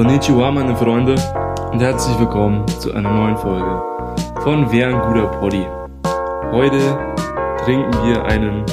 Konnichiwa, 0.00 0.50
meine 0.50 0.74
Freunde, 0.74 1.14
und 1.72 1.78
herzlich 1.78 2.18
willkommen 2.18 2.66
zu 2.66 2.90
einer 2.94 3.12
neuen 3.12 3.36
Folge 3.36 3.82
von 4.42 4.66
Wer 4.72 4.88
ein 4.88 4.98
guter 5.02 5.26
Poddy. 5.26 5.66
Heute 6.52 6.98
trinken 7.62 7.92
wir 8.06 8.24
einen 8.24 8.64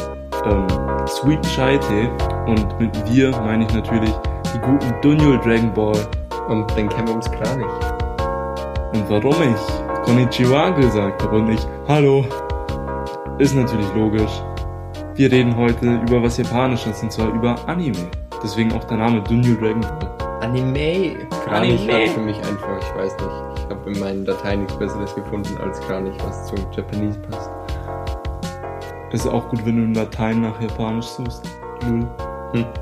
ähm, 0.45 0.67
Sweet 1.05 1.41
Chai 1.53 1.79
Tee 1.79 2.09
und 2.45 2.79
mit 2.79 3.11
wir 3.11 3.31
meine 3.41 3.65
ich 3.65 3.73
natürlich 3.73 4.13
die 4.53 4.59
guten 4.59 4.93
Dunyo 5.01 5.35
Dragon 5.39 5.73
Ball. 5.73 5.97
Und 6.47 6.73
den 6.77 6.87
kennen 6.87 7.09
wir 7.09 7.15
uns 7.15 7.29
gar 7.29 7.57
nicht. 7.57 7.75
Und 8.93 9.09
warum 9.09 9.35
ich 9.41 10.05
Konnichiwa 10.05 10.69
gesagt 10.69 11.23
habe 11.23 11.35
und 11.39 11.49
nicht 11.49 11.67
Hallo, 11.89 12.23
ist 13.37 13.53
natürlich 13.53 13.93
logisch. 13.93 14.41
Wir 15.15 15.29
reden 15.29 15.57
heute 15.57 15.99
über 16.07 16.23
was 16.23 16.37
Japanisches 16.37 17.03
und 17.03 17.11
zwar 17.11 17.27
über 17.33 17.57
Anime. 17.67 18.07
Deswegen 18.41 18.71
auch 18.71 18.85
der 18.85 18.95
Name 18.95 19.21
Dunyo 19.23 19.55
Dragon 19.55 19.81
Ball. 19.81 20.26
Anime. 20.51 21.27
Kranich 21.43 21.85
Kranich 21.85 21.87
war 21.89 22.07
für 22.13 22.19
mich 22.21 22.37
einfach, 22.37 22.79
ich 22.79 22.95
weiß 22.95 23.11
nicht. 23.17 23.59
Ich 23.65 23.69
habe 23.69 23.91
in 23.91 23.99
meinen 23.99 24.23
Dateien 24.23 24.61
nichts 24.61 24.79
Besseres 24.79 25.13
gefunden 25.13 25.57
als 25.57 25.77
Kranich, 25.81 26.15
was 26.23 26.47
zum 26.47 26.57
Japanese 26.71 27.19
passt. 27.19 27.49
Ist 29.11 29.27
auch 29.27 29.49
gut, 29.49 29.65
wenn 29.65 29.75
du 29.75 29.83
in 29.83 29.93
Latein 29.93 30.39
nach 30.39 30.61
Japanisch 30.61 31.05
suchst. 31.07 31.43
Null. 31.85 32.07
Hm. 32.53 32.65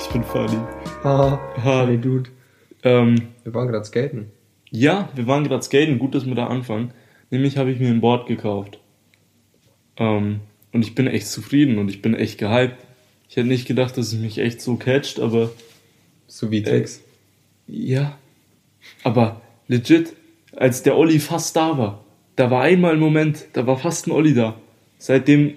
Ich 0.00 0.08
bin 0.14 0.24
funny. 0.24 0.56
Haha, 1.04 1.38
Funny 1.62 1.98
Dude. 1.98 2.30
Ähm, 2.82 3.16
Wir 3.44 3.52
waren 3.52 3.68
gerade 3.68 3.84
skaten. 3.84 4.30
ja, 4.70 5.10
wir 5.14 5.26
waren 5.26 5.44
gerade 5.44 5.62
skaten. 5.62 5.98
Gut, 5.98 6.14
dass 6.14 6.24
wir 6.24 6.34
da 6.34 6.46
anfangen. 6.46 6.92
Nämlich 7.28 7.58
habe 7.58 7.70
ich 7.70 7.78
mir 7.78 7.88
ein 7.90 8.00
Board 8.00 8.26
gekauft. 8.26 8.78
Ähm, 9.98 10.40
und 10.72 10.80
ich 10.86 10.94
bin 10.94 11.06
echt 11.06 11.26
zufrieden 11.28 11.76
und 11.76 11.90
ich 11.90 12.00
bin 12.00 12.14
echt 12.14 12.38
gehypt. 12.38 12.76
Ich 13.28 13.36
hätte 13.36 13.48
nicht 13.48 13.68
gedacht, 13.68 13.98
dass 13.98 14.06
es 14.14 14.14
mich 14.18 14.38
echt 14.38 14.62
so 14.62 14.76
catcht, 14.76 15.20
aber 15.20 15.50
So 16.28 16.50
wie 16.52 16.62
Tricks. 16.62 17.00
ja. 17.66 18.16
Aber 19.02 19.40
legit, 19.66 20.14
als 20.56 20.82
der 20.82 20.96
Olli 20.96 21.18
fast 21.18 21.56
da 21.56 21.76
war, 21.76 22.04
da 22.36 22.50
war 22.50 22.62
einmal 22.62 22.92
ein 22.92 23.00
Moment, 23.00 23.46
da 23.52 23.66
war 23.66 23.76
fast 23.76 24.06
ein 24.06 24.12
Olli 24.12 24.32
da. 24.34 24.54
Seitdem, 24.98 25.54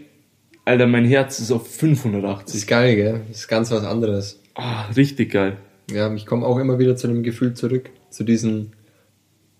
Alter, 0.65 0.87
mein 0.87 1.05
Herz 1.05 1.39
ist 1.39 1.51
auf 1.51 1.63
Das 1.63 1.75
580. 1.77 2.55
ist 2.55 2.67
geil, 2.67 2.95
gell? 2.95 3.21
Das 3.29 3.37
ist 3.41 3.47
ganz 3.47 3.69
was 3.71 3.83
anderes. 3.83 4.39
Ah, 4.55 4.85
richtig 4.95 5.31
geil. 5.31 5.57
Ja, 5.91 6.13
ich 6.13 6.25
komme 6.25 6.45
auch 6.45 6.57
immer 6.57 6.79
wieder 6.79 6.95
zu 6.95 7.07
dem 7.07 7.23
Gefühl 7.23 7.53
zurück. 7.53 7.89
Zu 8.09 8.23
diesen, 8.23 8.73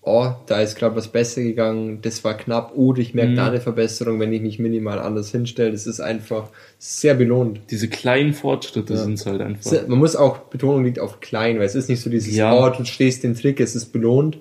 oh, 0.04 0.32
da 0.46 0.60
ist 0.60 0.74
gerade 0.76 0.96
was 0.96 1.08
besser 1.08 1.42
gegangen, 1.42 2.00
das 2.02 2.24
war 2.24 2.36
knapp, 2.36 2.72
oder 2.74 2.98
ich 3.00 3.14
merke 3.14 3.32
Mhm. 3.32 3.36
da 3.36 3.46
eine 3.46 3.60
Verbesserung, 3.60 4.18
wenn 4.18 4.32
ich 4.32 4.42
mich 4.42 4.58
minimal 4.58 4.98
anders 4.98 5.30
hinstelle. 5.30 5.70
Das 5.70 5.86
ist 5.86 6.00
einfach 6.00 6.48
sehr 6.78 7.14
belohnt. 7.14 7.60
Diese 7.70 7.88
kleinen 7.88 8.32
Fortschritte 8.34 8.94
Ja. 8.94 8.98
sind 9.00 9.14
es 9.14 9.26
halt 9.26 9.40
einfach. 9.40 9.70
Man 9.86 9.98
muss 9.98 10.16
auch, 10.16 10.38
Betonung 10.38 10.84
liegt 10.84 10.98
auf 10.98 11.20
klein, 11.20 11.58
weil 11.58 11.66
es 11.66 11.76
ist 11.76 11.88
nicht 11.88 12.00
so 12.00 12.10
dieses, 12.10 12.34
Ja. 12.34 12.52
oh, 12.52 12.68
du 12.76 12.84
stehst 12.84 13.22
den 13.22 13.34
Trick, 13.36 13.60
es 13.60 13.76
ist 13.76 13.92
belohnt. 13.92 14.38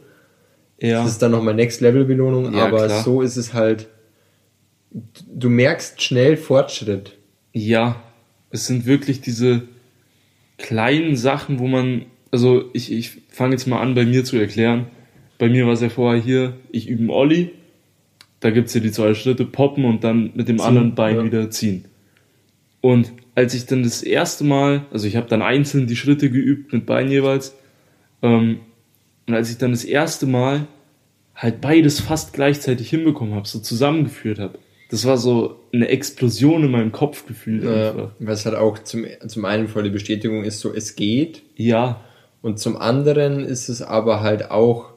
Ja, 0.79 1.03
Das 1.03 1.11
ist 1.11 1.21
dann 1.21 1.29
nochmal 1.31 1.53
Next 1.53 1.79
Level 1.79 2.05
Belohnung, 2.05 2.55
Ja, 2.55 2.65
aber 2.65 2.87
klar. 2.87 3.03
so 3.03 3.21
ist 3.21 3.37
es 3.37 3.53
halt, 3.53 3.87
du 4.91 5.49
merkst 5.49 6.01
schnell 6.01 6.37
Fortschritt. 6.37 7.17
ja, 7.53 8.01
es 8.49 8.65
sind 8.67 8.85
wirklich 8.87 9.21
diese 9.21 9.61
kleinen 10.57 11.15
Sachen, 11.15 11.59
wo 11.59 11.67
man, 11.67 12.05
also 12.31 12.63
ich, 12.73 12.91
ich 12.91 13.11
fange 13.29 13.53
jetzt 13.53 13.67
mal 13.67 13.79
an, 13.79 13.93
bei 13.95 14.05
mir 14.05 14.23
zu 14.25 14.37
erklären. 14.37 14.87
Bei 15.41 15.49
mir 15.49 15.65
war 15.65 15.73
es 15.73 15.81
ja 15.81 15.89
vorher 15.89 16.21
hier, 16.21 16.53
ich 16.69 16.87
übe 16.87 17.01
einen 17.01 17.09
Olli, 17.09 17.49
da 18.41 18.51
gibt's 18.51 18.75
ja 18.75 18.79
die 18.79 18.91
zwei 18.91 19.15
Schritte, 19.15 19.43
poppen 19.43 19.85
und 19.85 20.03
dann 20.03 20.29
mit 20.35 20.47
dem 20.47 20.59
Ziehen, 20.59 20.67
anderen 20.67 20.93
Bein 20.93 21.15
ja. 21.15 21.23
wieder 21.23 21.49
ziehen. 21.49 21.85
Und 22.79 23.11
als 23.33 23.55
ich 23.55 23.65
dann 23.65 23.81
das 23.81 24.03
erste 24.03 24.43
Mal, 24.43 24.85
also 24.91 25.07
ich 25.07 25.15
habe 25.15 25.27
dann 25.27 25.41
einzeln 25.41 25.87
die 25.87 25.95
Schritte 25.95 26.29
geübt 26.29 26.73
mit 26.73 26.85
Bein 26.85 27.09
jeweils, 27.09 27.55
ähm, 28.21 28.59
und 29.27 29.33
als 29.33 29.49
ich 29.49 29.57
dann 29.57 29.71
das 29.71 29.83
erste 29.83 30.27
Mal 30.27 30.67
halt 31.33 31.59
beides 31.59 32.01
fast 32.01 32.33
gleichzeitig 32.33 32.91
hinbekommen 32.91 33.33
habe, 33.33 33.47
so 33.47 33.57
zusammengeführt 33.57 34.37
habe, 34.37 34.59
das 34.91 35.07
war 35.07 35.17
so 35.17 35.55
eine 35.73 35.87
Explosion 35.87 36.65
in 36.65 36.69
meinem 36.69 36.91
Kopf 36.91 37.25
gefühlt 37.25 37.65
einfach. 37.65 38.11
Äh, 38.11 38.27
was 38.27 38.45
halt 38.45 38.57
auch 38.57 38.77
zum, 38.77 39.05
zum 39.25 39.45
einen 39.45 39.67
voll 39.67 39.81
die 39.81 39.89
Bestätigung 39.89 40.43
ist, 40.43 40.59
so 40.59 40.71
es 40.71 40.95
geht. 40.95 41.41
Ja, 41.55 41.99
Und 42.43 42.59
zum 42.59 42.77
anderen 42.77 43.43
ist 43.43 43.69
es 43.69 43.81
aber 43.81 44.21
halt 44.21 44.51
auch 44.51 44.90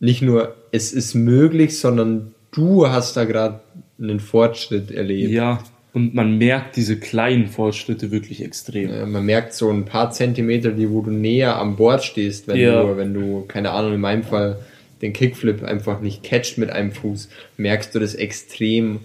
nicht 0.00 0.22
nur, 0.22 0.54
es 0.72 0.92
ist 0.92 1.14
möglich, 1.14 1.78
sondern 1.78 2.34
du 2.52 2.88
hast 2.88 3.16
da 3.16 3.24
gerade 3.24 3.60
einen 4.00 4.20
Fortschritt 4.20 4.90
erlebt. 4.90 5.30
ja. 5.32 5.62
Und 5.94 6.14
man 6.14 6.36
merkt 6.36 6.76
diese 6.76 6.98
kleinen 7.00 7.46
Fortschritte 7.48 8.10
wirklich 8.10 8.44
extrem. 8.44 8.90
Äh, 8.90 9.06
Man 9.06 9.24
merkt 9.24 9.54
so 9.54 9.70
ein 9.70 9.86
paar 9.86 10.10
Zentimeter, 10.10 10.70
die 10.70 10.88
wo 10.90 11.00
du 11.00 11.10
näher 11.10 11.56
am 11.56 11.76
Board 11.76 12.04
stehst, 12.04 12.46
wenn 12.46 12.56
Ja. 12.58 12.82
du, 12.82 12.96
wenn 12.98 13.14
du, 13.14 13.46
keine 13.48 13.70
Ahnung, 13.70 13.94
in 13.94 14.00
meinem 14.00 14.22
Fall 14.22 14.58
den 15.00 15.14
Kickflip 15.14 15.64
einfach 15.64 16.00
nicht 16.00 16.22
catcht 16.22 16.58
mit 16.58 16.70
einem 16.70 16.92
Fuß, 16.92 17.30
merkst 17.56 17.94
du 17.94 17.98
das 18.00 18.14
extrem, 18.14 19.00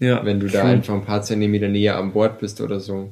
Ja, 0.00 0.24
wenn 0.24 0.40
du 0.40 0.46
da 0.48 0.62
true. 0.62 0.70
einfach 0.70 0.94
ein 0.94 1.04
paar 1.04 1.22
Zentimeter 1.22 1.68
näher 1.68 1.96
am 1.96 2.12
Board 2.12 2.40
bist 2.40 2.60
oder 2.62 2.80
so. 2.80 3.10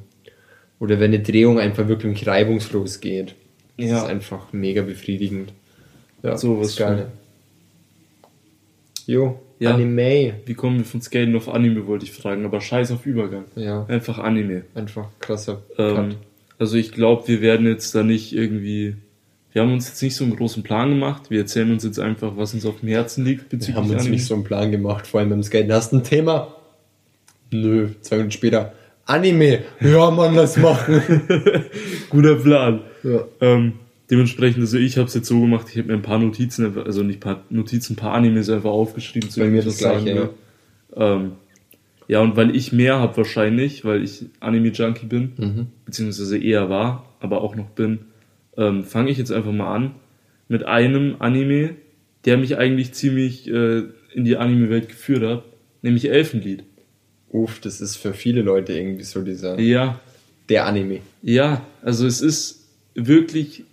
Oder 0.79 0.99
wenn 0.99 1.13
eine 1.13 1.19
Drehung 1.23 1.59
einfach 1.59 1.87
wirklich 1.87 2.25
reibungslos 2.27 2.99
geht. 3.01 3.35
Das 3.77 3.87
Ja. 3.89 3.97
ist 3.99 4.05
einfach 4.09 4.51
mega 4.51 4.81
befriedigend. 4.81 5.53
Ja, 6.23 6.37
Sowas 6.37 6.69
ist 6.69 6.77
geil. 6.77 7.07
Jo, 9.05 9.39
Ja. 9.59 9.73
Anime. 9.73 10.33
Wie 10.45 10.53
kommen 10.53 10.79
wir 10.79 10.85
von 10.85 11.01
Skaten 11.01 11.35
auf 11.35 11.47
Anime, 11.49 11.85
wollte 11.87 12.05
ich 12.05 12.11
fragen, 12.11 12.45
aber 12.45 12.59
scheiß 12.61 12.91
auf 12.91 13.05
Übergang. 13.05 13.45
Ja, 13.55 13.85
Einfach 13.87 14.17
Anime. 14.19 14.63
einfach 14.73 15.07
krasser 15.19 15.61
Ähm, 15.77 16.15
also 16.57 16.77
ich 16.77 16.91
glaube, 16.91 17.27
wir 17.27 17.41
werden 17.41 17.67
jetzt 17.67 17.93
da 17.95 18.03
nicht 18.03 18.33
irgendwie. 18.33 18.95
Wir 19.53 19.61
haben 19.61 19.71
uns 19.71 19.87
jetzt 19.87 20.01
nicht 20.03 20.15
so 20.15 20.23
einen 20.25 20.35
großen 20.35 20.63
Plan 20.63 20.89
gemacht. 20.89 21.29
Wir 21.29 21.39
erzählen 21.39 21.71
uns 21.71 21.83
jetzt 21.85 21.99
einfach, 21.99 22.35
was 22.35 22.53
uns 22.53 22.65
auf 22.65 22.79
dem 22.81 22.89
Herzen 22.89 23.23
liegt 23.23 23.43
Wir 23.51 23.59
bezüglich 23.59 23.75
haben 23.77 23.89
uns 23.89 24.01
Anime. 24.01 24.15
nicht 24.15 24.25
so 24.25 24.33
einen 24.33 24.43
Plan 24.43 24.71
gemacht, 24.71 25.07
vor 25.07 25.19
allem 25.21 25.29
beim 25.29 25.43
Skaten. 25.43 25.71
Hast 25.71 25.91
du 25.93 25.97
ein 25.97 26.03
Thema? 26.03 26.53
Nö, 27.51 27.89
zwei 28.01 28.17
Minuten 28.17 28.31
später. 28.31 28.73
Anime. 29.05 29.59
Ja, 29.79 30.09
Mann, 30.11 30.33
lass 30.35 30.57
machen. 30.57 31.01
Guter 32.09 32.35
Plan. 32.35 32.81
ja. 33.03 33.19
Ähm, 33.39 33.73
dementsprechend, 34.09 34.61
also 34.61 34.77
ich 34.77 34.97
habe 34.97 35.07
es 35.07 35.13
jetzt 35.13 35.27
so 35.27 35.39
gemacht, 35.41 35.67
ich 35.71 35.77
habe 35.77 35.87
mir 35.89 35.93
ein 35.95 36.01
paar 36.01 36.19
Notizen, 36.19 36.77
also 36.77 37.03
nicht 37.03 37.19
paar 37.19 37.43
Notizen, 37.49 37.93
ein 37.93 37.95
paar 37.97 38.13
Animes 38.13 38.49
einfach 38.49 38.69
aufgeschrieben. 38.71 39.29
zu 39.29 39.39
Bei 39.39 39.47
mir 39.47 39.63
das 39.63 39.77
Gleiche, 39.77 40.15
ja. 40.95 41.15
Ähm, 41.15 41.31
ja, 42.07 42.21
und 42.21 42.35
weil 42.35 42.55
ich 42.55 42.71
mehr 42.71 42.99
habe 42.99 43.17
wahrscheinlich, 43.17 43.83
weil 43.83 44.03
ich 44.03 44.25
Anime-Junkie 44.39 45.07
bin, 45.07 45.33
Mhm. 45.37 45.67
beziehungsweise 45.85 46.37
eher 46.37 46.69
war, 46.69 47.15
aber 47.19 47.41
auch 47.41 47.55
noch 47.55 47.69
bin, 47.71 47.99
ähm, 48.57 48.83
fange 48.83 49.09
ich 49.09 49.17
jetzt 49.17 49.31
einfach 49.31 49.51
mal 49.51 49.73
an 49.73 49.91
mit 50.47 50.63
einem 50.65 51.15
Anime, 51.19 51.71
der 52.25 52.37
mich 52.37 52.57
eigentlich 52.57 52.93
ziemlich 52.93 53.47
äh, 53.49 53.83
in 54.13 54.23
die 54.23 54.37
Anime-Welt 54.37 54.87
geführt 54.89 55.23
hat, 55.23 55.43
nämlich 55.81 56.09
Elfenlied. 56.09 56.63
Uff, 57.29 57.59
das 57.59 57.81
ist 57.81 57.97
für 57.97 58.13
viele 58.13 58.43
Leute 58.43 58.73
irgendwie 58.73 59.03
so 59.03 59.21
dieser, 59.21 59.59
Ja, 59.59 59.99
der 60.47 60.67
Anime. 60.67 60.99
Ja, 61.21 61.65
also 61.81 62.05
es 62.05 62.21
ist 62.21 62.67
wirklich, 62.93 63.65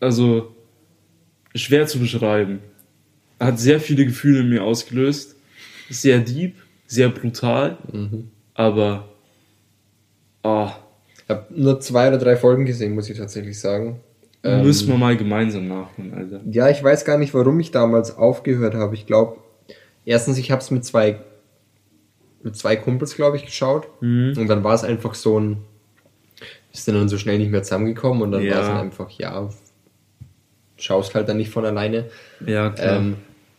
also 0.00 0.54
schwer 1.54 1.86
zu 1.86 1.98
beschreiben. 1.98 2.60
Hat 3.40 3.58
sehr 3.58 3.80
viele 3.80 4.04
Gefühle 4.04 4.40
in 4.40 4.50
mir 4.50 4.62
ausgelöst. 4.64 5.36
Sehr 5.90 6.18
deep, 6.18 6.56
sehr 6.86 7.08
brutal, 7.08 7.78
aber 8.54 9.08
ah, 10.42 10.72
Ich 11.24 11.28
habe 11.30 11.46
nur 11.50 11.80
zwei 11.80 12.08
oder 12.08 12.18
drei 12.18 12.36
Folgen 12.36 12.66
gesehen, 12.66 12.94
muss 12.94 13.08
ich 13.08 13.16
tatsächlich 13.16 13.58
sagen. 13.58 14.00
Ähm, 14.44 14.62
müssen 14.62 14.88
wir 14.88 14.98
mal 14.98 15.16
gemeinsam 15.16 15.66
nachholen, 15.66 16.12
Alter. 16.14 16.40
Ja, 16.50 16.68
ich 16.68 16.82
weiß 16.82 17.04
gar 17.04 17.16
nicht, 17.18 17.32
warum 17.34 17.58
ich 17.60 17.70
damals 17.70 18.16
aufgehört 18.16 18.74
habe. 18.74 18.94
Ich 18.94 19.06
glaube, 19.06 19.38
erstens, 20.04 20.38
ich 20.38 20.50
habe 20.50 20.60
es 20.60 20.70
mit 20.70 20.84
zwei 20.84 21.20
mit 22.42 22.56
zwei 22.56 22.76
Kumpels, 22.76 23.16
glaube 23.16 23.36
ich, 23.36 23.44
geschaut. 23.46 23.88
Mhm. 24.00 24.34
Und 24.36 24.46
dann 24.46 24.62
war 24.62 24.74
es 24.74 24.84
einfach 24.84 25.14
so 25.14 25.40
ein, 25.40 25.58
ist 26.72 26.86
dann 26.86 27.08
so 27.08 27.18
schnell 27.18 27.38
nicht 27.38 27.50
mehr 27.50 27.62
zusammengekommen 27.62 28.22
und 28.22 28.32
dann 28.32 28.42
Ja. 28.42 28.56
war 28.56 28.62
es 28.62 28.68
einfach, 28.82 29.10
ja, 29.10 29.48
schaust 30.78 31.14
halt 31.14 31.28
dann 31.28 31.36
nicht 31.36 31.50
von 31.50 31.64
alleine. 31.64 32.06
Ja, 32.46 32.70
klar. 32.70 32.96
Ähm, 32.98 33.16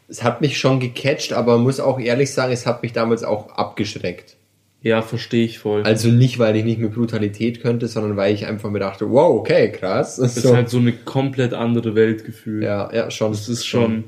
es 0.08 0.24
hat 0.24 0.42
mich 0.42 0.58
schon 0.58 0.80
gecatcht, 0.80 1.34
aber 1.34 1.58
muss 1.58 1.80
auch 1.80 2.00
ehrlich 2.00 2.32
sagen, 2.34 2.52
es 2.52 2.66
hat 2.66 2.82
mich 2.82 2.94
damals 2.94 3.24
auch 3.24 3.50
abgeschreckt. 3.52 4.36
ja, 4.82 5.02
verstehe 5.02 5.44
ich 5.46 5.60
voll. 5.60 5.84
Also 5.84 6.08
nicht, 6.10 6.40
weil 6.40 6.56
ich 6.56 6.64
nicht 6.64 6.80
mehr 6.80 6.90
Brutalität 6.90 7.62
könnte, 7.62 7.88
sondern 7.88 8.16
weil 8.18 8.34
ich 8.34 8.48
einfach 8.48 8.70
mir 8.72 8.80
dachte, 8.80 9.12
wow, 9.12 9.38
okay, 9.40 9.72
krass. 9.72 10.18
es 10.18 10.38
ist 10.38 10.44
So. 10.44 10.56
halt 10.56 10.70
so 10.70 10.78
eine 10.80 10.94
komplett 10.94 11.54
andere 11.54 11.94
Welt 11.96 12.26
gefühlt. 12.26 12.64
ja, 12.64 12.90
ja, 12.94 13.12
schon. 13.12 13.34
Es 13.34 13.50
ist 13.50 13.66
schon, 13.68 14.06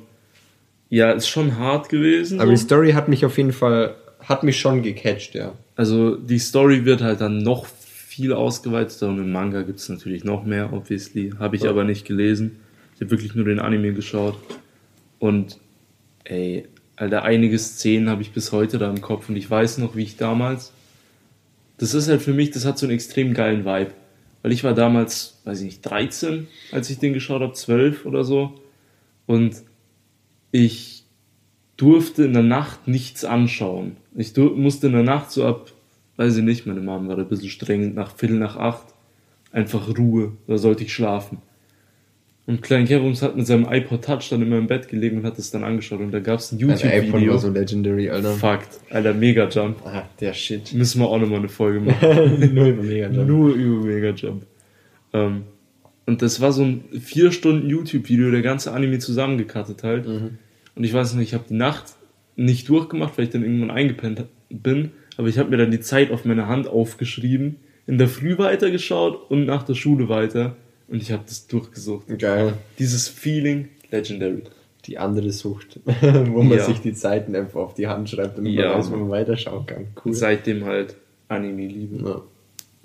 ja, 0.90 1.12
ist 1.12 1.28
schon 1.28 1.58
hart 1.60 1.90
gewesen. 1.90 2.40
Aber 2.40 2.50
die 2.52 2.58
so. 2.58 2.64
Story 2.66 2.94
hat 2.94 3.08
mich 3.10 3.26
auf 3.26 3.38
jeden 3.38 3.52
Fall, 3.54 3.96
hat 4.22 4.44
mich 4.44 4.60
schon 4.60 4.82
gecatcht, 4.82 5.36
ja. 5.36 5.52
Also 5.76 6.16
die 6.16 6.40
Story 6.40 6.86
wird 6.86 7.02
halt 7.02 7.20
dann 7.22 7.40
noch 7.40 7.66
viel 7.66 8.32
ausgeweitet 8.34 9.02
und 9.04 9.20
im 9.20 9.32
Manga 9.32 9.62
gibt 9.64 9.80
es 9.80 9.90
natürlich 9.90 10.24
noch 10.24 10.46
mehr, 10.46 10.72
obviously. 10.74 11.34
Habe 11.38 11.58
ich 11.58 11.64
Ja. 11.64 11.70
aber 11.70 11.84
nicht 11.84 12.06
gelesen. 12.08 12.61
Habe 13.02 13.12
wirklich 13.12 13.36
nur 13.36 13.46
den 13.46 13.60
Anime 13.60 13.94
geschaut. 13.94 14.38
Und 15.20 15.60
ey, 16.24 16.68
Alter, 16.96 17.24
einige 17.24 17.58
Szenen 17.58 18.10
habe 18.10 18.22
ich 18.22 18.32
bis 18.32 18.52
heute 18.52 18.78
da 18.78 18.90
im 18.90 19.02
Kopf 19.02 19.28
und 19.28 19.36
ich 19.36 19.50
weiß 19.50 19.80
noch, 19.80 19.96
wie 19.96 20.04
ich 20.04 20.18
damals. 20.18 20.72
Das 21.78 21.96
ist 21.96 22.08
halt 22.08 22.22
für 22.22 22.34
mich, 22.34 22.52
das 22.52 22.64
hat 22.64 22.78
so 22.78 22.86
einen 22.86 22.94
extrem 22.94 23.34
geilen 23.34 23.66
Vibe. 23.66 23.92
weil 24.44 24.52
ich 24.52 24.64
war 24.64 24.74
damals, 24.74 25.42
weiß 25.46 25.60
ich 25.60 25.66
nicht, 25.66 25.82
13, 25.82 26.48
als 26.72 26.90
ich 26.90 27.00
den 27.00 27.14
geschaut 27.14 27.42
habe, 27.42 27.54
12 27.54 28.06
oder 28.06 28.24
so. 28.24 28.60
Und 29.26 29.64
ich 30.52 31.06
durfte 31.78 32.24
in 32.26 32.34
der 32.34 32.44
Nacht 32.44 32.88
nichts 32.88 33.26
anschauen. 33.26 33.98
Ich 34.16 34.36
musste 34.38 34.88
in 34.88 34.94
der 34.94 35.04
Nacht 35.04 35.32
so 35.32 35.46
ab, 35.46 35.72
weiß 36.18 36.38
ich 36.38 36.44
nicht, 36.44 36.66
meine 36.66 36.82
Mom 36.82 37.08
war 37.08 37.16
da 37.16 37.24
ein 37.24 37.28
bisschen 37.30 37.50
streng, 37.50 37.94
nach 37.94 38.16
Viertel 38.16 38.38
nach 38.38 38.58
acht, 38.58 38.94
einfach 39.52 39.98
Ruhe, 39.98 40.34
da 40.48 40.58
sollte 40.58 40.84
ich 40.84 40.94
schlafen. 40.94 41.40
Und 42.48 42.62
Klein 42.62 42.86
Kerums 42.86 43.22
hat 43.22 43.38
mit 43.38 43.46
seinem 43.46 43.68
iPod 43.72 44.04
Touch 44.04 44.30
dann 44.30 44.42
immer 44.42 44.58
im 44.58 44.68
Bett 44.68 44.88
gelegen 44.90 45.20
und 45.20 45.26
hat 45.26 45.38
es 45.38 45.52
dann 45.52 45.64
angeschaut 45.64 46.00
und 46.00 46.12
da 46.12 46.20
gab 46.20 46.40
es 46.40 46.52
ein 46.52 46.58
YouTube-Video. 46.58 47.34
war 47.34 47.40
so 47.40 47.50
legendary, 47.50 48.10
Alter. 48.10 48.32
Fakt, 48.32 48.80
Alter, 48.90 49.14
Mega 49.14 49.48
Jump. 49.48 49.86
Ah, 49.86 50.10
der 50.20 50.34
Shit. 50.34 50.74
Müssen 50.74 51.02
wir 51.02 51.08
auch 51.08 51.20
nochmal 51.20 51.40
eine 51.40 51.50
Folge 51.50 51.80
machen. 51.82 52.54
Nur 52.54 52.68
über 52.68 52.84
Mega 52.84 53.10
Jump. 53.10 53.28
Nur 53.28 53.54
über 53.54 53.86
Mega 53.86 54.10
Jump. 54.10 54.46
Ähm, 55.14 55.44
und 56.08 56.22
das 56.22 56.42
war 56.42 56.52
so 56.52 56.64
ein 56.64 56.84
vier 57.00 57.32
Stunden 57.32 57.70
YouTube-Video, 57.70 58.32
der 58.32 58.42
ganze 58.42 58.74
Anime 58.74 58.98
zusammengekattet 59.00 59.84
halt. 59.84 60.08
Mhm. 60.08 60.40
Und 60.76 60.84
ich 60.84 60.94
weiß 60.94 61.14
nicht, 61.14 61.30
ich 61.30 61.34
habe 61.36 61.46
die 61.48 61.54
Nacht 61.54 61.94
nicht 62.36 62.68
durchgemacht, 62.70 63.18
weil 63.18 63.26
ich 63.26 63.32
dann 63.32 63.44
irgendwann 63.44 63.72
eingepennt 63.72 64.26
bin. 64.50 64.92
Aber 65.18 65.28
ich 65.28 65.38
habe 65.38 65.50
mir 65.52 65.58
dann 65.58 65.72
die 65.72 65.80
Zeit 65.80 66.12
auf 66.12 66.26
meine 66.26 66.48
Hand 66.48 66.68
aufgeschrieben, 66.68 67.58
in 67.86 67.98
der 67.98 68.08
Früh 68.08 68.38
weitergeschaut 68.38 69.30
und 69.30 69.46
nach 69.46 69.64
der 69.64 69.76
Schule 69.76 70.10
weiter. 70.10 70.56
Und 70.92 71.02
ich 71.02 71.12
habe 71.12 71.24
das 71.26 71.48
durchgesucht. 71.48 72.06
Geil. 72.20 72.54
Dieses 72.78 73.08
Feeling, 73.08 73.70
legendary. 73.92 74.44
Die 74.86 74.98
andere 74.98 75.32
Sucht, 75.32 75.80
wo 76.02 76.42
man 76.44 76.58
Ja. 76.58 76.64
sich 76.66 76.80
die 76.82 76.94
Zeiten 76.94 77.36
einfach 77.36 77.62
auf 77.62 77.74
die 77.76 77.88
Hand 77.88 78.10
schreibt, 78.10 78.38
damit 78.38 78.52
Ja, 78.54 78.70
man 78.70 78.78
weiß, 78.80 78.92
wo 78.92 78.96
man 78.98 79.10
weiterschauen 79.10 79.66
kann. 79.66 79.88
Cool. 79.96 80.12
Und 80.12 80.14
seitdem 80.16 80.66
halt 80.66 80.96
Anime-Liebe. 81.30 82.04
Ja, 82.04 82.22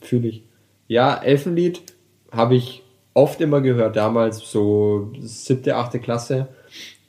fühle 0.01 0.29
ich. 0.29 0.43
Ja, 0.89 1.17
Elfenlied 1.21 1.83
habe 2.31 2.55
ich 2.55 2.83
oft 3.15 3.41
immer 3.41 3.61
gehört. 3.61 3.97
Damals, 3.97 4.39
so 4.39 5.11
siebte, 5.21 5.75
achte 5.77 5.99
Klasse, 5.99 6.49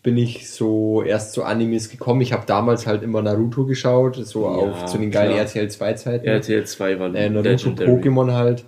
bin 0.04 0.18
ich 0.18 0.50
so 0.50 1.04
erst 1.04 1.34
zu 1.34 1.44
Animes 1.44 1.90
gekommen. 1.90 2.22
Ich 2.22 2.32
habe 2.34 2.46
damals 2.48 2.88
halt 2.88 3.04
immer 3.04 3.22
Naruto 3.22 3.66
geschaut, 3.66 4.16
so 4.16 4.44
Ja, 4.46 4.48
auf 4.52 4.86
zu 4.86 4.98
den 4.98 5.12
geilen 5.12 5.34
klar. 5.34 5.42
RTL 5.42 5.70
2 5.70 5.94
Zeiten. 5.94 6.26
RTL 6.26 6.66
2 6.66 7.00
war 7.00 7.14
äh, 7.14 7.30
Naruto, 7.30 7.50
legendary. 7.50 7.92
Pokémon 7.92 8.32
halt. 8.32 8.64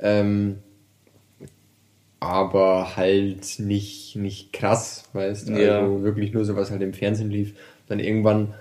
Ähm, 0.00 0.56
aber 2.20 2.96
halt 2.96 3.58
nicht, 3.58 4.14
nicht 4.14 4.52
krass, 4.52 5.04
weißt 5.14 5.48
du? 5.48 5.52
Ja. 5.54 5.80
Also 5.80 6.02
wirklich 6.02 6.32
nur 6.32 6.44
so, 6.44 6.54
was 6.54 6.70
halt 6.70 6.82
im 6.82 6.92
Fernsehen 6.92 7.30
lief. 7.30 7.54
Dann 7.88 7.98
irgendwann 7.98 8.54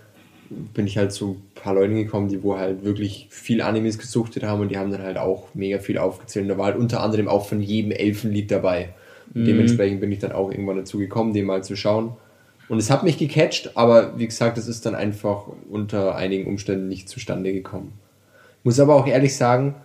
bin 0.50 0.88
ich 0.88 0.98
halt 0.98 1.12
zu 1.12 1.34
ein 1.34 1.62
paar 1.62 1.76
Leuten 1.76 1.96
gekommen, 1.96 2.30
die 2.30 2.42
wo 2.42 2.58
halt 2.58 2.84
wirklich 2.84 3.28
viel 3.30 3.62
Animes 3.62 4.00
gesuchtet 4.00 4.44
haben 4.44 4.62
und 4.62 4.70
die 4.70 4.78
haben 4.78 4.92
dann 4.92 5.04
halt 5.04 5.18
auch 5.18 5.54
mega 5.54 5.78
viel 5.80 5.98
aufgezählt. 5.98 6.44
Und 6.44 6.50
da 6.50 6.58
war 6.58 6.68
halt 6.68 6.78
unter 6.78 7.04
anderem 7.04 7.28
auch 7.28 7.46
von 7.46 7.62
jedem 7.62 7.92
Elfenlied 7.92 8.50
dabei. 8.50 8.90
Und 9.36 9.46
dementsprechend 9.46 10.00
bin 10.02 10.12
ich 10.12 10.20
dann 10.20 10.32
auch 10.32 10.50
irgendwann 10.50 10.78
dazu 10.78 10.98
gekommen, 10.98 11.34
den 11.34 11.46
mal 11.46 11.64
zu 11.64 11.76
schauen. 11.76 12.14
Und 12.68 12.80
es 12.80 12.90
hat 12.90 13.04
mich 13.04 13.18
gecatcht, 13.18 13.78
aber 13.78 14.18
wie 14.18 14.26
gesagt, 14.26 14.58
es 14.58 14.68
ist 14.68 14.86
dann 14.86 14.96
einfach 14.96 15.46
unter 15.70 16.16
einigen 16.16 16.48
Umständen 16.48 16.88
nicht 16.88 17.10
zustande 17.10 17.54
gekommen. 17.54 17.94
Muss 18.64 18.80
aber 18.80 18.96
auch 18.96 19.06
ehrlich 19.06 19.36
sagen, 19.36 19.76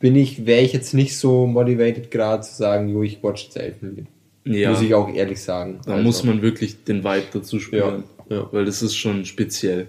bin 0.00 0.16
ich, 0.16 0.46
wäre 0.46 0.62
ich 0.62 0.72
jetzt 0.72 0.94
nicht 0.94 1.16
so 1.16 1.46
motivated 1.46 2.10
gerade 2.10 2.42
zu 2.42 2.54
sagen, 2.54 2.88
jo, 2.88 3.02
ich 3.02 3.22
watch 3.22 3.44
jetzt 3.44 3.56
Elfenlied. 3.56 4.06
Ja. 4.44 4.70
Muss 4.70 4.80
ich 4.80 4.94
auch 4.94 5.12
ehrlich 5.14 5.40
sagen. 5.40 5.80
Da 5.84 5.92
Also, 5.92 6.04
muss 6.04 6.24
man 6.24 6.42
wirklich 6.42 6.84
den 6.84 7.04
Vibe 7.04 7.26
dazu 7.32 7.60
spüren. 7.60 8.04
Ja, 8.28 8.38
ja. 8.38 8.48
Weil 8.50 8.64
das 8.64 8.82
ist 8.82 8.96
schon 8.96 9.24
speziell. 9.26 9.88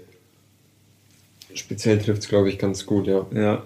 Speziell 1.54 1.98
trifft 2.00 2.22
es, 2.22 2.30
glaube 2.30 2.50
ich, 2.50 2.60
ganz 2.60 2.86
gut, 2.86 3.08
ja. 3.08 3.26
Ja. 3.34 3.64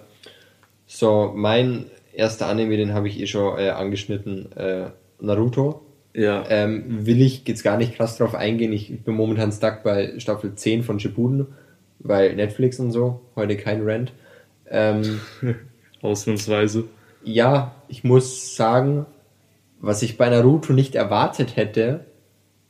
So, 0.87 1.33
mein 1.35 1.85
erster 2.13 2.47
Anime, 2.47 2.77
den 2.77 2.93
habe 2.93 3.07
ich 3.07 3.19
eh 3.19 3.27
schon 3.27 3.57
äh, 3.57 3.69
angeschnitten, 3.69 4.51
äh, 4.55 4.85
Naruto. 5.19 5.81
Ja. 6.13 6.45
Ähm, 6.49 7.05
will 7.05 7.21
ich 7.21 7.45
jetzt 7.47 7.63
gar 7.63 7.77
nicht 7.77 7.95
krass 7.95 8.17
drauf 8.17 8.35
eingehen. 8.35 8.71
Ich 8.71 9.03
bin 9.03 9.15
momentan 9.15 9.51
stuck 9.51 9.83
bei 9.83 10.13
Staffel 10.19 10.55
10 10.55 10.83
von 10.83 10.99
Shippuden, 10.99 11.47
weil 11.99 12.35
Netflix 12.35 12.79
und 12.79 12.91
so, 12.91 13.21
heute 13.35 13.57
kein 13.57 13.81
Rent. 13.81 14.13
Ähm, 14.69 15.19
Ausnahmsweise. 16.05 16.85
ja, 17.23 17.75
ich 17.87 18.03
muss 18.03 18.55
sagen, 18.55 19.05
was 19.79 20.01
ich 20.01 20.17
bei 20.17 20.29
Naruto 20.29 20.73
nicht 20.73 20.95
erwartet 20.95 21.55
hätte, 21.55 22.05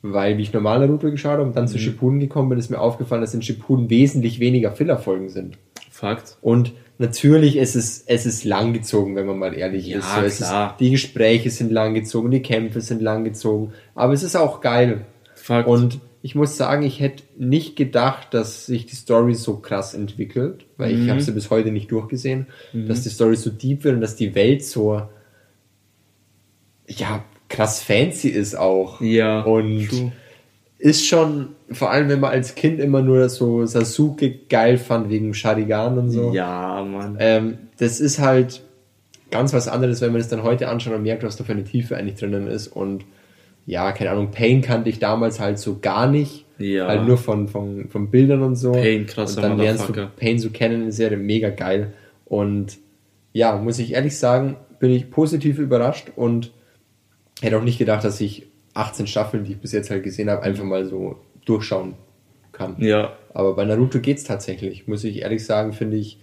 weil 0.02 0.38
wie 0.38 0.42
ich 0.42 0.52
normal 0.52 0.80
Naruto 0.80 1.10
geschaut 1.10 1.32
habe 1.32 1.42
und 1.42 1.56
dann 1.56 1.68
zu 1.68 1.78
Shippuden 1.78 2.20
gekommen 2.20 2.48
bin, 2.48 2.58
ist 2.58 2.70
mir 2.70 2.80
aufgefallen, 2.80 3.22
dass 3.22 3.34
in 3.34 3.42
Shippuden 3.42 3.90
wesentlich 3.90 4.40
weniger 4.40 4.72
Fillerfolgen 4.72 5.28
sind. 5.28 5.58
Fakt. 5.90 6.36
Und 6.42 6.74
natürlich 6.98 7.56
ist 7.56 7.74
es, 7.74 8.04
es 8.06 8.26
ist 8.26 8.44
langgezogen, 8.44 9.16
wenn 9.16 9.26
man 9.26 9.38
mal 9.38 9.54
ehrlich 9.54 9.86
Ja, 9.86 9.98
ist. 9.98 10.14
So, 10.14 10.20
es 10.20 10.36
klar. 10.38 10.70
Ist, 10.72 10.80
die 10.80 10.90
Gespräche 10.90 11.50
sind 11.50 11.72
langgezogen, 11.72 12.30
die 12.30 12.42
Kämpfe 12.42 12.80
sind 12.80 13.00
langgezogen, 13.02 13.72
aber 13.94 14.12
es 14.12 14.22
ist 14.22 14.36
auch 14.36 14.60
geil. 14.60 15.06
Fakt. 15.34 15.68
Und 15.68 16.00
ich 16.26 16.34
muss 16.34 16.56
sagen, 16.56 16.82
ich 16.82 16.98
hätte 16.98 17.22
nicht 17.38 17.76
gedacht, 17.76 18.34
dass 18.34 18.66
sich 18.66 18.84
die 18.84 18.96
Story 18.96 19.34
so 19.34 19.58
krass 19.58 19.94
entwickelt, 19.94 20.66
weil 20.76 20.92
Mhm. 20.92 21.04
ich 21.04 21.10
habe 21.10 21.20
sie 21.20 21.30
bis 21.30 21.50
heute 21.50 21.70
nicht 21.70 21.88
durchgesehen, 21.92 22.48
dass 22.72 23.02
die 23.02 23.10
Story 23.10 23.36
so 23.36 23.48
deep 23.50 23.84
wird 23.84 23.94
und 23.94 24.00
dass 24.00 24.16
die 24.16 24.34
Welt 24.34 24.64
so 24.64 25.02
ja 26.88 27.24
krass 27.48 27.80
fancy 27.80 28.28
ist 28.28 28.56
auch. 28.56 29.00
Ja, 29.00 29.42
Und 29.42 29.88
true. 29.88 30.12
ist 30.78 31.06
schon, 31.06 31.50
vor 31.70 31.90
allem 31.92 32.08
wenn 32.08 32.18
man 32.18 32.32
als 32.32 32.56
Kind 32.56 32.80
immer 32.80 33.02
nur 33.02 33.28
so 33.28 33.64
Sasuke 33.64 34.30
geil 34.48 34.78
fand 34.78 35.08
wegen 35.10 35.32
Sharingan 35.32 35.96
und 35.96 36.10
so. 36.10 36.32
Ja, 36.32 36.82
Mann. 36.84 37.16
Ähm, 37.20 37.58
das 37.78 38.00
ist 38.00 38.18
halt 38.18 38.62
ganz 39.30 39.52
was 39.52 39.68
anderes, 39.68 40.00
wenn 40.00 40.10
man 40.10 40.20
es 40.20 40.28
dann 40.28 40.42
heute 40.42 40.68
anschaut 40.68 40.94
und 40.94 41.02
merkt, 41.02 41.22
was 41.22 41.36
da 41.36 41.44
für 41.44 41.52
eine 41.52 41.62
Tiefe 41.64 41.96
eigentlich 41.96 42.16
drinnen 42.18 42.48
ist. 42.48 42.66
Und 42.66 43.04
ja, 43.66 43.90
keine 43.92 44.10
Ahnung, 44.10 44.30
Pain 44.30 44.62
kannte 44.62 44.88
ich 44.88 45.00
damals 45.00 45.40
halt 45.40 45.58
so 45.58 45.78
gar 45.80 46.06
nicht. 46.06 46.46
Ja. 46.58 46.86
Halt 46.86 47.06
nur 47.06 47.18
von, 47.18 47.48
von, 47.48 47.88
von 47.90 48.10
Bildern 48.10 48.42
und 48.42 48.54
so. 48.54 48.72
Pain, 48.72 49.06
krasser 49.06 49.42
Und 49.42 49.50
dann 49.50 49.58
lernst 49.58 49.88
du. 49.88 50.06
Pain 50.16 50.38
so 50.38 50.50
kennen 50.50 50.76
in 50.76 50.82
der 50.84 50.92
Serie, 50.92 51.18
mega 51.18 51.50
geil. 51.50 51.92
Und 52.24 52.78
ja, 53.32 53.56
muss 53.56 53.78
ich 53.78 53.92
ehrlich 53.92 54.16
sagen, 54.16 54.56
bin 54.78 54.90
ich 54.90 55.10
positiv 55.10 55.58
überrascht 55.58 56.12
und 56.14 56.52
hätte 57.42 57.58
auch 57.58 57.62
nicht 57.62 57.78
gedacht, 57.78 58.04
dass 58.04 58.20
ich 58.20 58.46
18 58.74 59.06
Staffeln, 59.06 59.44
die 59.44 59.52
ich 59.52 59.58
bis 59.58 59.72
jetzt 59.72 59.90
halt 59.90 60.04
gesehen 60.04 60.30
habe, 60.30 60.42
einfach 60.42 60.64
mal 60.64 60.86
so 60.86 61.16
durchschauen 61.44 61.94
kann. 62.52 62.76
Ja. 62.78 63.12
Aber 63.34 63.54
bei 63.54 63.64
Naruto 63.64 63.98
geht's 63.98 64.24
tatsächlich, 64.24 64.86
muss 64.86 65.04
ich 65.04 65.22
ehrlich 65.22 65.44
sagen, 65.44 65.72
finde 65.72 65.96
ich, 65.96 66.20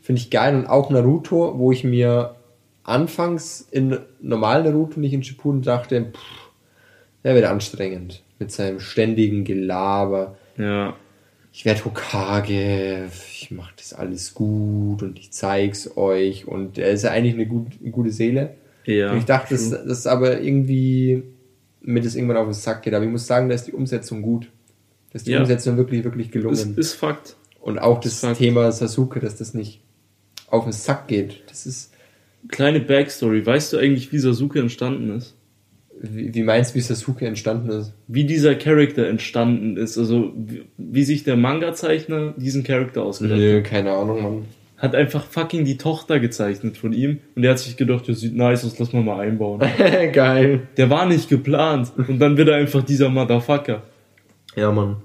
finde 0.00 0.20
ich 0.20 0.30
geil. 0.30 0.56
Und 0.56 0.66
auch 0.66 0.90
Naruto, 0.90 1.58
wo 1.58 1.70
ich 1.70 1.84
mir 1.84 2.34
anfangs 2.82 3.60
in 3.70 3.98
normalen 4.20 4.64
Naruto, 4.64 4.98
nicht 4.98 5.12
in 5.12 5.22
Shippuden, 5.22 5.62
dachte, 5.62 6.12
pff, 6.12 6.47
der 7.24 7.34
wird 7.34 7.44
anstrengend. 7.46 8.22
Mit 8.38 8.52
seinem 8.52 8.80
ständigen 8.80 9.44
Gelaber. 9.44 10.36
Ja. 10.56 10.94
Ich 11.52 11.64
werde 11.64 11.84
Hokage, 11.84 13.08
ich 13.32 13.50
mache 13.50 13.72
das 13.76 13.92
alles 13.92 14.34
gut 14.34 15.02
und 15.02 15.18
ich 15.18 15.32
zeig's 15.32 15.96
euch. 15.96 16.46
Und 16.46 16.78
er 16.78 16.90
ist 16.90 17.02
ja 17.02 17.10
eigentlich 17.10 17.34
eine, 17.34 17.46
gut, 17.46 17.66
eine 17.80 17.90
gute 17.90 18.10
Seele. 18.10 18.54
Ja. 18.84 19.12
und 19.12 19.18
ich 19.18 19.24
dachte, 19.26 19.54
dass 19.54 19.68
das 19.70 20.06
aber 20.06 20.40
irgendwie 20.40 21.22
mir 21.82 22.00
das 22.00 22.14
irgendwann 22.14 22.38
auf 22.38 22.46
den 22.46 22.54
Sack 22.54 22.82
geht. 22.82 22.94
Aber 22.94 23.04
ich 23.04 23.10
muss 23.10 23.26
sagen, 23.26 23.48
da 23.48 23.54
ist 23.54 23.64
die 23.66 23.72
Umsetzung 23.72 24.22
gut. 24.22 24.48
Da 25.10 25.16
ist 25.16 25.26
die 25.26 25.32
Ja. 25.32 25.40
Umsetzung 25.40 25.76
wirklich, 25.76 26.04
wirklich 26.04 26.30
gelungen. 26.30 26.54
ist, 26.54 26.78
ist 26.78 26.92
Fakt. 26.94 27.36
Und 27.60 27.78
auch 27.78 28.00
das 28.00 28.20
Fakt. 28.20 28.38
Thema 28.38 28.70
Sasuke, 28.72 29.20
dass 29.20 29.36
das 29.36 29.52
nicht 29.52 29.80
auf 30.48 30.64
den 30.64 30.72
Sack 30.72 31.08
geht. 31.08 31.42
Das 31.48 31.66
ist, 31.66 31.92
Kleine 32.48 32.80
Backstory. 32.80 33.44
Weißt 33.44 33.72
du 33.72 33.78
eigentlich, 33.78 34.12
wie 34.12 34.18
Sasuke 34.18 34.60
entstanden 34.60 35.10
ist? 35.16 35.34
Wie, 36.00 36.34
wie 36.34 36.42
meinst 36.42 36.72
du, 36.72 36.76
wie 36.76 36.80
Sasuke 36.80 37.26
entstanden 37.26 37.70
ist? 37.70 37.92
Wie 38.06 38.24
dieser 38.24 38.54
Charakter 38.54 39.06
entstanden 39.08 39.76
ist? 39.76 39.98
Also, 39.98 40.32
wie, 40.36 40.62
wie 40.76 41.04
sich 41.04 41.24
der 41.24 41.36
Manga-Zeichner 41.36 42.34
diesen 42.36 42.62
Charakter 42.64 43.02
ausgedacht 43.02 43.34
hat? 43.38 43.40
Nö, 43.40 43.62
keine 43.62 43.92
Ahnung, 43.92 44.22
Mann. 44.22 44.44
Hat 44.76 44.94
einfach 44.94 45.24
fucking 45.24 45.64
die 45.64 45.76
Tochter 45.76 46.20
gezeichnet 46.20 46.76
von 46.76 46.92
ihm 46.92 47.18
und 47.34 47.42
der 47.42 47.50
hat 47.50 47.58
sich 47.58 47.76
gedacht, 47.76 48.08
das 48.08 48.20
sieht 48.20 48.36
nice 48.36 48.64
aus, 48.64 48.78
lass 48.78 48.92
mal 48.92 49.02
mal 49.02 49.20
einbauen. 49.20 49.60
Geil. 50.12 50.60
Der 50.76 50.88
war 50.88 51.04
nicht 51.06 51.28
geplant 51.28 51.90
und 51.96 52.20
dann 52.20 52.36
wird 52.36 52.48
er 52.48 52.54
einfach 52.56 52.84
dieser 52.84 53.08
Motherfucker. 53.08 53.82
Ja, 54.54 54.70
Mann. 54.70 54.96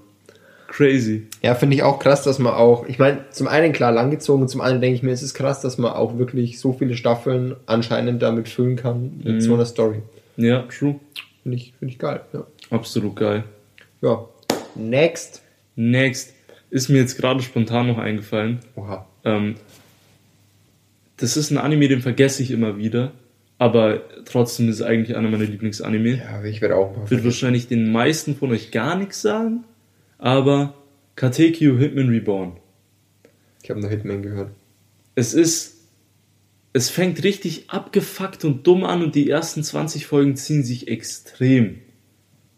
Crazy. 0.68 1.26
Ja, 1.42 1.54
finde 1.54 1.76
ich 1.76 1.82
auch 1.82 1.98
krass, 1.98 2.22
dass 2.22 2.38
man 2.38 2.52
auch, 2.54 2.86
ich 2.88 2.98
meine, 2.98 3.24
zum 3.30 3.46
einen 3.48 3.72
klar 3.72 3.92
langgezogen 3.92 4.42
und 4.42 4.48
zum 4.48 4.60
anderen 4.60 4.80
denke 4.80 4.96
ich 4.96 5.02
mir, 5.02 5.12
es 5.12 5.22
ist 5.22 5.34
krass, 5.34 5.60
dass 5.60 5.78
man 5.78 5.92
auch 5.92 6.18
wirklich 6.18 6.58
so 6.58 6.72
viele 6.72 6.94
Staffeln 6.96 7.54
anscheinend 7.66 8.22
damit 8.22 8.48
füllen 8.48 8.76
kann 8.76 9.12
mit 9.24 9.34
Mhm. 9.34 9.40
so 9.40 9.54
einer 9.54 9.66
Story. 9.66 10.02
Ja, 10.36 10.62
true. 10.62 11.00
Finde 11.42 11.56
ich, 11.56 11.74
finde 11.78 11.92
ich 11.92 11.98
geil. 11.98 12.20
Ja. 12.32 12.46
Absolut 12.70 13.16
geil. 13.16 13.44
ja. 14.00 14.26
Next. 14.76 15.42
Next 15.76 16.34
ist 16.70 16.88
mir 16.88 16.98
jetzt 16.98 17.16
gerade 17.16 17.40
spontan 17.42 17.86
noch 17.86 17.98
eingefallen. 17.98 18.58
Oha. 18.74 19.06
Ähm, 19.24 19.54
das 21.16 21.36
ist 21.36 21.50
ein 21.50 21.58
Anime, 21.58 21.88
den 21.88 22.02
vergesse 22.02 22.42
ich 22.42 22.50
immer 22.50 22.76
wieder, 22.76 23.12
aber 23.58 24.02
trotzdem 24.24 24.68
ist 24.68 24.76
es 24.76 24.82
eigentlich 24.82 25.16
einer 25.16 25.28
meiner 25.30 25.44
Lieblingsanime. 25.44 26.18
Ja, 26.18 26.42
ich 26.42 26.60
werde 26.60 26.76
auch 26.76 26.96
mal. 26.96 27.08
Wird 27.08 27.24
wahrscheinlich 27.24 27.68
den 27.68 27.92
meisten 27.92 28.34
von 28.34 28.50
euch 28.50 28.72
gar 28.72 28.96
nichts 28.96 29.22
sagen, 29.22 29.64
aber 30.18 30.74
Katekyo 31.14 31.78
Hitman 31.78 32.08
Reborn. 32.08 32.56
Ich 33.62 33.70
habe 33.70 33.80
noch 33.80 33.90
Hitman 33.90 34.22
gehört. 34.22 34.50
Es 35.14 35.32
ist 35.32 35.73
es 36.74 36.90
fängt 36.90 37.22
richtig 37.22 37.70
abgefuckt 37.70 38.44
und 38.44 38.66
dumm 38.66 38.84
an 38.84 39.02
und 39.02 39.14
die 39.14 39.30
ersten 39.30 39.62
20 39.62 40.06
Folgen 40.06 40.36
ziehen 40.36 40.64
sich 40.64 40.88
extrem. 40.88 41.78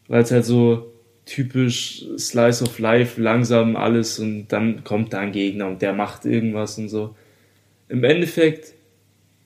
Weil 0.09 0.23
es 0.23 0.31
halt 0.31 0.47
so 0.47 0.91
typisch 1.27 2.03
Slice 2.17 2.65
of 2.65 2.79
Life, 2.79 3.21
langsam 3.21 3.77
alles 3.77 4.19
und 4.19 4.49
dann 4.49 4.85
kommt 4.85 5.13
da 5.13 5.19
ein 5.19 5.33
Gegner 5.33 5.67
und 5.67 5.83
der 5.83 5.93
macht 5.93 6.25
irgendwas 6.25 6.79
und 6.79 6.89
so. 6.89 7.15
Im 7.91 8.05
Endeffekt 8.05 8.73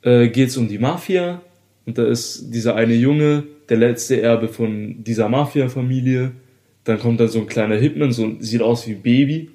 äh, 0.02 0.28
geht 0.28 0.50
es 0.50 0.56
um 0.56 0.68
die 0.68 0.78
Mafia 0.78 1.42
und 1.84 1.98
da 1.98 2.06
ist 2.06 2.50
dieser 2.54 2.76
eine 2.76 2.94
Junge, 2.94 3.42
der 3.68 3.78
letzte 3.78 4.22
Erbe 4.22 4.46
von 4.46 5.02
dieser 5.02 5.28
Mafia-Familie. 5.28 6.30
Dann 6.84 7.00
kommt 7.00 7.18
da 7.18 7.26
so 7.26 7.40
ein 7.40 7.46
kleiner 7.46 7.76
Hitman, 7.76 8.12
so 8.12 8.36
sieht 8.38 8.62
aus 8.62 8.86
wie 8.86 8.92
ein 8.92 9.02
Baby, 9.02 9.50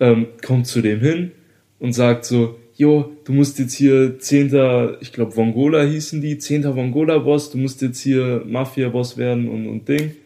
ähm, 0.00 0.26
kommt 0.44 0.66
zu 0.66 0.82
dem 0.82 1.00
hin 1.00 1.32
und 1.78 1.94
sagt 1.94 2.26
so, 2.26 2.58
jo, 2.76 3.12
du 3.24 3.32
musst 3.32 3.58
jetzt 3.58 3.74
hier 3.74 4.18
Zehnter, 4.18 4.98
ich 5.00 5.12
glaube 5.12 5.36
Vongola 5.36 5.82
hießen 5.82 6.20
die, 6.20 6.38
Zehnter 6.38 6.76
Vongola-Boss, 6.76 7.50
du 7.50 7.58
musst 7.58 7.82
jetzt 7.82 8.00
hier 8.00 8.42
Mafia-Boss 8.46 9.16
werden 9.16 9.48
und, 9.48 9.68
und 9.68 9.88
Ding. 9.88 10.16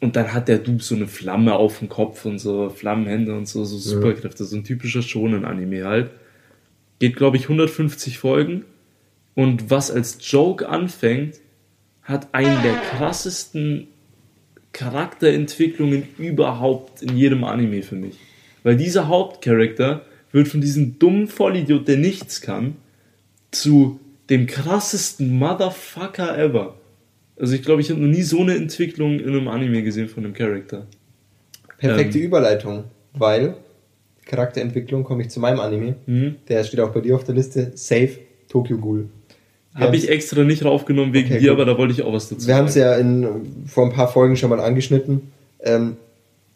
Und 0.00 0.16
dann 0.16 0.34
hat 0.34 0.48
der 0.48 0.58
Dude 0.58 0.82
so 0.82 0.94
eine 0.94 1.06
Flamme 1.06 1.54
auf 1.54 1.78
dem 1.78 1.88
Kopf 1.88 2.24
und 2.26 2.38
so 2.38 2.68
Flammenhände 2.68 3.34
und 3.34 3.48
so, 3.48 3.64
so 3.64 3.78
Superkräfte, 3.78 4.44
so 4.44 4.56
ein 4.56 4.64
typischer 4.64 5.00
Shonen-Anime 5.00 5.84
halt. 5.84 6.10
Geht, 6.98 7.16
glaube 7.16 7.36
ich, 7.36 7.44
150 7.44 8.18
Folgen. 8.18 8.64
Und 9.34 9.70
was 9.70 9.90
als 9.90 10.18
Joke 10.20 10.68
anfängt, 10.68 11.36
hat 12.02 12.34
einen 12.34 12.62
der 12.62 12.74
krassesten 12.74 13.88
Charakterentwicklungen 14.72 16.06
überhaupt 16.18 17.00
in 17.00 17.16
jedem 17.16 17.44
Anime 17.44 17.82
für 17.82 17.96
mich. 17.96 18.18
Weil 18.62 18.76
dieser 18.76 19.08
Hauptcharakter 19.08 20.04
wird 20.34 20.48
von 20.48 20.60
diesem 20.60 20.98
dummen 20.98 21.28
Vollidiot, 21.28 21.86
der 21.86 21.96
nichts 21.96 22.40
kann, 22.40 22.74
zu 23.52 24.00
dem 24.28 24.46
krassesten 24.46 25.38
Motherfucker 25.38 26.36
ever. 26.36 26.74
Also 27.38 27.54
ich 27.54 27.62
glaube, 27.62 27.80
ich 27.80 27.90
habe 27.90 28.00
noch 28.00 28.08
nie 28.08 28.22
so 28.22 28.40
eine 28.40 28.56
Entwicklung 28.56 29.20
in 29.20 29.28
einem 29.28 29.46
Anime 29.46 29.84
gesehen 29.84 30.08
von 30.08 30.24
einem 30.24 30.34
Charakter. 30.34 30.88
Perfekte 31.78 32.18
ähm, 32.18 32.24
Überleitung, 32.24 32.84
weil 33.12 33.54
Charakterentwicklung 34.26 35.04
komme 35.04 35.22
ich 35.22 35.28
zu 35.28 35.38
meinem 35.38 35.60
Anime. 35.60 35.94
Mhm. 36.06 36.34
Der 36.48 36.64
steht 36.64 36.80
auch 36.80 36.90
bei 36.90 37.00
dir 37.00 37.14
auf 37.14 37.22
der 37.22 37.36
Liste. 37.36 37.70
Safe 37.76 38.18
Tokyo 38.48 38.78
Ghoul. 38.78 39.08
Habe 39.72 39.96
ich 39.96 40.08
extra 40.08 40.42
nicht 40.42 40.64
raufgenommen 40.64 41.12
wegen 41.12 41.28
okay, 41.28 41.38
dir, 41.38 41.50
gut. 41.50 41.60
aber 41.60 41.64
da 41.64 41.78
wollte 41.78 41.94
ich 41.94 42.02
auch 42.02 42.12
was 42.12 42.28
dazu 42.28 42.46
Wir 42.46 42.56
haben 42.56 42.66
es 42.66 42.74
ja 42.74 42.96
in, 42.96 43.66
vor 43.66 43.84
ein 43.84 43.92
paar 43.92 44.08
Folgen 44.08 44.36
schon 44.36 44.50
mal 44.50 44.60
angeschnitten. 44.60 45.32
Ähm, 45.60 45.96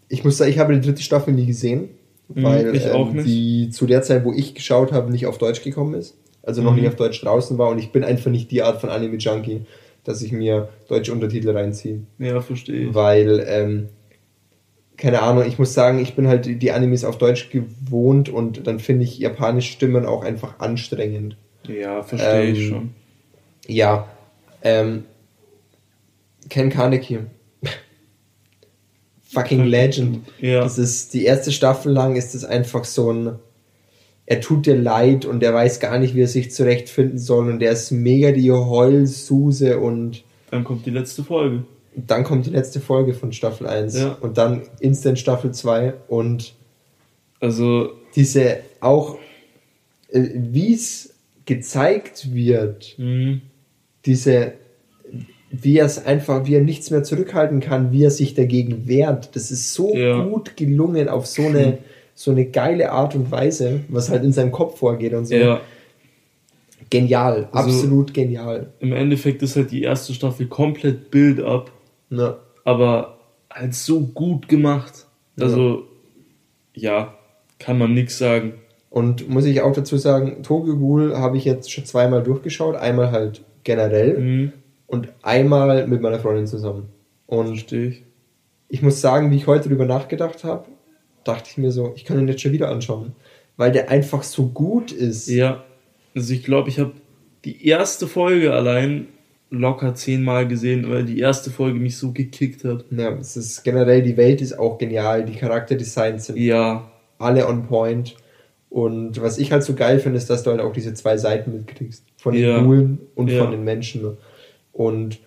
ich 0.09 0.25
muss 0.25 0.37
sagen, 0.37 0.51
ich 0.51 0.59
habe 0.59 0.75
die 0.75 0.81
dritte 0.81 1.03
Staffel 1.03 1.33
nie 1.33 1.47
gesehen, 1.47 1.91
weil 2.29 2.77
ähm, 2.77 3.25
die 3.25 3.71
zu 3.71 3.87
der 3.87 4.03
Zeit, 4.03 4.25
wo 4.25 4.33
ich 4.33 4.55
geschaut 4.55 4.93
habe, 4.93 5.11
nicht 5.11 5.27
auf 5.27 5.39
Deutsch 5.39 5.63
gekommen 5.63 5.95
ist. 5.95 6.17
Also 6.43 6.63
noch 6.63 6.73
mhm. 6.73 6.81
nicht 6.81 6.89
auf 6.89 6.97
Deutsch 6.97 7.21
draußen 7.23 7.59
war 7.59 7.69
und 7.69 7.79
ich 7.79 7.91
bin 7.93 8.05
einfach 8.05 8.31
nicht 8.31 8.51
die 8.51 8.63
Art 8.63 8.81
von 8.81 8.91
Anime-Junkie, 8.91 9.63
dass 10.05 10.23
ich 10.23 10.33
mir 10.33 10.69
deutsche 10.89 11.13
Untertitel 11.13 11.51
reinziehe. 11.51 12.01
Ja, 12.19 12.41
verstehe 12.41 12.89
ich. 12.89 12.95
Weil, 12.95 13.45
ähm, 13.47 13.89
keine 14.97 15.23
Ahnung, 15.23 15.45
ich 15.47 15.59
muss 15.59 15.75
sagen, 15.75 15.99
ich 15.99 16.15
bin 16.15 16.27
halt 16.27 16.63
die 16.63 16.73
Animes 16.73 17.05
auf 17.05 17.19
Deutsch 17.19 17.51
gewohnt 17.51 18.29
und 18.29 18.67
dann 18.67 18.81
finde 18.81 19.05
ich 19.05 19.19
japanische 19.19 19.73
Stimmen 19.73 20.07
auch 20.07 20.25
einfach 20.25 20.59
anstrengend. 20.59 21.37
Ja, 21.67 22.03
verstehe 22.03 22.45
ähm, 22.45 22.55
ich 22.55 22.69
schon. 22.69 22.91
Ja, 23.67 24.09
ähm, 24.63 25.05
Ken 26.49 26.71
Kaneki. 26.71 27.19
Fucking 29.29 29.65
Legend. 29.65 30.27
Ja. 30.41 30.61
Das 30.61 30.79
ist 30.79 31.15
die 31.15 31.25
erste 31.25 31.53
Staffel 31.53 31.93
lang 31.93 32.17
ist 32.17 32.35
es 32.35 32.45
einfach 32.45 32.85
so 32.85 33.13
ein 33.13 33.39
er 34.31 34.43
tut 34.43 34.67
dir 34.67 34.77
leid 34.77 35.25
und 35.25 35.43
er 35.43 35.55
weiß 35.55 35.81
gar 35.81 35.99
nicht, 35.99 36.15
wie 36.15 36.21
er 36.21 36.29
sich 36.29 36.51
zurechtfinden 36.51 37.19
soll 37.19 37.49
und 37.49 37.63
er 37.63 37.73
ist 37.73 37.91
mega 37.93 38.31
die 38.31 38.53
Heulsuse 38.53 39.79
und 39.79 40.23
dann 40.51 40.65
kommt 40.65 40.85
die 40.85 40.91
letzte 40.91 41.25
Folge. 41.25 41.65
Dann 41.97 42.25
kommt 42.25 42.45
die 42.45 42.51
letzte 42.51 42.81
Folge 42.81 43.15
von 43.15 43.33
Staffel 43.33 43.67
1 43.67 43.99
ja. 43.99 44.19
und 44.21 44.37
dann 44.37 44.63
instant 44.81 45.19
Staffel 45.19 45.53
2 45.53 45.95
und 46.09 46.53
also 47.41 47.89
diese 48.17 48.59
auch 48.81 49.17
äh, 50.11 50.29
wie 50.35 50.75
es 50.75 51.15
gezeigt 51.47 52.35
wird, 52.35 52.99
mhm 52.99 53.41
diese, 54.09 54.55
wie 55.51 55.79
er 55.79 55.87
es 55.87 56.05
einfach, 56.05 56.47
wie 56.47 56.55
er 56.55 56.61
nichts 56.61 56.91
mehr 56.91 57.03
zurückhalten 57.03 57.61
kann, 57.61 57.93
wie 57.93 58.05
er 58.05 58.11
sich 58.11 58.35
dagegen 58.35 58.87
wehrt, 58.87 59.35
das 59.35 59.51
ist 59.51 59.73
so 59.73 59.95
ja. 59.95 60.23
gut 60.25 60.57
gelungen 60.57 61.09
auf 61.09 61.27
so 61.27 61.43
eine, 61.43 61.79
so 62.15 62.31
eine 62.31 62.47
geile 62.47 62.93
Art 62.93 63.15
und 63.15 63.31
Weise, 63.31 63.81
was 63.89 64.11
halt 64.11 64.25
in 64.25 64.33
seinem 64.33 64.53
Kopf 64.53 64.79
vorgeht 64.79 65.15
und 65.15 65.27
so. 65.27 65.35
Ja. 65.35 65.61
Genial, 66.91 67.49
also 67.53 67.71
absolut 67.71 68.15
genial. 68.15 68.73
Im 68.81 68.93
Endeffekt 68.93 69.43
ist 69.43 69.57
halt 69.57 69.71
die 69.71 69.83
erste 69.83 70.15
Staffel 70.15 70.47
komplett 70.47 71.11
Build-up, 71.11 71.71
ja. 72.11 72.39
aber 72.65 73.19
halt 73.51 73.75
so 73.75 74.01
gut 74.01 74.49
gemacht. 74.49 75.07
Also, 75.39 75.85
ja, 76.75 76.93
ja 76.93 77.15
kann 77.59 77.79
man 77.79 77.93
nichts 77.93 78.19
sagen. 78.19 78.55
Und 78.91 79.29
muss 79.29 79.45
ich 79.45 79.61
auch 79.61 79.73
dazu 79.73 79.97
sagen, 79.99 80.43
Tokyo 80.43 80.77
Ghoul 80.77 81.17
habe 81.17 81.37
ich 81.37 81.45
jetzt 81.45 81.71
schon 81.71 81.85
zweimal 81.85 82.23
durchgeschaut. 82.23 82.77
Einmal 82.77 83.11
halt 83.11 83.43
generell 83.65 84.19
mhm. 84.19 84.53
Und 84.89 85.11
einmal 85.23 85.87
mit 85.87 86.03
meiner 86.03 86.19
Freundin 86.19 86.49
zusammen. 86.49 86.89
Und 87.27 87.73
ich. 87.73 88.03
ich 88.69 88.83
muss 88.83 89.01
sagen, 89.01 89.31
wie 89.31 89.37
ich 89.37 89.47
heute 89.47 89.69
darüber 89.69 89.85
nachgedacht 89.85 90.43
habe, 90.43 90.67
dachte 91.23 91.51
ich 91.51 91.59
mir 91.59 91.71
so, 91.71 91.93
ich 91.95 92.05
kann 92.05 92.19
ihn 92.19 92.27
jetzt 92.27 92.41
schon 92.41 92.53
wieder 92.53 92.71
anschauen, 92.71 93.13
weil 93.57 93.71
der 93.71 93.91
einfach 93.91 94.25
so 94.25 94.49
gut 94.49 94.91
ist. 94.91 95.29
Ja, 95.29 95.63
also 96.17 96.33
ich 96.33 96.43
glaube, 96.43 96.71
ich 96.71 96.81
habe 96.81 96.95
die 97.45 97.67
erste 97.67 98.09
Folge 98.09 98.53
allein 98.53 99.07
locker 99.51 99.95
zehnmal 99.95 100.49
gesehen, 100.49 100.91
weil 100.91 101.05
die 101.05 101.19
erste 101.19 101.51
Folge 101.51 101.79
mich 101.79 101.97
so 101.97 102.13
gekickt 102.13 102.65
hat. 102.65 102.85
Ja, 102.91 103.11
es 103.13 103.37
ist 103.37 103.63
generell, 103.63 104.03
die 104.03 104.17
Welt 104.17 104.41
ist 104.41 104.59
auch 104.59 104.79
genial, 104.79 105.25
die 105.25 105.35
Charakterdesigns 105.35 106.27
sind 106.27 106.39
ja. 106.39 106.91
alle 107.19 107.47
on 107.47 107.67
point. 107.67 108.17
Und 108.71 109.21
was 109.23 109.39
ich 109.39 109.53
halt 109.53 109.63
so 109.63 109.75
geil 109.75 109.99
finde, 110.01 110.19
ist, 110.19 110.29
dass 110.29 110.43
du 110.43 110.51
halt 110.51 110.61
auch 110.61 110.73
diese 110.73 110.93
zwei 110.93 111.17
Seiten 111.17 111.53
mitkriegst. 111.53 112.05
Von 112.19 112.35
den 112.35 112.43
ja. 112.43 112.59
Und 113.15 113.29
ja. 113.29 113.43
von 113.43 113.51
den 113.51 113.65
Menschen. 113.65 114.17
Und 114.79 115.19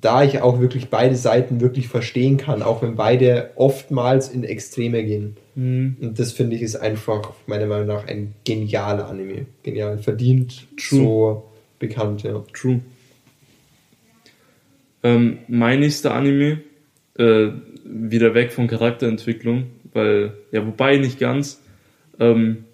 da 0.00 0.24
ich 0.24 0.40
auch 0.40 0.60
wirklich 0.60 0.88
beide 0.88 1.14
Seiten 1.14 1.60
wirklich 1.60 1.88
verstehen 1.88 2.38
kann, 2.38 2.62
auch 2.62 2.80
wenn 2.80 2.96
beide 2.96 3.50
oftmals 3.54 4.30
in 4.30 4.44
Extreme 4.44 5.04
gehen. 5.04 5.36
Mhm. 5.54 5.96
Und 6.00 6.18
das 6.18 6.32
finde 6.32 6.56
ich 6.56 6.62
ist 6.62 6.76
einfach, 6.76 7.34
meiner 7.46 7.66
Meinung 7.66 7.86
nach, 7.86 8.06
ein 8.06 8.32
genialer 8.46 9.08
Anime. 9.08 9.44
Genial. 9.62 9.98
Verdient 9.98 10.66
True. 10.78 10.98
so 10.98 11.44
bekannt, 11.78 12.22
ja. 12.22 12.42
True. 12.54 12.80
Ähm, 15.02 15.38
mein 15.48 15.80
nächster 15.80 16.14
Anime, 16.14 16.62
äh, 17.18 17.48
wieder 17.84 18.32
weg 18.32 18.52
von 18.52 18.68
Charakterentwicklung, 18.68 19.64
weil, 19.92 20.32
ja, 20.50 20.66
wobei 20.66 20.96
nicht 20.96 21.20
ganz, 21.20 21.60
ähm, 22.18 22.64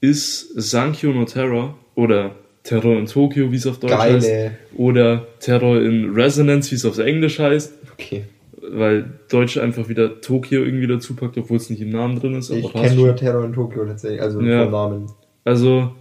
ist 0.00 0.52
Sankyo 0.54 1.12
no 1.12 1.24
Terror 1.24 1.76
oder 1.96 2.36
Terror 2.66 2.98
in 2.98 3.06
Tokio, 3.06 3.52
wie 3.52 3.56
es 3.56 3.66
auf 3.66 3.78
Deutsch 3.78 3.92
Geile. 3.92 4.14
heißt, 4.14 4.30
oder 4.76 5.26
Terror 5.38 5.80
in 5.80 6.12
Resonance, 6.14 6.70
wie 6.72 6.74
es 6.74 6.84
auf 6.84 6.98
Englisch 6.98 7.38
heißt. 7.38 7.74
Okay. 7.92 8.24
Weil 8.68 9.04
Deutsch 9.28 9.56
einfach 9.58 9.88
wieder 9.88 10.20
Tokio 10.20 10.64
irgendwie 10.64 10.88
dazu 10.88 11.14
packt, 11.14 11.38
obwohl 11.38 11.58
es 11.58 11.70
nicht 11.70 11.80
im 11.80 11.90
Namen 11.90 12.18
drin 12.18 12.34
ist. 12.34 12.50
Ich 12.50 12.72
kenne 12.72 12.96
nur 12.96 13.14
Terror 13.14 13.44
in 13.44 13.52
Tokio 13.52 13.84
tatsächlich, 13.84 14.20
also 14.20 14.40
ja. 14.40 14.64
vom 14.64 14.72
Namen. 14.72 15.06
Also, 15.44 15.92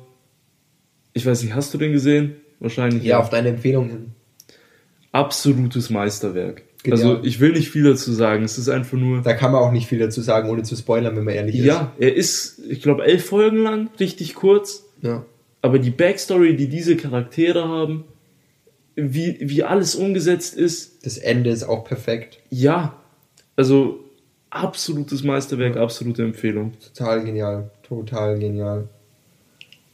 ich 1.13 1.25
weiß 1.25 1.43
nicht, 1.43 1.53
hast 1.53 1.73
du 1.73 1.77
den 1.77 1.91
gesehen? 1.91 2.35
Wahrscheinlich. 2.59 3.03
Ja, 3.03 3.11
ja. 3.11 3.19
auf 3.19 3.29
deine 3.29 3.49
Empfehlung 3.49 3.89
hin. 3.89 4.11
Absolutes 5.11 5.91
Meisterwerk. 5.91 6.63
Genial. 6.81 7.01
Also 7.01 7.23
ich 7.23 7.39
will 7.39 7.51
nicht 7.51 7.69
viel 7.69 7.83
dazu 7.83 8.11
sagen, 8.11 8.43
es 8.43 8.57
ist 8.57 8.69
einfach 8.69 8.97
nur. 8.97 9.21
Da 9.21 9.33
kann 9.33 9.51
man 9.51 9.61
auch 9.61 9.71
nicht 9.71 9.87
viel 9.87 9.99
dazu 9.99 10.21
sagen, 10.21 10.49
ohne 10.49 10.63
zu 10.63 10.75
spoilern, 10.75 11.15
wenn 11.15 11.23
man 11.23 11.35
ehrlich 11.35 11.57
ist. 11.57 11.65
Ja, 11.65 11.93
er 11.99 12.15
ist, 12.15 12.59
ich 12.67 12.81
glaube, 12.81 13.05
elf 13.05 13.25
Folgen 13.25 13.57
lang, 13.57 13.89
richtig 13.99 14.35
kurz. 14.35 14.85
Ja. 15.01 15.25
Aber 15.65 15.79
die 15.79 15.89
Backstory, 15.89 16.55
die 16.55 16.67
diese 16.67 16.95
Charaktere 16.95 17.67
haben, 17.67 18.03
wie, 18.95 19.37
wie 19.41 19.63
alles 19.63 19.95
umgesetzt 19.95 20.55
ist. 20.55 21.03
Das 21.07 21.17
Ende 21.17 21.49
ist 21.49 21.63
auch 21.63 21.83
perfekt. 21.85 22.37
Ja, 22.51 23.01
also 23.55 23.99
absolutes 24.51 25.23
Meisterwerk, 25.23 25.75
absolute 25.75 26.21
Empfehlung. 26.21 26.73
Total 26.93 27.23
genial, 27.23 27.71
total 27.81 28.37
genial. 28.37 28.89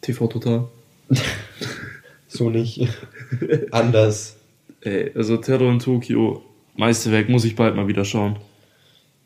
TV 0.01 0.27
Total. 0.27 0.67
so 2.27 2.49
nicht. 2.49 2.89
Anders. 3.71 4.35
Ey, 4.81 5.13
also 5.15 5.37
Terror 5.37 5.71
in 5.71 5.79
Tokio, 5.79 6.43
Meisterwerk 6.75 7.29
muss 7.29 7.45
ich 7.45 7.55
bald 7.55 7.77
mal 7.77 7.87
wieder 7.87 8.03
schauen. 8.03 8.35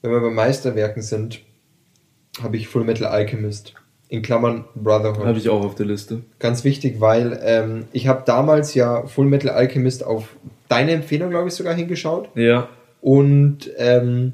Wenn 0.04 0.12
wir 0.12 0.22
bei 0.22 0.30
Meisterwerken 0.30 1.02
sind, 1.02 1.42
habe 2.40 2.56
ich 2.58 2.68
Full 2.68 2.84
Metal 2.84 3.08
Alchemist. 3.08 3.74
In 4.08 4.22
Klammern 4.22 4.66
Brotherhood. 4.76 5.26
Habe 5.26 5.38
ich 5.38 5.50
auch 5.50 5.66
auf 5.66 5.76
der 5.76 5.88
Liste. 5.88 6.22
Ganz 6.40 6.64
wichtig, 6.64 7.02
weil 7.02 7.40
ähm, 7.44 7.86
ich 7.92 8.08
habe 8.08 8.24
damals 8.26 8.74
ja 8.76 9.06
Full 9.08 9.26
Metal 9.26 9.50
Alchemist 9.50 10.04
auf 10.06 10.36
deine 10.70 10.92
Empfehlung, 10.92 11.32
glaube 11.32 11.48
ich, 11.48 11.54
sogar 11.56 11.74
hingeschaut. 11.74 12.30
Ja. 12.36 12.70
Und 13.02 13.70
ähm, 13.78 14.34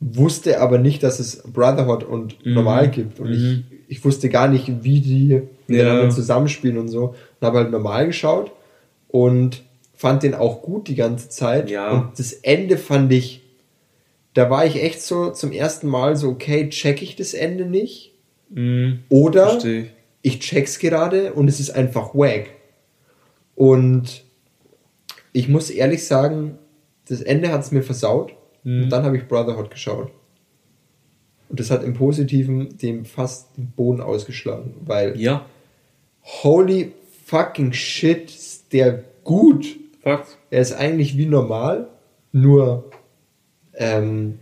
wusste 0.00 0.60
aber 0.60 0.78
nicht, 0.78 1.02
dass 1.02 1.18
es 1.20 1.42
Brotherhood 1.42 2.04
und 2.04 2.44
mhm. 2.44 2.54
Normal 2.54 2.90
gibt. 2.90 3.20
Und 3.20 3.28
mhm. 3.28 3.64
ich, 3.80 3.98
ich 3.98 4.04
wusste 4.04 4.28
gar 4.28 4.48
nicht, 4.48 4.84
wie 4.84 5.00
die 5.00 5.42
miteinander 5.66 6.04
Ja. 6.04 6.10
zusammenspielen 6.10 6.78
und 6.78 6.88
so. 6.88 7.14
Und 7.40 7.46
habe 7.46 7.58
halt 7.58 7.70
normal 7.70 8.06
geschaut 8.06 8.52
und 9.08 9.62
fand 9.94 10.22
den 10.22 10.34
auch 10.34 10.62
gut 10.62 10.88
die 10.88 10.94
ganze 10.96 11.28
Zeit. 11.28 11.70
Ja. 11.70 11.90
Und 11.90 12.18
das 12.18 12.32
Ende 12.32 12.76
fand 12.78 13.12
ich, 13.12 13.42
da 14.34 14.50
war 14.50 14.66
ich 14.66 14.82
echt 14.82 15.00
so 15.02 15.30
zum 15.30 15.52
ersten 15.52 15.88
Mal 15.88 16.16
so, 16.16 16.30
okay, 16.30 16.68
check 16.68 17.00
ich 17.02 17.16
das 17.16 17.34
Ende 17.34 17.64
nicht? 17.66 18.13
Mhm. 18.50 19.00
Oder 19.08 19.50
Verstehe 19.50 19.90
ich. 20.22 20.40
check's 20.40 20.78
gerade 20.78 21.32
und 21.32 21.48
es 21.48 21.60
ist 21.60 21.70
einfach 21.70 22.14
wack. 22.14 22.50
Und 23.54 24.24
ich 25.32 25.48
muss 25.48 25.70
ehrlich 25.70 26.06
sagen, 26.06 26.58
das 27.08 27.20
Ende 27.20 27.50
hat 27.52 27.60
es 27.60 27.72
mir 27.72 27.82
versaut. 27.82 28.34
Mhm. 28.62 28.84
Und 28.84 28.90
dann 28.90 29.04
habe 29.04 29.16
ich 29.16 29.28
Brotherhood 29.28 29.70
geschaut. 29.70 30.10
Und 31.48 31.60
das 31.60 31.70
hat 31.70 31.84
im 31.84 31.94
Positiven 31.94 32.76
dem 32.78 33.04
fast 33.04 33.56
den 33.56 33.70
Boden 33.70 34.00
ausgeschlagen, 34.00 34.74
weil 34.84 35.20
Ja, 35.20 35.46
holy 36.42 36.92
fucking 37.26 37.72
shit, 37.72 38.30
ist 38.30 38.72
der 38.72 39.04
gut. 39.22 39.76
Fakt. 40.02 40.38
Er 40.50 40.62
ist 40.62 40.72
eigentlich 40.72 41.16
wie 41.16 41.26
normal, 41.26 41.88
nur 42.32 42.90
ähm, 43.74 44.38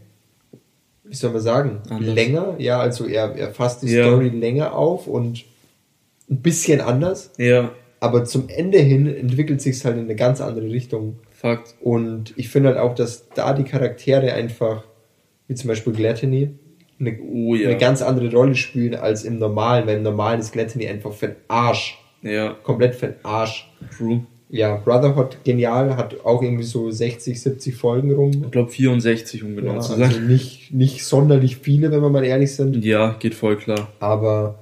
wie 1.13 1.17
soll 1.17 1.31
man 1.31 1.43
sagen, 1.43 1.81
Anders. 1.91 2.15
länger. 2.15 2.55
Ja, 2.57 2.81
also 2.81 3.07
er, 3.07 3.37
er 3.37 3.51
fasst 3.53 3.83
die 3.83 3.89
Ja. 3.93 4.07
Story 4.07 4.31
länger 4.31 4.75
auf 4.75 5.07
und 5.07 5.45
ein 6.31 6.41
bisschen 6.41 6.81
anders. 6.81 7.33
Ja, 7.37 7.71
Aber 8.01 8.25
zum 8.25 8.49
Ende 8.49 8.79
hin 8.79 9.07
entwickelt 9.07 9.61
sich 9.61 9.85
halt 9.85 9.97
in 9.99 10.05
eine 10.05 10.17
ganz 10.17 10.41
andere 10.41 10.71
Richtung. 10.71 11.19
Fakt. 11.31 11.75
Und 11.83 12.33
ich 12.37 12.49
finde 12.49 12.71
halt 12.71 12.79
auch, 12.79 12.95
dass 12.95 13.29
da 13.35 13.53
die 13.53 13.65
Charaktere 13.65 14.33
einfach, 14.33 14.85
wie 15.49 15.55
zum 15.55 15.69
Beispiel 15.69 15.93
Gluttony, 15.93 16.49
eine, 16.99 17.19
Oh 17.21 17.55
ja. 17.55 17.69
eine 17.69 17.77
ganz 17.79 18.01
andere 18.01 18.31
Rolle 18.33 18.55
spielen 18.55 18.95
als 18.95 19.25
im 19.25 19.39
Normalen, 19.39 19.87
weil 19.87 19.99
im 19.99 20.03
Normalen 20.05 20.41
ist 20.41 20.53
Gluttony 20.53 20.89
einfach 20.89 21.13
für 21.13 21.29
den 21.29 21.37
Arsch. 21.49 21.99
Ja, 22.23 22.55
Komplett 22.63 22.95
für 22.95 23.09
den 23.09 23.17
Arsch. 23.23 23.71
true. 23.99 24.25
Ja, 24.55 24.77
Brotherhood 24.77 25.39
genial, 25.45 25.97
hat 25.97 26.15
auch 26.27 26.43
irgendwie 26.43 26.63
so 26.63 26.91
60, 26.91 27.41
70 27.41 27.75
Folgen 27.75 28.13
rum. 28.13 28.31
Ich 28.45 28.51
glaube 28.51 28.71
64, 28.71 29.43
um 29.45 29.57
genau 29.57 29.75
Ja, 29.77 29.81
zu 29.81 29.95
also 29.95 30.05
sein. 30.15 30.27
nicht, 30.27 30.75
nicht 30.75 31.05
sonderlich 31.07 31.57
viele, 31.57 31.91
wenn 31.91 32.03
wir 32.03 32.11
mal 32.11 32.23
ehrlich 32.23 32.55
sind, 32.55 32.85
Ja, 32.85 33.17
geht 33.19 33.35
voll 33.35 33.57
klar. 33.57 33.89
aber 33.99 34.59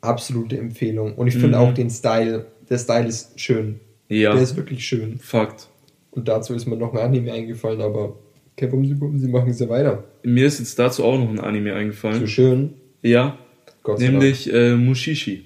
absolute 0.00 0.56
Empfehlung. 0.56 1.14
Und 1.16 1.26
ich 1.26 1.34
finde 1.34 1.58
Mhm. 1.58 1.62
auch 1.64 1.74
den 1.74 1.90
Style, 1.90 2.46
der 2.70 2.78
Style 2.78 3.06
ist 3.06 3.38
schön. 3.38 3.78
Ja, 4.08 4.32
Der 4.32 4.42
ist 4.42 4.56
wirklich 4.56 4.86
schön. 4.86 5.18
Fakt. 5.18 5.68
Und 6.12 6.26
dazu 6.26 6.54
ist 6.54 6.66
mir 6.66 6.76
noch 6.76 6.92
ein 6.94 6.98
Anime 6.98 7.32
eingefallen, 7.32 7.82
aber 7.82 8.14
okay, 8.56 8.66
bumsi, 8.68 8.94
bumsi, 8.94 9.28
machen 9.28 9.52
sie 9.52 9.68
weiter. 9.68 10.02
Mir 10.24 10.46
ist 10.46 10.58
jetzt 10.60 10.78
dazu 10.78 11.04
auch 11.04 11.18
noch 11.18 11.28
ein 11.28 11.38
Anime 11.40 11.70
So 11.72 11.76
eingefallen. 11.76 12.26
schön. 12.26 12.70
Ja, 13.02 13.36
Gott 13.82 13.98
sei 13.98 14.06
Dank. 14.06 14.18
nämlich 14.18 14.52
äh, 14.52 14.76
Mushishi. 14.76 15.44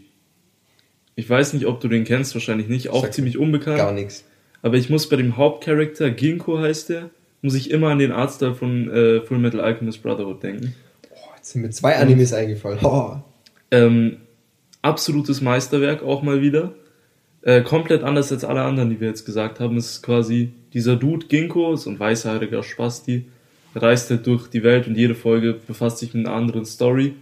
Ich 1.17 1.29
weiß 1.29 1.53
nicht, 1.53 1.67
ob 1.67 1.81
du 1.81 1.89
den 1.89 2.05
kennst, 2.05 2.35
wahrscheinlich 2.35 2.69
nicht. 2.69 2.91
Auch 2.91 3.03
Sagt 3.03 3.15
ziemlich 3.15 3.39
unbekannt. 3.39 3.79
Gar 3.79 3.93
nichts. 3.93 4.25
Aber 4.63 4.77
ich 4.77 4.91
muss 4.91 5.09
bei 5.09 5.17
dem 5.17 5.37
Hauptcharakter, 5.37 6.11
Ginko 6.11 6.59
heißt 6.59 6.89
der, 6.89 7.11
muss 7.43 7.55
ich 7.55 7.71
immer 7.71 7.91
an 7.91 7.99
den 7.99 8.13
Artstyle 8.13 8.55
von 8.55 8.91
äh, 8.91 9.21
Full 9.21 9.39
Metal 9.39 9.61
Alchemist 9.61 10.03
Brotherhood 10.03 10.43
denken. 10.43 10.75
Oh, 11.11 11.17
jetzt 11.37 11.53
sind 11.53 11.63
mir 11.63 11.71
zwei 11.71 11.97
Animes 11.97 12.33
eingefallen. 12.33 12.79
Oh, 12.83 13.17
Ähm, 13.71 14.19
absolutes 14.83 15.41
Meisterwerk 15.41 16.03
auch 16.03 16.23
mal 16.23 16.41
wieder. 16.41 16.73
Äh, 17.43 17.61
komplett 17.63 18.03
anders 18.03 18.33
als 18.33 18.45
alle 18.45 18.63
anderen, 18.63 18.89
die 18.89 19.01
wir 19.01 19.09
jetzt 19.09 19.27
gesagt 19.27 19.61
haben. 19.61 19.77
Es 19.77 19.91
ist 19.91 20.03
quasi 20.03 20.53
dieser 20.73 20.97
Dude 20.97 21.27
Ginko, 21.27 21.77
so 21.77 21.91
ein 21.91 21.99
weißhaariger 22.01 22.63
Spasti, 22.63 23.27
reist 23.75 24.09
halt 24.09 24.27
durch 24.27 24.49
die 24.49 24.63
Welt 24.63 24.87
und 24.87 24.97
jede 24.97 25.15
Folge 25.15 25.53
befasst 25.53 25.99
sich 25.99 26.15
mit 26.15 26.27
einer 26.27 26.35
anderen 26.35 26.65
Story 26.65 27.15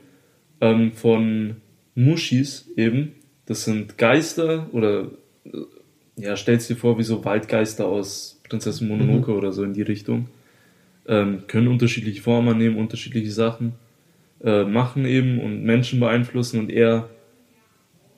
ähm, 0.61 0.93
von 0.93 1.57
Mushis 1.97 2.71
eben. 2.77 3.17
Das 3.47 3.65
sind 3.65 3.99
Geister 3.99 4.69
oder 4.73 5.09
äh, 5.45 5.51
ja, 6.17 6.37
stellst 6.37 6.71
dir 6.71 6.77
vor 6.77 6.99
wie 6.99 7.03
so 7.03 7.25
Waldgeister 7.25 7.87
aus 7.87 8.41
Prinzessin 8.49 8.89
Mononoke 8.89 9.33
oder 9.33 9.53
so 9.53 9.65
in 9.65 9.75
die 9.75 9.83
Richtung. 9.83 10.27
Ähm, 11.07 11.45
können 11.49 11.69
unterschiedliche 11.69 12.23
Formen 12.23 12.51
annehmen, 12.51 12.77
unterschiedliche 12.77 13.33
Sachen 13.33 13.73
äh, 14.45 14.65
machen 14.65 15.05
eben 15.05 15.41
und 15.41 15.65
Menschen 15.65 16.01
beeinflussen 16.01 16.61
und 16.61 16.71
er 16.71 17.09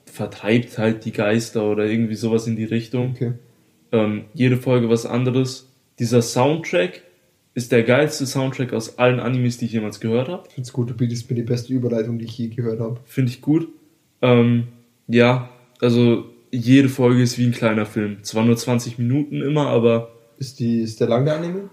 vertreibt 0.05 0.77
halt 0.77 1.05
die 1.05 1.11
Geister 1.11 1.63
oder 1.69 1.85
irgendwie 1.85 2.15
sowas 2.15 2.47
in 2.47 2.55
die 2.55 2.65
Richtung. 2.65 3.11
okay. 3.11 3.33
Ähm, 3.91 4.25
jede 4.33 4.57
Folge 4.57 4.89
was 4.89 5.05
anderes. 5.05 5.69
Dieser 5.99 6.21
Soundtrack 6.21 7.01
ist 7.53 7.71
der 7.71 7.83
geilste 7.83 8.25
Soundtrack 8.25 8.73
aus 8.73 8.97
allen 8.97 9.19
Animes, 9.19 9.57
die 9.57 9.65
ich 9.65 9.71
jemals 9.71 9.99
gehört 9.99 10.27
habe. 10.27 10.43
Ich 10.49 10.55
find's 10.55 10.73
gut, 10.73 10.89
du 10.89 10.93
bietest 10.93 11.29
mir 11.29 11.35
die 11.35 11.43
beste 11.43 11.73
Überleitung, 11.73 12.19
die 12.19 12.25
ich 12.25 12.37
je 12.37 12.47
gehört 12.47 12.79
habe. 12.79 12.99
Finde 13.05 13.31
ich 13.31 13.41
gut. 13.41 13.69
Ähm, 14.21 14.67
ja, 15.07 15.49
also 15.81 16.25
jede 16.51 16.89
Folge 16.89 17.21
ist 17.21 17.37
wie 17.37 17.45
ein 17.45 17.51
kleiner 17.51 17.85
Film. 17.85 18.23
Zwar 18.23 18.45
nur 18.45 18.55
20 18.57 18.97
Minuten 18.97 19.41
immer, 19.41 19.67
aber 19.67 20.11
Ist, 20.37 20.59
die, 20.59 20.81
ist 20.81 20.99
der 21.01 21.07
lang 21.07 21.25
der 21.25 21.35
Anime? 21.35 21.69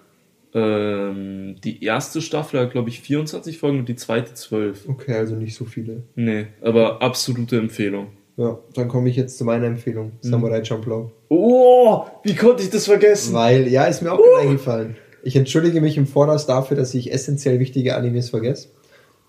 ähm, 0.55 1.57
die 1.65 1.83
erste 1.83 2.21
Staffel 2.21 2.61
hat, 2.61 2.73
glaube 2.73 2.91
ich, 2.91 3.01
24 3.01 3.59
Folgen 3.59 3.79
und 3.81 3.89
die 3.89 3.97
zweite 3.97 4.35
12. 4.35 4.89
Okay, 4.89 5.15
also 5.15 5.35
nicht 5.37 5.55
so 5.55 5.65
viele. 5.65 6.03
Nee, 6.15 6.47
aber 6.61 7.01
absolute 7.01 7.57
Empfehlung. 7.59 8.09
Ja, 8.37 8.59
dann 8.75 8.89
komme 8.89 9.09
ich 9.09 9.17
jetzt 9.17 9.39
zu 9.39 9.45
meiner 9.45 9.67
Empfehlung. 9.67 10.13
Mhm. 10.23 10.29
Samurai 10.29 10.65
Champloo. 10.65 11.11
Oh, 11.29 12.05
wie 12.25 12.35
konnte 12.35 12.63
ich 12.63 12.71
das 12.71 12.87
vergessen? 12.87 13.35
Weil, 13.35 13.69
ja, 13.69 13.85
ist 13.85 14.03
mir 14.03 14.13
auch 14.13 14.19
gerade 14.21 14.49
eingefallen. 14.49 14.97
Ich 15.23 15.37
entschuldige 15.37 15.81
mich 15.81 15.97
im 15.97 16.07
Voraus 16.07 16.47
dafür, 16.47 16.77
dass 16.77 16.95
ich 16.95 17.13
essentiell 17.13 17.61
wichtige 17.61 17.95
Animes 17.97 18.31
vergesse. 18.31 18.69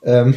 Ähm, 0.03 0.33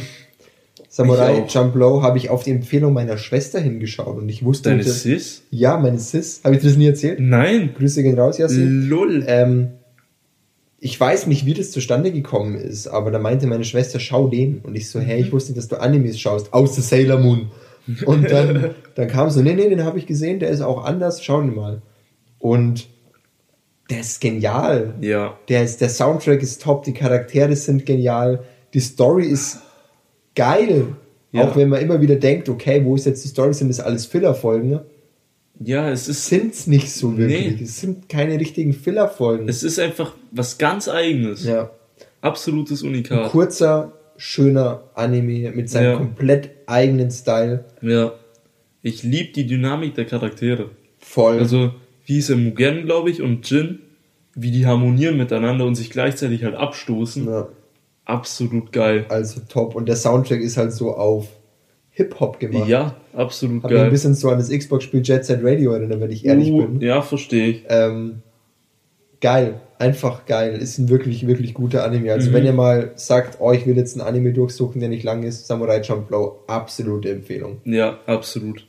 Samurai 0.97 1.41
auch. 1.43 1.49
Champloo 1.49 2.01
habe 2.01 2.17
ich 2.17 2.29
auf 2.29 2.43
die 2.43 2.51
Empfehlung 2.51 2.93
meiner 2.93 3.17
Schwester 3.17 3.59
hingeschaut 3.59 4.17
und 4.17 4.27
ich 4.29 4.43
wusste 4.43 4.69
Deine 4.69 4.83
dass- 4.83 5.03
Sis? 5.03 5.43
Ja, 5.51 5.77
meine 5.77 5.99
Sis. 5.99 6.41
Habe 6.43 6.55
ich 6.55 6.61
dir 6.61 6.67
das 6.69 6.77
nie 6.77 6.87
erzählt? 6.87 7.19
Nein. 7.19 7.71
Grüße 7.77 8.01
gehen 8.03 8.17
raus, 8.19 8.37
Yassin. 8.39 8.89
Lull. 8.89 9.23
Ähm, 9.27 9.69
ich 10.79 10.99
weiß 10.99 11.27
nicht, 11.27 11.45
wie 11.45 11.53
das 11.53 11.71
zustande 11.71 12.11
gekommen 12.11 12.55
ist, 12.55 12.87
aber 12.87 13.11
da 13.11 13.19
meinte 13.19 13.47
meine 13.47 13.63
Schwester, 13.63 13.99
schau 13.99 14.27
den. 14.27 14.59
Und 14.59 14.75
ich 14.75 14.89
so, 14.89 14.99
hey, 14.99 15.19
ich 15.21 15.31
wusste 15.31 15.51
nicht, 15.51 15.57
dass 15.59 15.67
du 15.67 15.79
Animes 15.79 16.19
schaust, 16.19 16.53
außer 16.53 16.81
Sailor 16.81 17.19
Moon. 17.19 17.51
Und 18.05 18.29
dann, 18.31 18.71
dann 18.95 19.07
kam 19.07 19.29
so, 19.29 19.41
nee, 19.41 19.53
nee, 19.53 19.69
den 19.69 19.83
habe 19.83 19.97
ich 19.99 20.05
gesehen, 20.07 20.39
der 20.39 20.49
ist 20.49 20.61
auch 20.61 20.83
anders, 20.83 21.23
schau 21.23 21.41
ihn 21.41 21.55
mal. 21.55 21.81
Und 22.39 22.87
der 23.89 24.01
ist 24.01 24.19
genial. 24.19 24.95
Ja, 25.01 25.37
Der, 25.47 25.63
ist, 25.63 25.79
der 25.81 25.89
Soundtrack 25.89 26.41
ist 26.43 26.61
top, 26.61 26.83
die 26.83 26.93
Charaktere 26.93 27.55
sind 27.55 27.85
genial, 27.85 28.43
die 28.73 28.79
Story 28.81 29.25
ist 29.27 29.59
geil. 30.37 30.95
Ja. 31.33 31.43
Auch 31.43 31.55
wenn 31.57 31.67
man 31.69 31.81
immer 31.81 31.99
wieder 31.99 32.15
denkt, 32.15 32.47
okay, 32.47 32.81
wo 32.85 32.95
ist 32.95 33.05
jetzt 33.05 33.23
die 33.23 33.27
Story? 33.27 33.53
Sind 33.53 33.67
das 33.67 33.79
alles 33.81 34.05
Filler-Folgen? 34.05 34.69
ne? 34.69 34.85
ja, 35.59 35.89
es 35.89 36.07
ist, 36.07 36.27
Sind's 36.27 36.67
nicht 36.67 36.91
so 36.91 37.17
wirklich. 37.17 37.57
Nee. 37.57 37.63
Es 37.63 37.81
sind 37.81 38.07
keine 38.07 38.39
richtigen 38.39 38.73
Filler-Folgen. 38.73 39.49
es 39.49 39.63
ist 39.63 39.79
einfach 39.79 40.13
was 40.31 40.57
ganz 40.57 40.87
Eigenes. 40.87 41.43
Ja. 41.43 41.71
Absolutes 42.21 42.81
Ein 42.83 42.89
Unikat. 42.89 43.29
kurzer, 43.31 43.93
schöner 44.17 44.83
Anime 44.95 45.51
mit 45.51 45.69
seinem 45.69 45.91
Ja. 45.91 45.97
komplett 45.97 46.51
eigenen 46.65 47.11
Style. 47.11 47.65
Ja. 47.81 48.13
Ich 48.81 49.03
liebe 49.03 49.33
die 49.33 49.47
Dynamik 49.47 49.95
der 49.95 50.05
Charaktere. 50.05 50.69
Voll. 50.99 51.39
Also, 51.39 51.71
wie 52.05 52.13
hieß 52.15 52.29
er, 52.31 52.37
Mugen, 52.37 52.85
glaube 52.85 53.09
ich, 53.09 53.21
und 53.21 53.49
Jin, 53.49 53.79
wie 54.35 54.51
die 54.51 54.65
harmonieren 54.65 55.17
miteinander 55.17 55.65
und 55.65 55.75
sich 55.75 55.89
gleichzeitig 55.89 56.43
halt 56.43 56.55
abstoßen. 56.55 57.25
ja, 57.27 57.47
Absolut 58.07 58.71
geil. 58.71 59.05
also 59.09 59.41
top. 59.49 59.75
Und 59.75 59.87
der 59.87 59.95
Soundtrack 59.97 60.39
ist 60.41 60.57
halt 60.57 60.71
so 60.73 60.95
auf 60.95 61.27
Hip-Hop 61.91 62.39
gemacht. 62.39 62.67
Ja, 62.69 62.95
absolut 63.13 63.63
Hat 63.63 63.71
mich 63.71 63.79
ein 63.79 63.83
geil. 63.85 63.91
bisschen 63.91 64.13
so 64.15 64.29
an 64.29 64.37
das 64.37 64.49
Xbox-Spiel 64.49 65.01
Jet 65.03 65.25
Set 65.25 65.39
Radio 65.43 65.73
erinnert, 65.73 65.99
wenn 65.99 66.11
ich 66.11 66.25
ehrlich 66.25 66.51
Uh, 66.51 66.65
bin. 66.67 66.81
Ja, 66.81 67.01
verstehe 67.01 67.47
ich. 67.47 67.63
Ähm, 67.69 68.21
geil. 69.19 69.61
Einfach 69.79 70.25
geil. 70.25 70.55
Ist 70.57 70.77
ein 70.79 70.89
wirklich, 70.89 71.27
wirklich 71.27 71.53
guter 71.53 71.83
Anime. 71.83 72.11
Also 72.13 72.29
Mhm. 72.29 72.33
wenn 72.35 72.45
ihr 72.45 72.53
mal 72.53 72.91
sagt, 72.95 73.37
oh, 73.41 73.51
ich 73.51 73.65
will 73.67 73.75
jetzt 73.77 73.99
einen 73.99 74.07
Anime 74.07 74.31
durchsuchen, 74.33 74.79
der 74.79 74.89
nicht 74.89 75.03
lang 75.03 75.23
ist, 75.23 75.45
Samurai 75.47 75.83
Champloo, 75.83 76.33
absolute 76.47 77.09
Empfehlung. 77.11 77.57
Ja, 77.65 77.99
absolut. 78.07 78.65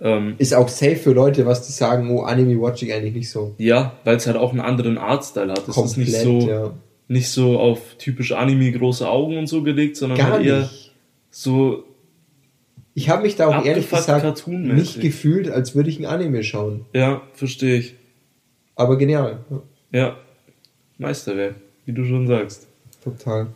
Ähm, 0.00 0.34
Ist 0.38 0.54
auch 0.54 0.68
safe 0.68 0.96
für 0.96 1.12
Leute, 1.12 1.46
was 1.46 1.66
die 1.66 1.72
sagen, 1.72 2.10
oh, 2.10 2.22
Anime 2.22 2.60
watch 2.60 2.82
ich 2.82 2.92
eigentlich 2.92 3.14
nicht 3.14 3.30
so. 3.30 3.54
ja, 3.58 3.92
weil 4.04 4.16
es 4.16 4.26
halt 4.26 4.36
auch 4.36 4.50
einen 4.50 4.60
anderen 4.60 4.98
Artstyle 4.98 5.52
hat. 5.52 5.68
Es 5.68 5.76
ist 5.76 5.96
nicht 5.96 6.12
so, 6.16 6.38
ja. 6.40 6.72
Nicht 7.12 7.28
so 7.28 7.58
auf 7.58 7.96
typisch 7.98 8.32
Anime 8.32 8.72
große 8.72 9.08
Augen 9.08 9.36
und 9.36 9.46
so 9.46 9.62
gelegt, 9.62 9.96
sondern 9.96 10.18
Gar 10.18 10.30
halt 10.32 10.46
eher 10.46 10.60
nicht. 10.60 10.92
so, 11.30 11.84
Ich 12.94 13.08
habe 13.08 13.22
mich 13.22 13.36
da 13.36 13.46
auch 13.48 13.64
ehrlich 13.64 13.88
gesagt 13.90 14.46
nicht 14.48 15.00
gefühlt, 15.00 15.48
als 15.50 15.74
würde 15.74 15.90
ich 15.90 15.98
ein 15.98 16.06
Anime 16.06 16.42
schauen. 16.42 16.86
ja, 16.92 17.22
verstehe 17.34 17.76
ich. 17.76 17.94
Aber 18.74 18.96
genial. 18.98 19.44
Ja, 19.92 20.16
Meisterwerk, 20.98 21.56
wie 21.84 21.92
du 21.92 22.04
schon 22.04 22.26
sagst. 22.26 22.66
total. 23.04 23.48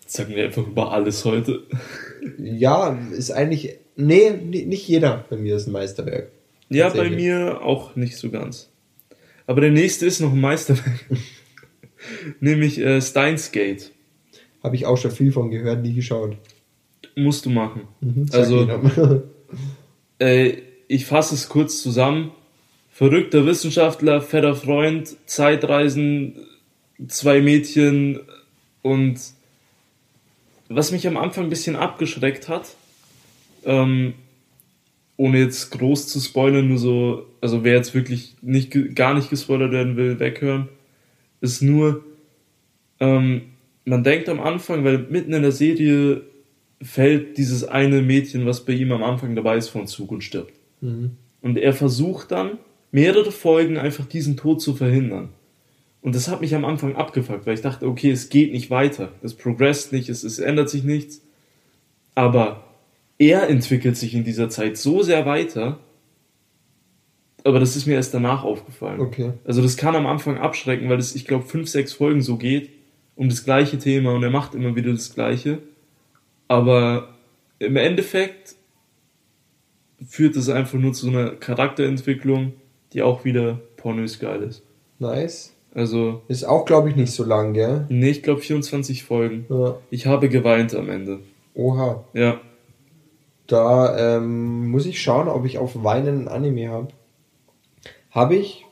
Jetzt 0.00 0.16
sagen 0.16 0.34
wir 0.34 0.44
einfach 0.44 0.66
über 0.66 0.92
alles 0.92 1.24
heute. 1.24 1.62
Ja, 2.38 2.98
ist 3.16 3.30
eigentlich. 3.30 3.76
Nee, 3.96 4.30
ni- 4.30 4.64
nicht 4.64 4.86
jeder 4.88 5.24
bei 5.28 5.36
mir 5.36 5.56
ist 5.56 5.66
ein 5.66 5.72
Meisterwerk. 5.72 6.30
Ja, 6.70 6.88
bei 6.90 7.10
mir 7.10 7.60
auch 7.62 7.94
nicht 7.96 8.16
so 8.16 8.30
ganz. 8.30 8.70
Aber 9.46 9.60
der 9.60 9.70
nächste 9.70 10.06
ist 10.06 10.20
noch 10.20 10.32
ein 10.32 10.40
Meisterwerk. 10.40 11.00
Nämlich 12.40 12.78
äh, 12.78 13.00
Steins 13.00 13.52
Gate. 13.52 13.92
Habe 14.62 14.76
ich 14.76 14.86
auch 14.86 14.96
schon 14.96 15.10
viel 15.10 15.32
von 15.32 15.50
gehört, 15.50 15.82
nie 15.82 15.94
geschaut. 15.94 16.36
Musst 17.16 17.46
du 17.46 17.50
machen. 17.50 17.82
Mhm, 18.00 18.26
Also-. 18.32 19.22
Äh, 20.20 20.62
ich 20.88 21.06
fasse 21.06 21.36
es 21.36 21.48
kurz 21.48 21.80
zusammen. 21.80 22.32
Verrückter 22.90 23.46
Wissenschaftler, 23.46 24.20
fetter 24.20 24.56
Freund, 24.56 25.14
Zeitreisen, 25.26 26.34
zwei 27.06 27.40
Mädchen 27.40 28.18
und 28.82 29.20
was 30.68 30.90
mich 30.90 31.06
am 31.06 31.16
Anfang 31.16 31.44
ein 31.44 31.50
bisschen 31.50 31.76
abgeschreckt 31.76 32.48
hat, 32.48 32.74
ähm, 33.64 34.14
ohne 35.16 35.38
jetzt 35.38 35.70
groß 35.70 36.08
zu 36.08 36.20
spoilern, 36.20 36.68
nur 36.68 36.78
so, 36.78 37.26
also 37.40 37.64
wer 37.64 37.74
jetzt 37.74 37.94
wirklich 37.94 38.34
nicht, 38.42 38.76
gar 38.94 39.14
nicht 39.14 39.30
gespoilert 39.30 39.72
werden 39.72 39.96
will, 39.96 40.18
weghören, 40.18 40.68
ist 41.40 41.62
nur, 41.62 42.04
ähm, 43.00 43.42
man 43.84 44.04
denkt 44.04 44.28
am 44.28 44.40
Anfang, 44.40 44.84
weil 44.84 44.98
mitten 44.98 45.32
in 45.32 45.42
der 45.42 45.52
Serie 45.52 46.22
fällt 46.82 47.38
dieses 47.38 47.64
eine 47.64 48.02
Mädchen, 48.02 48.46
was 48.46 48.64
bei 48.64 48.72
ihm 48.72 48.92
am 48.92 49.02
Anfang 49.02 49.34
dabei 49.34 49.56
ist, 49.56 49.68
von 49.68 49.86
Zug 49.86 50.10
und 50.10 50.22
stirbt. 50.22 50.54
Mhm. 50.80 51.12
Und 51.40 51.58
er 51.58 51.72
versucht 51.72 52.30
dann, 52.30 52.58
mehrere 52.90 53.32
Folgen 53.32 53.76
einfach 53.76 54.06
diesen 54.06 54.36
Tod 54.36 54.62
zu 54.62 54.74
verhindern. 54.74 55.30
Und 56.00 56.14
das 56.14 56.28
hat 56.28 56.40
mich 56.40 56.54
am 56.54 56.64
Anfang 56.64 56.96
abgefuckt, 56.96 57.46
weil 57.46 57.54
ich 57.54 57.60
dachte, 57.60 57.86
okay, 57.86 58.10
es 58.10 58.28
geht 58.28 58.52
nicht 58.52 58.70
weiter. 58.70 59.12
Es 59.22 59.34
progresst 59.34 59.92
nicht, 59.92 60.08
es, 60.08 60.22
es 60.22 60.38
ändert 60.38 60.70
sich 60.70 60.84
nichts. 60.84 61.22
Aber 62.14 62.64
er 63.18 63.48
entwickelt 63.48 63.96
sich 63.96 64.14
in 64.14 64.24
dieser 64.24 64.48
Zeit 64.48 64.76
so 64.76 65.02
sehr 65.02 65.26
weiter. 65.26 65.80
Aber 67.44 67.60
das 67.60 67.76
ist 67.76 67.86
mir 67.86 67.94
erst 67.94 68.14
danach 68.14 68.44
aufgefallen. 68.44 69.00
Okay. 69.00 69.32
Also 69.44 69.62
das 69.62 69.76
kann 69.76 69.94
am 69.94 70.06
Anfang 70.06 70.38
abschrecken, 70.38 70.88
weil 70.88 70.98
es, 70.98 71.14
ich 71.14 71.26
glaube, 71.26 71.44
fünf, 71.44 71.68
sechs 71.68 71.92
Folgen 71.92 72.20
so 72.20 72.36
geht 72.36 72.70
um 73.18 73.28
das 73.28 73.44
gleiche 73.44 73.78
Thema 73.78 74.14
und 74.14 74.22
er 74.22 74.30
macht 74.30 74.54
immer 74.54 74.76
wieder 74.76 74.92
das 74.92 75.12
Gleiche. 75.12 75.58
Aber 76.46 77.16
im 77.58 77.74
Endeffekt 77.74 78.54
führt 80.06 80.36
es 80.36 80.48
einfach 80.48 80.78
nur 80.78 80.92
zu 80.92 81.08
einer 81.08 81.30
Charakterentwicklung, 81.30 82.52
die 82.92 83.02
auch 83.02 83.24
wieder 83.24 83.58
pornös 83.76 84.20
geil 84.20 84.42
ist. 84.44 84.62
Nice. 85.00 85.52
Also. 85.74 86.22
Ist 86.28 86.44
auch, 86.44 86.64
glaube 86.64 86.90
ich, 86.90 86.96
nicht 86.96 87.10
so 87.10 87.24
lang, 87.24 87.54
gell? 87.54 87.86
Nee, 87.88 88.10
ich 88.10 88.22
glaube 88.22 88.40
24 88.40 89.02
Folgen. 89.02 89.46
Ja. 89.50 89.76
Ich 89.90 90.06
habe 90.06 90.28
geweint 90.28 90.72
am 90.76 90.88
Ende. 90.88 91.18
Oha. 91.54 92.04
Ja. 92.14 92.40
Da 93.48 94.16
ähm, 94.16 94.70
muss 94.70 94.86
ich 94.86 95.02
schauen, 95.02 95.26
ob 95.26 95.44
ich 95.44 95.58
auf 95.58 95.82
Weinen 95.82 96.22
ein 96.22 96.28
Anime 96.28 96.68
habe. 96.68 96.88
Habe 98.10 98.36
ich. 98.36 98.64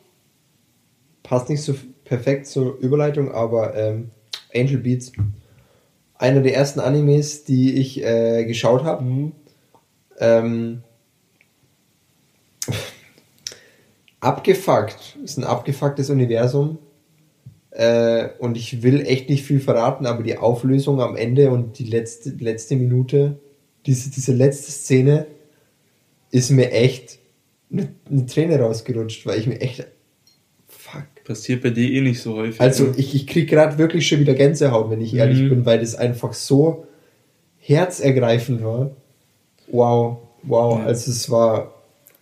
Passt 1.22 1.49
nicht 1.49 1.62
so 1.62 1.75
perfekt 2.05 2.46
zur 2.46 2.79
Überleitung, 2.79 3.33
aber 3.33 3.75
ähm, 3.77 4.11
Angel 4.55 4.79
Beats. 4.79 5.12
Einer 6.14 6.40
der 6.40 6.55
ersten 6.55 6.81
Animes, 6.81 7.44
die 7.44 7.75
ich 7.75 8.03
äh, 8.03 8.44
geschaut 8.44 8.85
habe. 8.85 9.05
Mhm. 9.05 9.33
Ähm, 10.18 10.83
abgefuckt. 14.20 15.18
Ist 15.22 15.37
ein 15.37 15.44
abgefucktes 15.44 16.11
Universum. 16.11 16.79
Äh, 17.70 18.31
und 18.38 18.57
ich 18.57 18.83
will 18.83 19.03
echt 19.03 19.29
nicht 19.29 19.44
viel 19.44 19.61
verraten, 19.61 20.07
aber 20.07 20.22
die 20.22 20.38
Auflösung 20.38 21.03
am 21.03 21.14
Ende 21.14 21.51
und 21.51 21.79
die 21.79 21.85
letzte, 21.85 22.31
letzte 22.31 22.75
Minute, 22.77 23.38
diese, 23.85 24.11
diese 24.11 24.33
letzte 24.33 24.72
Szene, 24.72 25.27
ist 26.31 26.51
mir 26.51 26.72
echt 26.72 27.18
eine, 27.70 27.88
eine 28.11 28.26
Träne 28.26 28.59
rausgerutscht, 28.61 29.26
weil 29.26 29.38
ich 29.40 29.46
mir 29.46 29.61
echt. 29.61 29.87
Fuck. 30.68 31.05
Passiert 31.24 31.62
bei 31.62 31.70
dir 31.70 31.90
eh 31.90 32.00
nicht 32.00 32.20
so 32.22 32.37
häufig. 32.37 32.61
Also 32.61 32.85
ne? 32.85 32.94
ich, 32.96 33.14
ich 33.14 33.26
krieg 33.26 33.48
gerade 33.50 33.76
wirklich 33.79 34.07
schon 34.07 34.20
wieder 34.20 34.35
Gänsehaut, 34.35 34.90
wenn 34.90 35.00
ich 35.00 35.14
ehrlich 35.14 35.40
Mhm. 35.40 35.48
bin, 35.48 35.66
weil 35.66 35.81
das 35.81 35.94
einfach 35.96 36.33
so 36.33 36.87
herzergreifend 37.59 38.62
war. 38.64 38.90
Wow, 39.68 40.18
wow. 40.44 40.79
Ja. 40.79 40.85
Also 40.87 41.11
es 41.11 41.29
war 41.31 41.74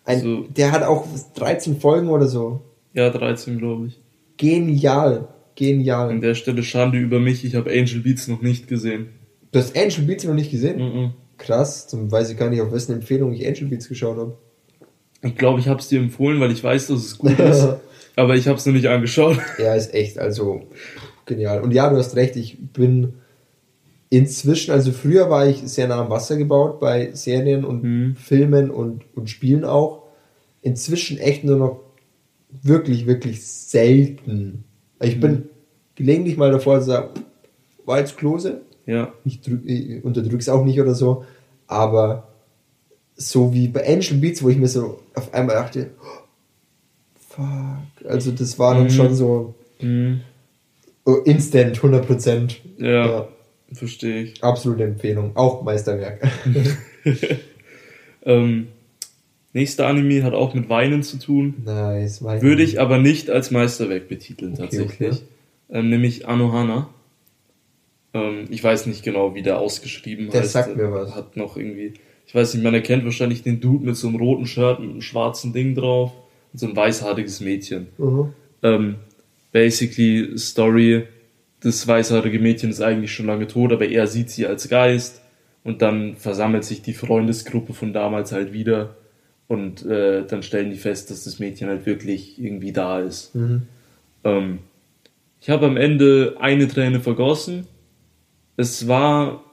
ein, 0.06 0.20
So. 0.20 0.42
der 0.48 0.72
hat 0.72 0.82
auch 0.82 1.06
13 1.34 1.78
Folgen 1.78 2.08
oder 2.08 2.26
so. 2.26 2.62
Ja, 2.94 3.10
13, 3.10 3.58
glaube 3.58 3.88
ich. 3.88 4.00
Genial, 4.36 5.28
genial. 5.54 6.08
An 6.10 6.20
der 6.20 6.34
Stelle 6.34 6.62
Schande 6.62 6.98
über 6.98 7.20
mich, 7.20 7.44
ich 7.44 7.54
habe 7.54 7.70
Angel 7.70 8.00
Beats 8.00 8.28
noch 8.28 8.40
nicht 8.42 8.68
gesehen. 8.68 9.08
Du 9.52 9.58
hast 9.58 9.76
Angel 9.76 10.04
Beats 10.06 10.24
noch 10.24 10.34
nicht 10.34 10.50
gesehen? 10.50 10.78
Mhm. 10.78 11.10
Krass, 11.36 11.86
dann 11.88 12.10
weiß 12.10 12.30
ich 12.30 12.38
gar 12.38 12.48
nicht, 12.48 12.60
auf 12.62 12.72
wessen 12.72 12.92
Empfehlung 12.94 13.32
ich 13.34 13.46
Angel 13.46 13.66
Beats 13.66 13.88
geschaut 13.88 14.16
habe. 14.16 14.38
Ich 15.24 15.36
glaube, 15.36 15.58
ich 15.60 15.68
habe 15.68 15.80
es 15.80 15.88
dir 15.88 16.00
empfohlen, 16.00 16.38
weil 16.40 16.52
ich 16.52 16.62
weiß, 16.62 16.88
dass 16.88 16.98
es 17.00 17.18
gut 17.18 17.38
ist. 17.38 17.68
aber 18.16 18.36
ich 18.36 18.46
habe 18.46 18.58
es 18.58 18.66
noch 18.66 18.72
nicht 18.72 18.86
angeschaut. 18.86 19.38
Ja, 19.58 19.74
ist 19.74 19.94
echt, 19.94 20.18
also 20.18 20.62
genial. 21.26 21.62
Und 21.62 21.72
ja, 21.72 21.88
du 21.88 21.96
hast 21.96 22.14
recht, 22.16 22.36
ich 22.36 22.58
bin 22.72 23.14
inzwischen, 24.10 24.72
also 24.72 24.92
früher 24.92 25.30
war 25.30 25.46
ich 25.46 25.58
sehr 25.64 25.88
nah 25.88 26.00
am 26.02 26.10
Wasser 26.10 26.36
gebaut 26.36 26.78
bei 26.78 27.10
Serien 27.14 27.64
und 27.64 27.82
Mhm. 27.82 28.16
Filmen 28.16 28.70
und, 28.70 29.04
und 29.16 29.30
Spielen 29.30 29.64
auch. 29.64 30.02
Inzwischen 30.62 31.18
echt 31.18 31.44
nur 31.44 31.56
noch 31.56 31.80
wirklich, 32.62 33.06
wirklich 33.06 33.46
selten. 33.46 34.64
Ich 35.02 35.20
bin 35.20 35.44
gelegentlich 35.96 36.36
mal 36.36 36.52
davor 36.52 36.80
zu 36.80 36.86
sagen, 36.86 37.08
war 37.84 37.98
jetzt 37.98 38.16
Klose. 38.16 38.60
Ja. 38.86 39.12
Ich, 39.24 39.40
drück, 39.40 39.62
ich 39.64 40.04
unterdrück's 40.04 40.48
auch 40.48 40.64
nicht 40.64 40.80
oder 40.80 40.94
so. 40.94 41.24
Aber 41.66 42.33
so 43.16 43.52
wie 43.52 43.68
bei 43.68 43.86
Angel 43.86 44.18
Beats, 44.18 44.42
wo 44.42 44.48
ich 44.48 44.56
mir 44.56 44.68
so 44.68 45.00
auf 45.14 45.32
einmal 45.34 45.56
dachte, 45.56 45.90
oh, 46.00 46.24
fuck. 47.18 48.10
Also 48.10 48.32
das 48.32 48.58
war 48.58 48.74
dann 48.74 48.84
Mhm. 48.84 48.90
schon 48.90 49.14
so 49.14 49.54
Mhm. 49.80 50.20
oh, 51.04 51.16
instant, 51.24 51.78
100%. 51.82 52.56
Ja, 52.78 53.28
verstehe 53.72 54.22
ich. 54.22 54.42
Absolute 54.42 54.84
Empfehlung. 54.84 55.32
Auch 55.36 55.62
Meisterwerk. 55.62 56.20
Ähm, 58.26 58.68
nächster 59.52 59.86
Anime 59.86 60.22
hat 60.22 60.32
auch 60.32 60.54
mit 60.54 60.68
Weinen 60.70 61.02
zu 61.02 61.18
tun. 61.18 61.54
nice. 61.64 62.22
Wein. 62.24 62.40
Würde 62.42 62.62
ich 62.62 62.80
aber 62.80 62.98
nicht 62.98 63.28
als 63.30 63.50
Meisterwerk 63.50 64.08
betiteln, 64.08 64.52
Okay, 64.54 64.62
tatsächlich. 64.62 65.08
okay. 65.10 65.18
Ähm, 65.70 65.90
nämlich 65.90 66.26
Anohana. 66.26 66.88
Ähm, 68.14 68.46
ich 68.48 68.64
weiß 68.64 68.86
nicht 68.86 69.02
genau, 69.02 69.34
wie 69.34 69.42
der 69.42 69.58
ausgeschrieben 69.58 70.30
Der 70.30 70.40
heißt. 70.42 70.52
sagt 70.52 70.76
mir 70.76 70.90
was. 70.90 71.14
Hat 71.14 71.36
noch 71.36 71.56
irgendwie, 71.58 71.92
ich 72.26 72.34
weiß 72.34 72.54
nicht, 72.54 72.62
man 72.62 72.74
erkennt 72.74 73.04
wahrscheinlich 73.04 73.42
den 73.42 73.60
Dude 73.60 73.84
mit 73.84 73.96
so 73.96 74.08
einem 74.08 74.16
roten 74.16 74.46
Shirt 74.46 74.78
und 74.78 74.90
einem 74.90 75.02
schwarzen 75.02 75.52
Ding 75.52 75.74
drauf. 75.74 76.12
Und 76.52 76.58
so 76.58 76.66
ein 76.66 76.76
weißhaariges 76.76 77.40
Mädchen. 77.40 77.88
Mhm. 77.98 78.32
Ähm, 78.62 78.94
basically, 79.52 80.38
Story, 80.38 81.04
das 81.60 81.86
weißhaarige 81.86 82.38
Mädchen 82.38 82.70
ist 82.70 82.80
eigentlich 82.80 83.12
schon 83.12 83.26
lange 83.26 83.46
tot, 83.46 83.72
aber 83.72 83.86
er 83.86 84.06
sieht 84.06 84.30
sie 84.30 84.46
als 84.46 84.68
Geist. 84.68 85.20
Und 85.62 85.80
dann 85.80 86.16
versammelt 86.16 86.64
sich 86.64 86.82
die 86.82 86.92
Freundesgruppe 86.92 87.72
von 87.72 87.92
damals 87.92 88.32
halt 88.32 88.52
wieder. 88.52 88.96
Und 89.48 89.84
äh, 89.86 90.26
dann 90.26 90.42
stellen 90.42 90.70
die 90.70 90.76
fest, 90.76 91.10
dass 91.10 91.24
das 91.24 91.38
Mädchen 91.38 91.68
halt 91.68 91.86
wirklich 91.86 92.40
irgendwie 92.40 92.72
da 92.72 93.00
ist. 93.00 93.34
Mhm. 93.34 93.62
Ähm, 94.24 94.58
ich 95.40 95.50
habe 95.50 95.66
am 95.66 95.76
Ende 95.76 96.36
eine 96.40 96.68
Träne 96.68 97.00
vergossen. 97.00 97.66
Es 98.56 98.88
war 98.88 99.44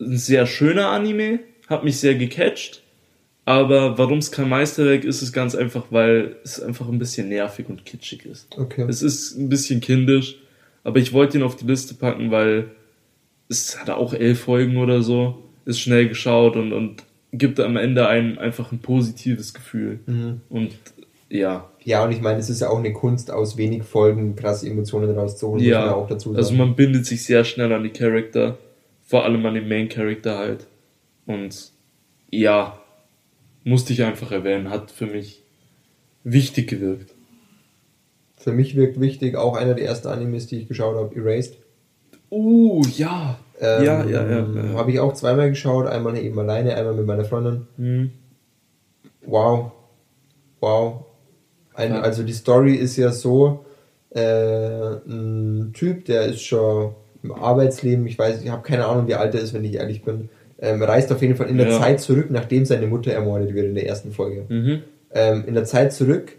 ein 0.00 0.16
sehr 0.16 0.46
schöner 0.46 0.88
Anime, 0.88 1.40
hat 1.72 1.84
mich 1.84 1.98
sehr 1.98 2.14
gecatcht. 2.14 2.82
Aber 3.44 3.98
warum 3.98 4.18
es 4.18 4.30
kein 4.30 4.48
Meisterwerk 4.48 5.02
ist, 5.04 5.20
ist 5.20 5.32
ganz 5.32 5.56
einfach, 5.56 5.86
weil 5.90 6.36
es 6.44 6.62
einfach 6.62 6.88
ein 6.88 6.98
bisschen 6.98 7.28
nervig 7.28 7.68
und 7.68 7.84
kitschig 7.84 8.24
ist. 8.24 8.56
Okay. 8.56 8.86
Es 8.88 9.02
ist 9.02 9.36
ein 9.36 9.48
bisschen 9.48 9.80
kindisch, 9.80 10.38
aber 10.84 11.00
ich 11.00 11.12
wollte 11.12 11.38
ihn 11.38 11.42
auf 11.42 11.56
die 11.56 11.66
Liste 11.66 11.94
packen, 11.94 12.30
weil 12.30 12.70
es 13.48 13.80
hat 13.80 13.90
auch 13.90 14.14
elf 14.14 14.40
Folgen 14.40 14.76
oder 14.76 15.02
so, 15.02 15.42
ist 15.64 15.80
schnell 15.80 16.08
geschaut 16.08 16.56
und, 16.56 16.72
und 16.72 17.02
gibt 17.32 17.58
am 17.58 17.76
Ende 17.76 18.06
einem 18.06 18.38
einfach 18.38 18.70
ein 18.70 18.78
positives 18.78 19.54
Gefühl. 19.54 19.98
Mhm. 20.06 20.40
Und 20.48 20.70
ja, 21.28 21.68
Ja, 21.82 22.04
und 22.04 22.12
ich 22.12 22.20
meine, 22.20 22.38
es 22.38 22.48
ist 22.48 22.60
ja 22.60 22.68
auch 22.68 22.78
eine 22.78 22.92
Kunst, 22.92 23.30
aus 23.30 23.56
wenig 23.56 23.82
Folgen 23.82 24.36
krasse 24.36 24.68
Emotionen 24.68 25.10
rauszuholen, 25.18 25.64
muss 25.64 25.72
man 25.72 25.86
ja, 25.86 25.94
auch 25.94 26.06
dazu 26.06 26.28
sagen. 26.28 26.36
also 26.36 26.54
man 26.54 26.76
bindet 26.76 27.06
sich 27.06 27.24
sehr 27.24 27.44
schnell 27.44 27.72
an 27.72 27.82
die 27.82 27.90
Charakter, 27.90 28.58
vor 29.04 29.24
allem 29.24 29.44
an 29.46 29.54
den 29.54 29.68
Main 29.68 29.88
Character 29.88 30.38
halt. 30.38 30.66
Und 31.26 31.72
ja, 32.30 32.78
musste 33.64 33.92
ich 33.92 34.02
einfach 34.02 34.32
erwähnen, 34.32 34.70
hat 34.70 34.90
für 34.90 35.06
mich 35.06 35.42
wichtig 36.24 36.68
gewirkt. 36.68 37.14
Für 38.36 38.52
mich 38.52 38.74
wirkt 38.74 39.00
wichtig, 39.00 39.36
auch 39.36 39.56
einer 39.56 39.74
der 39.74 39.86
ersten 39.86 40.08
Animes, 40.08 40.48
die 40.48 40.58
ich 40.60 40.68
geschaut 40.68 40.96
habe, 40.96 41.14
Erased. 41.14 41.58
Uh, 42.30 42.82
ja. 42.96 43.38
Ähm, 43.60 43.84
ja, 43.84 44.04
ja, 44.04 44.28
ja. 44.28 44.38
ja. 44.38 44.68
Habe 44.74 44.90
ich 44.90 44.98
auch 44.98 45.12
zweimal 45.12 45.50
geschaut, 45.50 45.86
einmal 45.86 46.16
eben 46.18 46.38
alleine, 46.38 46.74
einmal 46.74 46.94
mit 46.94 47.06
meiner 47.06 47.24
Freundin. 47.24 47.68
Hm. 47.76 48.10
Wow. 49.24 49.72
Wow. 50.60 51.04
Ein. 51.74 51.92
Also 51.92 52.24
die 52.24 52.32
Story 52.32 52.74
ist 52.74 52.96
ja 52.96 53.12
so, 53.12 53.64
äh, 54.10 54.96
ein 55.06 55.72
Typ, 55.72 56.04
der 56.06 56.26
ist 56.26 56.42
schon 56.42 56.94
im 57.22 57.32
Arbeitsleben, 57.32 58.06
ich 58.06 58.18
weiß, 58.18 58.42
ich 58.42 58.50
habe 58.50 58.62
keine 58.62 58.86
Ahnung, 58.86 59.06
wie 59.06 59.14
alt 59.14 59.34
er 59.34 59.40
ist, 59.40 59.54
wenn 59.54 59.64
ich 59.64 59.74
ehrlich 59.74 60.02
bin, 60.02 60.28
ähm, 60.62 60.82
reist 60.82 61.12
auf 61.12 61.20
jeden 61.20 61.36
Fall 61.36 61.48
in 61.48 61.58
der 61.58 61.68
Ja. 61.68 61.78
Zeit 61.80 62.00
zurück, 62.00 62.26
nachdem 62.30 62.64
seine 62.64 62.86
Mutter 62.86 63.12
ermordet 63.12 63.52
wird 63.52 63.66
in 63.66 63.74
der 63.74 63.86
ersten 63.86 64.12
Folge. 64.12 64.46
Mhm. 64.48 64.82
Ähm, 65.12 65.44
in 65.46 65.54
der 65.54 65.64
Zeit 65.64 65.92
zurück 65.92 66.36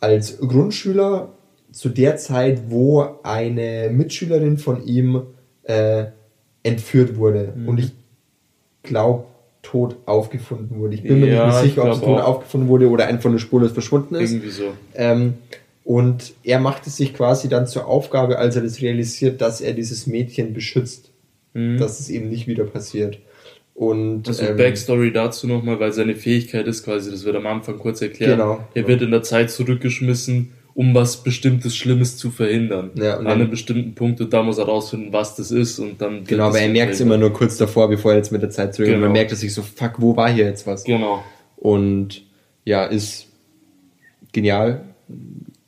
als 0.00 0.38
Grundschüler 0.38 1.28
zu 1.70 1.90
der 1.90 2.16
Zeit, 2.16 2.62
wo 2.68 3.06
eine 3.22 3.90
Mitschülerin 3.92 4.58
von 4.58 4.84
ihm 4.84 5.22
äh, 5.64 6.06
entführt 6.62 7.16
wurde. 7.16 7.52
Mhm. 7.54 7.68
Und 7.68 7.78
ich 7.78 7.92
glaube, 8.82 9.24
tot 9.62 9.96
aufgefunden 10.06 10.78
wurde. 10.78 10.94
Ich 10.94 11.02
bin 11.02 11.20
mir 11.20 11.26
Ja, 11.26 11.46
nicht 11.46 11.56
ich 11.56 11.62
sicher, 11.70 11.82
ob 11.82 12.00
glaub 12.00 12.02
tot 12.02 12.20
aufgefunden 12.22 12.68
wurde 12.68 12.88
oder 12.88 13.06
einfach 13.06 13.28
nur 13.28 13.38
spurlos 13.38 13.72
verschwunden 13.72 14.14
ist. 14.14 14.30
Irgendwie 14.32 14.50
so. 14.50 14.72
Ähm, 14.94 15.34
und 15.84 16.32
er 16.42 16.58
macht 16.58 16.86
es 16.86 16.96
sich 16.96 17.12
quasi 17.12 17.48
dann 17.48 17.66
zur 17.66 17.86
Aufgabe, 17.86 18.38
als 18.38 18.56
er 18.56 18.62
das 18.62 18.80
realisiert, 18.80 19.40
dass 19.42 19.60
er 19.60 19.74
dieses 19.74 20.06
Mädchen 20.06 20.54
beschützt, 20.54 21.07
Mhm. 21.58 21.78
dass 21.78 22.00
es 22.00 22.08
eben 22.08 22.28
nicht 22.28 22.46
wieder 22.46 22.64
passiert. 22.64 23.18
Und 23.74 24.26
Also 24.26 24.42
ähm, 24.44 24.56
Backstory 24.56 25.12
dazu 25.12 25.46
nochmal, 25.46 25.78
weil 25.78 25.92
seine 25.92 26.16
Fähigkeit 26.16 26.66
ist 26.66 26.84
quasi, 26.84 27.10
das 27.10 27.24
wird 27.24 27.36
am 27.36 27.46
Anfang 27.46 27.78
kurz 27.78 28.00
erklärt, 28.02 28.32
Genau. 28.38 28.64
er 28.74 28.88
wird 28.88 29.02
in 29.02 29.10
der 29.12 29.22
Zeit 29.22 29.50
zurückgeschmissen, 29.50 30.52
um 30.74 30.94
was 30.94 31.22
bestimmtes 31.22 31.76
Schlimmes 31.76 32.16
zu 32.16 32.30
verhindern. 32.30 32.90
Ja, 32.94 33.18
und 33.18 33.26
An 33.26 33.32
einem 33.32 33.50
bestimmten 33.50 33.94
Punkt 33.94 34.20
und 34.20 34.32
da 34.32 34.42
muss 34.42 34.58
er 34.58 34.64
rausfinden, 34.66 35.12
was 35.12 35.36
das 35.36 35.50
ist 35.52 35.78
und 35.78 36.00
dann... 36.00 36.24
genau, 36.24 36.44
aber 36.48 36.60
er 36.60 36.68
merkt 36.68 36.94
es 36.94 37.00
immer 37.00 37.16
nur 37.18 37.32
kurz 37.32 37.56
davor, 37.56 37.88
bevor 37.88 38.12
er 38.12 38.18
jetzt 38.18 38.32
mit 38.32 38.42
der 38.42 38.50
Zeit 38.50 38.74
zurück. 38.74 38.88
Und 38.88 38.94
Genau. 38.94 39.06
man 39.06 39.12
merkt 39.12 39.32
es 39.32 39.40
sich 39.40 39.52
so, 39.54 39.62
fuck, 39.62 39.94
wo 39.98 40.16
war 40.16 40.30
hier 40.30 40.44
jetzt 40.46 40.66
was? 40.66 40.84
Genau. 40.84 41.22
Und 41.56 42.22
ja, 42.64 42.84
ist 42.84 43.26
genial. 44.32 44.82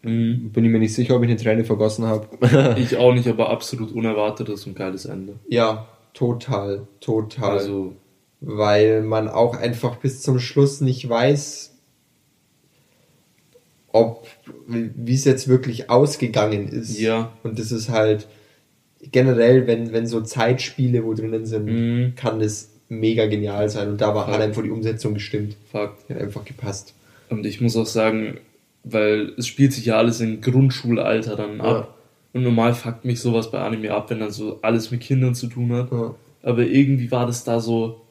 Mhm. 0.02 0.50
Bin 0.52 0.64
ich 0.64 0.70
mir 0.70 0.78
nicht 0.78 0.94
sicher, 0.94 1.14
ob 1.16 1.22
ich 1.22 1.28
eine 1.30 1.38
Träne 1.38 1.64
vergossen 1.64 2.06
habe. 2.06 2.28
Ich 2.78 2.96
auch 2.96 3.12
nicht, 3.12 3.28
aber 3.28 3.50
absolut 3.50 3.92
unerwartetes 3.92 4.66
und 4.66 4.74
geiles 4.76 5.04
Ende. 5.04 5.34
ja, 5.48 5.86
total, 6.14 6.86
total. 7.00 7.50
Also, 7.58 7.94
weil 8.40 9.02
man 9.02 9.28
auch 9.28 9.54
einfach 9.56 9.96
bis 9.96 10.22
zum 10.22 10.38
Schluss 10.40 10.80
nicht 10.80 11.08
weiß, 11.08 11.76
ob 13.92 14.26
wie 14.66 15.14
es 15.14 15.24
jetzt 15.24 15.48
wirklich 15.48 15.90
ausgegangen 15.90 16.68
ist. 16.68 16.98
Ja. 16.98 17.32
Und 17.42 17.58
das 17.58 17.72
ist 17.72 17.90
halt 17.90 18.26
generell, 19.02 19.66
wenn, 19.66 19.92
wenn 19.92 20.06
so 20.06 20.20
Zeitspiele 20.20 21.04
wo 21.04 21.14
drinnen 21.14 21.44
sind, 21.46 21.64
Mhm. 21.66 22.14
kann 22.16 22.38
das 22.40 22.70
mega 22.88 23.26
genial 23.26 23.68
sein. 23.68 23.88
Und 23.90 24.00
da 24.00 24.14
war, 24.14 24.26
hat 24.26 24.34
Voll. 24.34 24.42
einfach 24.42 24.62
die 24.62 24.70
Umsetzung 24.70 25.14
gestimmt. 25.14 25.56
Fakt. 25.72 26.08
Hat 26.08 26.18
einfach 26.18 26.44
gepasst. 26.44 26.94
Und 27.30 27.46
ich 27.46 27.60
muss 27.60 27.76
auch 27.76 27.86
sagen, 27.86 28.38
weil 28.84 29.32
es 29.36 29.46
spielt 29.46 29.72
sich 29.72 29.86
ja 29.86 29.96
alles 29.98 30.20
im 30.20 30.40
Grundschulalter 30.40 31.36
dann 31.36 31.60
ab. 31.60 31.94
Und 32.32 32.42
normal 32.44 32.74
fuckt 32.74 33.04
mich 33.04 33.20
sowas 33.20 33.50
bei 33.50 33.58
Anime 33.58 33.92
ab, 33.92 34.08
wenn 34.10 34.20
dann 34.20 34.30
so 34.30 34.58
alles 34.62 34.90
mit 34.90 35.00
Kindern 35.00 35.34
zu 35.34 35.48
tun 35.48 35.72
hat. 35.72 35.90
Ja. 35.90 36.14
Aber 36.42 36.62
irgendwie 36.62 37.10
war 37.10 37.26
das 37.26 37.42
da 37.44 37.58
so, 37.60 38.02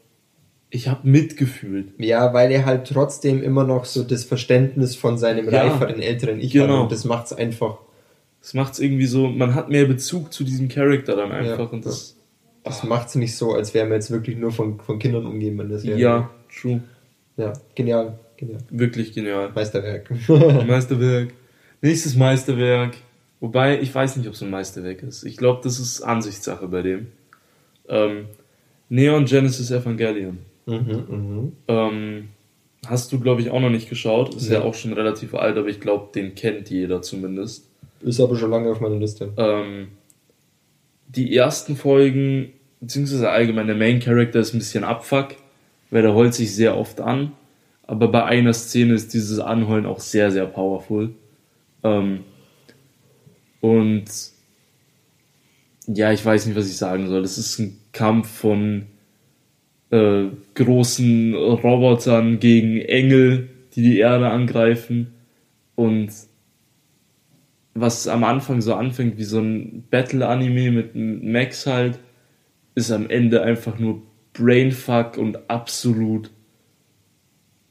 ich 0.70 0.88
habe 0.90 1.08
mitgefühlt. 1.08 1.94
Ja, 1.98 2.34
weil 2.34 2.52
er 2.52 2.66
halt 2.66 2.88
trotzdem 2.88 3.42
immer 3.42 3.64
noch 3.64 3.86
so 3.86 4.04
das 4.04 4.26
Verständnis 4.26 4.96
von 4.96 5.18
seinem 5.18 5.50
Ja. 5.50 5.64
reiferen 5.64 6.02
älteren 6.02 6.40
Ich 6.40 6.52
Genau. 6.52 6.76
hat. 6.76 6.82
Und 6.84 6.92
das 6.92 7.06
macht 7.06 7.28
es 7.28 7.34
einfach. 7.34 7.78
Das 8.42 8.54
macht 8.54 8.74
es 8.74 8.80
irgendwie 8.80 9.06
so, 9.06 9.28
man 9.28 9.56
hat 9.56 9.70
mehr 9.70 9.86
Bezug 9.86 10.32
zu 10.34 10.44
diesem 10.44 10.68
Charakter 10.68 11.16
dann 11.16 11.32
einfach. 11.32 11.58
Ja. 11.60 11.66
Und 11.66 11.86
das, 11.86 12.16
Das 12.64 12.84
macht 12.84 13.08
es 13.08 13.16
nicht 13.16 13.36
so, 13.36 13.54
als 13.54 13.74
wären 13.74 13.88
wir 13.90 13.96
jetzt 13.96 14.12
wirklich 14.12 14.38
nur 14.38 14.52
von, 14.52 14.80
von 14.82 15.00
Kindern 15.00 15.26
umgeben 15.26 15.78
Serie. 15.80 15.98
ja, 15.98 16.30
true. 16.62 16.82
Ja, 17.38 17.54
genial. 17.74 18.20
Genial. 18.40 18.60
Wirklich 18.70 19.12
genial. 19.14 19.52
Meisterwerk. 19.54 20.10
Meisterwerk. 20.68 21.34
Nächstes 21.82 22.16
Meisterwerk. 22.16 22.96
Wobei, 23.42 23.82
ich 23.82 23.94
weiß 23.94 24.16
nicht, 24.16 24.28
ob 24.28 24.34
es 24.34 24.42
ein 24.42 24.50
Meisterwerk 24.50 25.04
ist. 25.04 25.26
Ich 25.26 25.36
glaube, 25.36 25.60
das 25.64 25.78
ist 25.80 26.02
Ansichtssache 26.02 26.68
bei 26.70 26.82
dem. 26.82 27.08
Ähm, 27.90 28.28
Neon 28.88 29.26
Genesis 29.26 29.72
Evangelion. 29.72 30.40
mhm, 30.66 31.04
mhm. 31.10 31.52
Ähm, 31.68 32.30
hast 32.88 33.12
du, 33.12 33.20
glaube 33.20 33.42
ich, 33.42 33.50
auch 33.50 33.60
noch 33.60 33.70
nicht 33.70 33.90
geschaut. 33.90 34.34
Ist 34.36 34.48
ja, 34.50 34.60
Ja. 34.60 34.64
auch 34.64 34.74
schon 34.74 34.94
relativ 34.94 35.34
alt, 35.36 35.58
aber 35.58 35.68
ich 35.68 35.82
glaube, 35.82 36.10
den 36.16 36.34
kennt 36.36 36.70
jeder 36.70 37.02
zumindest. 37.02 37.68
Ist 38.02 38.22
aber 38.22 38.38
schon 38.38 38.52
lange 38.52 38.72
auf 38.72 38.80
meiner 38.80 38.96
Liste. 38.98 39.34
Ähm, 39.36 39.90
die 41.08 41.36
ersten 41.36 41.76
Folgen, 41.76 42.54
beziehungsweise 42.80 43.30
allgemein 43.30 43.68
der 43.68 43.76
Main 43.76 44.00
Character 44.00 44.40
ist 44.40 44.54
ein 44.54 44.60
bisschen 44.60 44.86
Abfuck, 44.86 45.36
weil 45.92 46.04
der 46.04 46.14
heult 46.14 46.34
sich 46.34 46.56
sehr 46.56 46.78
oft 46.78 47.02
an. 47.02 47.34
Aber 47.90 48.08
bei 48.10 48.24
einer 48.24 48.54
Szene 48.54 48.94
ist 48.94 49.16
dieses 49.16 49.40
Anheulen 49.40 49.88
auch 49.88 50.00
sehr, 50.00 50.30
sehr 50.30 50.46
powerful. 50.46 51.16
Ähm, 51.84 52.20
und 53.62 54.06
ja, 55.88 56.12
ich 56.12 56.24
weiß 56.24 56.46
nicht, 56.46 56.56
was 56.56 56.70
ich 56.70 56.78
sagen 56.78 57.08
soll. 57.08 57.24
Das 57.24 57.40
ist 57.40 57.58
ein 57.58 57.80
Kampf 57.92 58.30
von 58.30 58.86
äh, 59.90 60.26
großen 60.54 61.34
Robotern 61.34 62.40
gegen 62.40 62.78
Engel, 62.80 63.50
die 63.74 63.82
die 63.82 63.98
Erde 63.98 64.30
angreifen. 64.30 65.16
Und 65.74 66.12
was 67.74 68.08
am 68.08 68.24
Anfang 68.24 68.62
so 68.62 68.76
anfängt 68.76 69.18
wie 69.18 69.24
so 69.24 69.40
ein 69.40 69.88
Battle-Anime 69.90 70.70
mit 70.70 70.92
Max 70.94 71.66
halt, 71.66 71.98
ist 72.76 72.92
am 72.92 73.10
Ende 73.10 73.42
einfach 73.42 73.80
nur 73.80 74.04
Brainfuck 74.34 75.18
und 75.18 75.50
absolut 75.50 76.30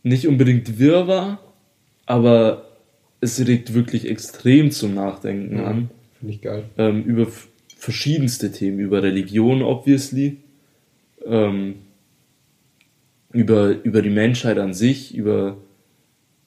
nicht 0.08 0.26
unbedingt 0.26 0.78
Wirrwarr, 0.78 1.40
aber 2.06 2.68
es 3.20 3.44
regt 3.46 3.74
wirklich 3.74 4.08
extrem 4.08 4.70
zum 4.70 4.94
Nachdenken 4.94 5.60
an. 5.60 5.90
Finde 6.18 6.34
ich 6.34 6.40
geil. 6.40 6.64
Ähm, 6.76 7.04
über 7.04 7.26
verschiedenste 7.76 8.50
Themen, 8.52 8.78
über 8.78 9.02
Religion 9.02 9.62
obviously, 9.62 10.38
ähm, 11.24 11.76
über, 13.32 13.84
über 13.84 14.02
die 14.02 14.10
Menschheit 14.10 14.58
an 14.58 14.74
sich, 14.74 15.14
über 15.14 15.58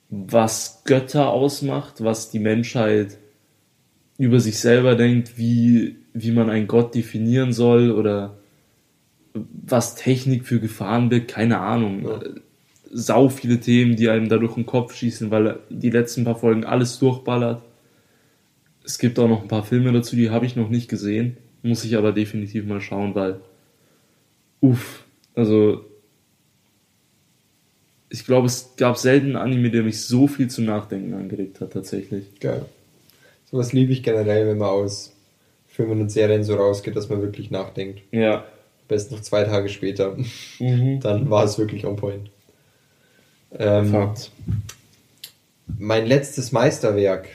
was 0.09 0.83
Götter 0.83 1.29
ausmacht, 1.29 2.03
was 2.03 2.31
die 2.31 2.39
Menschheit 2.39 3.17
über 4.17 4.39
sich 4.39 4.59
selber 4.59 4.95
denkt, 4.95 5.37
wie, 5.37 5.95
wie 6.13 6.31
man 6.31 6.49
einen 6.49 6.67
Gott 6.67 6.93
definieren 6.93 7.53
soll 7.53 7.91
oder 7.91 8.37
was 9.33 9.95
Technik 9.95 10.45
für 10.45 10.59
Gefahren 10.59 11.09
birgt, 11.09 11.31
keine 11.31 11.59
Ahnung. 11.59 12.03
Ja. 12.03 12.19
Sau 12.93 13.29
viele 13.29 13.59
Themen, 13.59 13.95
die 13.95 14.09
einem 14.09 14.27
da 14.29 14.37
durch 14.37 14.55
den 14.55 14.65
Kopf 14.65 14.95
schießen, 14.95 15.31
weil 15.31 15.59
die 15.69 15.89
letzten 15.89 16.25
paar 16.25 16.35
Folgen 16.35 16.65
alles 16.65 16.99
durchballert. 16.99 17.61
Es 18.83 18.99
gibt 18.99 19.17
auch 19.19 19.29
noch 19.29 19.43
ein 19.43 19.47
paar 19.47 19.63
Filme 19.63 19.91
dazu, 19.93 20.15
die 20.15 20.29
habe 20.29 20.45
ich 20.45 20.55
noch 20.55 20.69
nicht 20.69 20.89
gesehen. 20.89 21.37
Muss 21.63 21.85
ich 21.85 21.95
aber 21.95 22.11
definitiv 22.11 22.65
mal 22.65 22.81
schauen, 22.81 23.15
weil. 23.15 23.39
Uff, 24.59 25.05
also. 25.35 25.85
Ich 28.09 28.25
glaube, 28.25 28.47
es 28.47 28.73
gab 28.75 28.97
selten 28.97 29.27
einen 29.27 29.53
Anime, 29.53 29.71
der 29.71 29.83
mich 29.83 30.01
so 30.01 30.27
viel 30.27 30.49
zum 30.49 30.65
Nachdenken 30.65 31.13
angeregt 31.13 31.61
hat, 31.61 31.71
tatsächlich. 31.71 32.25
Geil. 32.41 32.65
Sowas 33.49 33.71
liebe 33.71 33.93
ich 33.93 34.03
generell, 34.03 34.47
wenn 34.47 34.57
man 34.57 34.69
aus 34.69 35.13
Filmen 35.67 36.01
und 36.01 36.11
Serien 36.11 36.43
so 36.43 36.55
rausgeht, 36.55 36.95
dass 36.95 37.07
man 37.07 37.21
wirklich 37.21 37.51
nachdenkt. 37.51 38.01
Ja. 38.11 38.45
Best 38.89 39.11
noch 39.11 39.21
zwei 39.21 39.43
Tage 39.45 39.69
später. 39.69 40.17
Mhm. 40.59 40.99
Dann 40.99 41.29
war 41.29 41.45
es 41.45 41.57
wirklich 41.57 41.85
on 41.85 41.95
point. 41.95 42.29
Ähm, 43.53 44.13
mein 45.77 46.05
letztes 46.05 46.51
Meisterwerk 46.51 47.27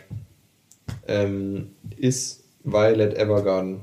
ähm, 1.06 1.70
ist 1.96 2.44
Violet 2.64 3.14
Evergarden. 3.14 3.80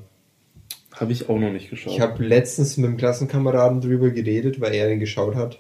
Habe 0.94 1.12
ich 1.12 1.28
auch 1.30 1.38
noch 1.40 1.52
nicht 1.52 1.70
geschaut. 1.70 1.94
Ich 1.94 2.02
habe 2.02 2.24
letztens 2.24 2.78
mit 2.78 2.88
einem 2.88 2.98
Klassenkameraden 2.98 3.82
drüber 3.82 4.10
geredet, 4.12 4.62
weil 4.62 4.74
er 4.74 4.88
den 4.88 5.00
geschaut 5.00 5.36
hat. 5.36 5.60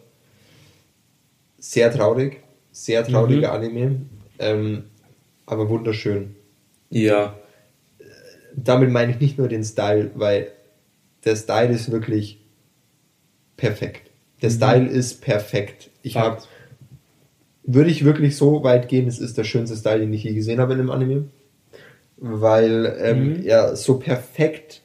Sehr 1.57 1.91
traurig, 1.91 2.41
sehr 2.71 3.03
trauriger 3.05 3.49
Mhm. 3.49 3.53
Anime, 3.55 4.01
ähm, 4.39 4.83
aber 5.45 5.69
wunderschön. 5.69 6.35
ja. 6.89 7.37
Damit 8.55 8.91
meine 8.91 9.11
ich 9.11 9.19
nicht 9.19 9.39
nur 9.39 9.47
den 9.47 9.63
Style, 9.63 10.11
weil 10.13 10.51
der 11.25 11.35
Style 11.35 11.69
ist 11.73 11.91
wirklich 11.91 12.39
perfekt. 13.57 14.11
Der 14.43 14.51
Mhm. 14.51 14.53
Style 14.53 14.87
ist 14.89 15.21
perfekt. 15.21 15.89
Ich 16.03 16.17
habe. 16.17 16.37
Würde 17.65 17.89
ich 17.89 18.03
wirklich 18.03 18.35
so 18.35 18.63
weit 18.63 18.89
gehen, 18.89 19.07
es 19.07 19.19
ist 19.19 19.37
der 19.37 19.43
schönste 19.43 19.75
Style, 19.77 19.99
den 19.99 20.13
ich 20.13 20.23
je 20.23 20.33
gesehen 20.33 20.59
habe 20.59 20.73
in 20.73 20.79
einem 20.79 20.91
Anime, 20.91 21.25
weil 22.17 22.97
ähm, 23.01 23.33
Mhm. 23.39 23.45
er 23.45 23.75
so 23.75 23.97
perfekt, 23.99 24.81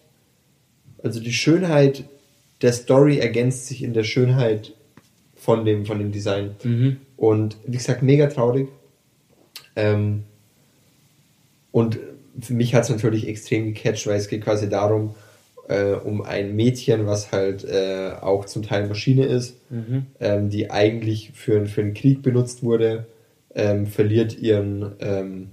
also 1.02 1.20
die 1.20 1.32
Schönheit 1.32 2.04
der 2.62 2.72
Story 2.72 3.18
ergänzt 3.18 3.66
sich 3.66 3.82
in 3.82 3.94
der 3.94 4.04
Schönheit 4.04 4.74
von 5.36 5.64
dem, 5.64 5.86
von 5.86 5.98
dem 5.98 6.10
Design. 6.12 6.56
Mhm. 6.64 6.96
Und 7.16 7.56
wie 7.66 7.76
gesagt, 7.76 8.02
mega 8.02 8.26
traurig. 8.26 8.68
Ähm, 9.76 10.24
und 11.70 11.98
für 12.40 12.54
mich 12.54 12.74
hat 12.74 12.84
es 12.84 12.90
natürlich 12.90 13.28
extrem 13.28 13.72
gecatcht, 13.72 14.06
weil 14.06 14.16
es 14.16 14.28
geht 14.28 14.42
quasi 14.42 14.68
darum, 14.68 15.14
äh, 15.68 15.92
um 15.92 16.22
ein 16.22 16.56
Mädchen, 16.56 17.06
was 17.06 17.30
halt 17.30 17.64
äh, 17.64 18.12
auch 18.20 18.44
zum 18.46 18.62
Teil 18.62 18.86
Maschine 18.88 19.24
ist, 19.26 19.56
Mhm. 19.70 20.06
ähm, 20.18 20.48
die 20.50 20.70
eigentlich 20.70 21.32
für, 21.34 21.66
für 21.66 21.82
einen 21.82 21.94
Krieg 21.94 22.22
benutzt 22.22 22.62
wurde, 22.62 23.06
ähm, 23.54 23.86
verliert 23.86 24.38
ihren 24.38 24.92
ähm, 25.00 25.48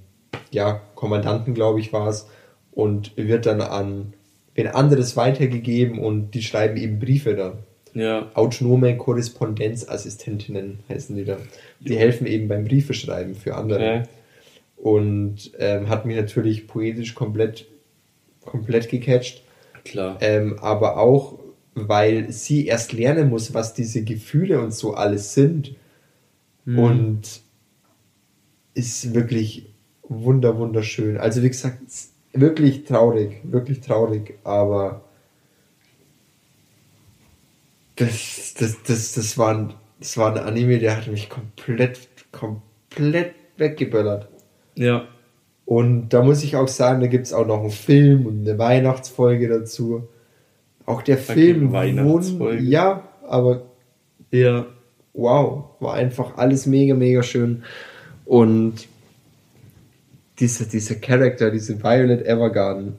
ja, 0.52 0.82
Kommandanten, 0.96 1.54
glaube 1.54 1.80
ich, 1.82 1.92
war 1.92 2.08
es, 2.08 2.28
und 2.72 3.12
wird 3.18 3.46
dann 3.46 3.62
an 3.62 4.14
wen 4.54 4.68
anderes 4.68 5.18
weitergegeben 5.18 6.00
und 6.00 6.32
die 6.32 6.42
schreiben 6.44 6.78
eben 6.78 7.00
Briefe 7.00 7.36
dann 7.36 7.54
Ja. 7.94 8.30
autonome 8.36 8.96
Korrespondenzassistentinnen 8.98 10.80
heißen 10.90 11.16
die 11.16 11.26
da. 11.26 11.38
Die 11.80 11.94
Jo. 11.94 12.00
helfen 12.00 12.28
eben 12.28 12.48
beim 12.48 12.64
Briefeschreiben 12.66 13.36
für 13.36 13.56
andere. 13.56 13.80
Okay. 13.80 14.04
Und 14.78 15.52
ähm, 15.60 15.90
hat 15.90 16.06
mich 16.06 16.16
natürlich 16.16 16.68
poetisch 16.68 17.16
komplett, 17.16 17.66
komplett 18.44 18.90
gecatcht. 18.90 19.42
Klar. 19.86 20.18
Ähm, 20.22 20.60
aber 20.60 20.98
auch 20.98 21.40
weil 21.76 22.32
sie 22.32 22.68
erst 22.68 22.94
lernen 22.94 23.30
muss, 23.30 23.54
was 23.54 23.74
diese 23.74 24.04
Gefühle 24.04 24.62
und 24.62 24.74
so 24.74 24.94
alles 24.94 25.34
sind. 25.34 25.76
Mhm. 26.66 26.80
Und 26.80 27.42
ist 28.74 29.14
wirklich 29.14 29.68
wunder, 30.04 30.58
wunderschön. 30.58 31.18
Also 31.18 31.44
wie 31.44 31.50
gesagt, 31.50 31.80
es- 31.88 32.12
wirklich 32.34 32.84
traurig, 32.84 33.38
wirklich 33.44 33.80
traurig, 33.82 34.38
aber 34.44 35.02
das, 37.96 38.54
das, 38.60 38.84
das, 38.84 39.14
das, 39.14 39.38
war 39.38 39.56
ein, 39.56 39.74
das 40.00 40.18
war 40.18 40.32
ein 40.36 40.38
Anime, 40.44 40.80
der 40.80 40.98
hat 40.98 41.08
mich 41.08 41.30
komplett, 41.30 42.00
komplett 42.32 43.36
weggeböllert. 43.58 44.28
Ja. 44.76 45.08
Und 45.66 46.10
da 46.10 46.24
muss 46.24 46.44
ich 46.44 46.56
auch 46.56 46.68
sagen, 46.68 47.02
da 47.02 47.08
gibt 47.08 47.26
es 47.26 47.34
auch 47.34 47.48
noch 47.48 47.62
einen 47.62 47.72
Film 47.72 48.26
und 48.28 48.48
eine 48.48 48.58
Weihnachtsfolge 48.60 49.48
dazu. 49.48 50.08
Auch 50.86 51.02
der 51.02 51.18
Film, 51.18 51.72
Weihnachtsfolge. 51.72 52.62
ja, 52.62 53.08
aber 53.28 53.64
Ja. 54.32 54.68
wow, 55.14 55.66
war 55.80 55.96
einfach 55.96 56.38
alles 56.38 56.68
mega, 56.68 56.94
mega 56.94 57.24
schön. 57.24 57.64
Und 58.26 58.88
dieser, 60.40 60.66
dieser 60.66 60.96
Charakter, 60.96 61.50
diese 61.50 61.82
Violet 61.82 62.26
Evergarden, 62.26 62.96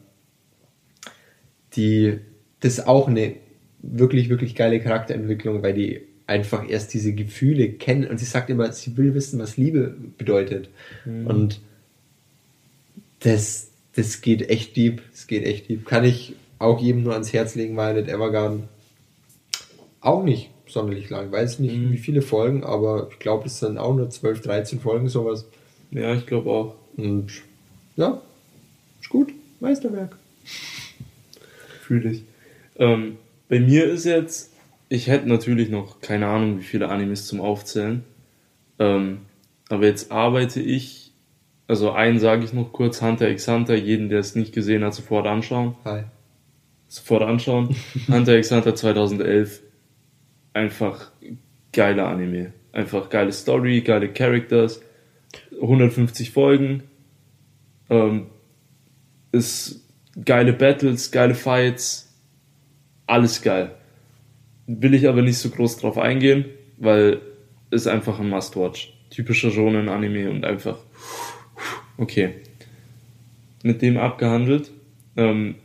die, 1.74 2.18
das 2.60 2.78
ist 2.78 2.88
auch 2.88 3.06
eine 3.08 3.34
wirklich, 3.82 4.28
wirklich 4.28 4.54
geile 4.56 4.80
Charakterentwicklung, 4.80 5.62
weil 5.62 5.74
die 5.74 6.00
einfach 6.26 6.68
erst 6.68 6.92
diese 6.94 7.12
Gefühle 7.12 7.68
kennen 7.70 8.08
und 8.08 8.18
sie 8.18 8.24
sagt 8.24 8.50
immer, 8.50 8.72
sie 8.72 8.96
will 8.96 9.14
wissen, 9.14 9.38
was 9.38 9.56
Liebe 9.56 9.94
bedeutet. 10.18 10.70
Und 11.28 11.60
das, 13.26 13.68
das 13.94 14.20
geht 14.20 14.48
echt 14.48 14.76
deep, 14.76 15.02
das 15.10 15.26
geht 15.26 15.44
echt 15.44 15.68
deep. 15.68 15.84
Kann 15.84 16.04
ich 16.04 16.34
auch 16.58 16.80
jedem 16.80 17.02
nur 17.02 17.12
ans 17.12 17.32
Herz 17.32 17.54
legen, 17.56 17.76
Violet 17.76 18.08
Evergarden. 18.08 18.68
Auch 20.00 20.22
nicht 20.22 20.50
sonderlich 20.68 21.10
lang, 21.10 21.32
weiß 21.32 21.58
nicht 21.58 21.74
Mhm. 21.76 21.92
wie 21.92 21.98
viele 21.98 22.22
Folgen, 22.22 22.62
aber 22.64 23.08
ich 23.10 23.18
glaube, 23.18 23.46
es 23.46 23.58
sind 23.58 23.78
auch 23.78 23.94
nur 23.94 24.10
12, 24.10 24.42
13 24.42 24.80
Folgen, 24.80 25.08
sowas. 25.08 25.44
Ja, 25.90 26.14
ich 26.14 26.26
glaube 26.26 26.50
auch. 26.50 26.74
Und 26.96 27.30
ja, 27.96 28.20
ist 29.00 29.08
gut, 29.08 29.32
Meisterwerk. 29.60 30.16
Fühle 31.82 32.12
ich. 32.12 32.22
Ähm, 32.76 33.16
bei 33.48 33.58
mir 33.58 33.86
ist 33.86 34.04
jetzt, 34.04 34.52
ich 34.88 35.08
hätte 35.08 35.28
natürlich 35.28 35.68
noch 35.68 36.00
keine 36.00 36.26
Ahnung, 36.26 36.58
wie 36.60 36.64
viele 36.64 36.88
Animes 36.88 37.26
zum 37.26 37.40
Aufzählen. 37.40 38.04
Ähm, 38.78 39.18
aber 39.68 39.86
jetzt 39.86 40.12
arbeite 40.12 40.60
ich, 40.60 41.05
also 41.68 41.92
einen 41.92 42.18
sage 42.18 42.44
ich 42.44 42.52
noch 42.52 42.72
kurz, 42.72 43.02
Hunter 43.02 43.28
x 43.28 43.48
Hunter, 43.48 43.74
jeden, 43.74 44.08
der 44.08 44.20
es 44.20 44.36
nicht 44.36 44.54
gesehen 44.54 44.84
hat, 44.84 44.94
sofort 44.94 45.26
anschauen. 45.26 45.74
Hi. 45.84 46.04
Sofort 46.88 47.22
anschauen. 47.22 47.74
Hunter 48.08 48.36
x 48.36 48.52
Hunter 48.52 48.74
2011. 48.74 49.62
Einfach 50.52 51.12
geiler 51.72 52.08
Anime. 52.08 52.52
Einfach 52.72 53.10
geile 53.10 53.32
Story, 53.32 53.80
geile 53.80 54.12
Characters. 54.12 54.80
150 55.60 56.30
Folgen. 56.30 56.84
Ähm, 57.90 58.26
ist 59.32 59.86
geile 60.24 60.52
Battles, 60.52 61.10
geile 61.10 61.34
Fights. 61.34 62.14
Alles 63.06 63.42
geil. 63.42 63.74
Will 64.66 64.94
ich 64.94 65.08
aber 65.08 65.22
nicht 65.22 65.38
so 65.38 65.50
groß 65.50 65.78
drauf 65.78 65.98
eingehen, 65.98 66.46
weil 66.76 67.20
ist 67.70 67.86
einfach 67.86 68.18
ein 68.20 68.28
Must-Watch. 68.28 68.92
Typischer 69.10 69.50
Shonen-Anime 69.50 70.30
und 70.30 70.44
einfach 70.44 70.78
okay. 71.98 72.34
Mit 73.62 73.82
dem 73.82 73.96
abgehandelt. 73.96 74.70
Ähm, 75.16 75.56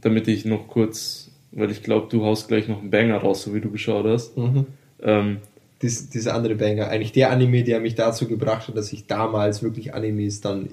damit 0.00 0.28
ich 0.28 0.44
noch 0.44 0.68
kurz, 0.68 1.30
weil 1.52 1.70
ich 1.70 1.82
glaube, 1.82 2.08
du 2.10 2.24
haust 2.24 2.48
gleich 2.48 2.68
noch 2.68 2.80
einen 2.80 2.90
Banger 2.90 3.18
raus, 3.18 3.42
so 3.42 3.54
wie 3.54 3.60
du 3.60 3.70
geschaut 3.70 4.06
hast. 4.06 4.36
Mhm. 4.36 4.66
Ähm, 5.02 5.38
Dies, 5.80 6.08
dieser 6.08 6.34
andere 6.34 6.56
Banger, 6.56 6.88
eigentlich 6.88 7.12
der 7.12 7.30
Anime, 7.30 7.62
der 7.62 7.78
mich 7.78 7.94
dazu 7.94 8.26
gebracht 8.26 8.66
hat, 8.66 8.76
dass 8.76 8.92
ich 8.92 9.06
damals 9.06 9.62
wirklich 9.62 9.94
Animes 9.94 10.40
dann 10.40 10.68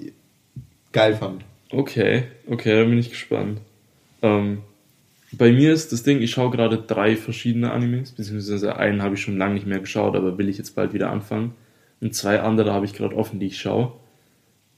geil 0.92 1.14
fand. 1.14 1.44
okay, 1.70 2.24
okay, 2.48 2.74
da 2.76 2.84
bin 2.84 2.98
ich 2.98 3.10
gespannt. 3.10 3.60
Ähm, 4.22 4.62
bei 5.32 5.52
mir 5.52 5.72
ist 5.72 5.92
das 5.92 6.02
Ding, 6.02 6.22
ich 6.22 6.30
schaue 6.32 6.50
gerade 6.50 6.78
drei 6.78 7.16
verschiedene 7.16 7.70
Animes, 7.70 8.12
beziehungsweise 8.12 8.76
einen 8.76 9.02
habe 9.02 9.14
ich 9.14 9.20
schon 9.20 9.38
lange 9.38 9.54
nicht 9.54 9.66
mehr 9.66 9.80
geschaut, 9.80 10.16
aber 10.16 10.38
will 10.38 10.48
ich 10.48 10.58
jetzt 10.58 10.74
bald 10.74 10.92
wieder 10.92 11.10
anfangen. 11.10 11.52
Und 12.00 12.14
zwei 12.14 12.40
andere 12.40 12.72
habe 12.72 12.86
ich 12.86 12.94
gerade 12.94 13.16
offen, 13.16 13.38
die 13.38 13.46
ich 13.46 13.58
schaue. 13.60 13.92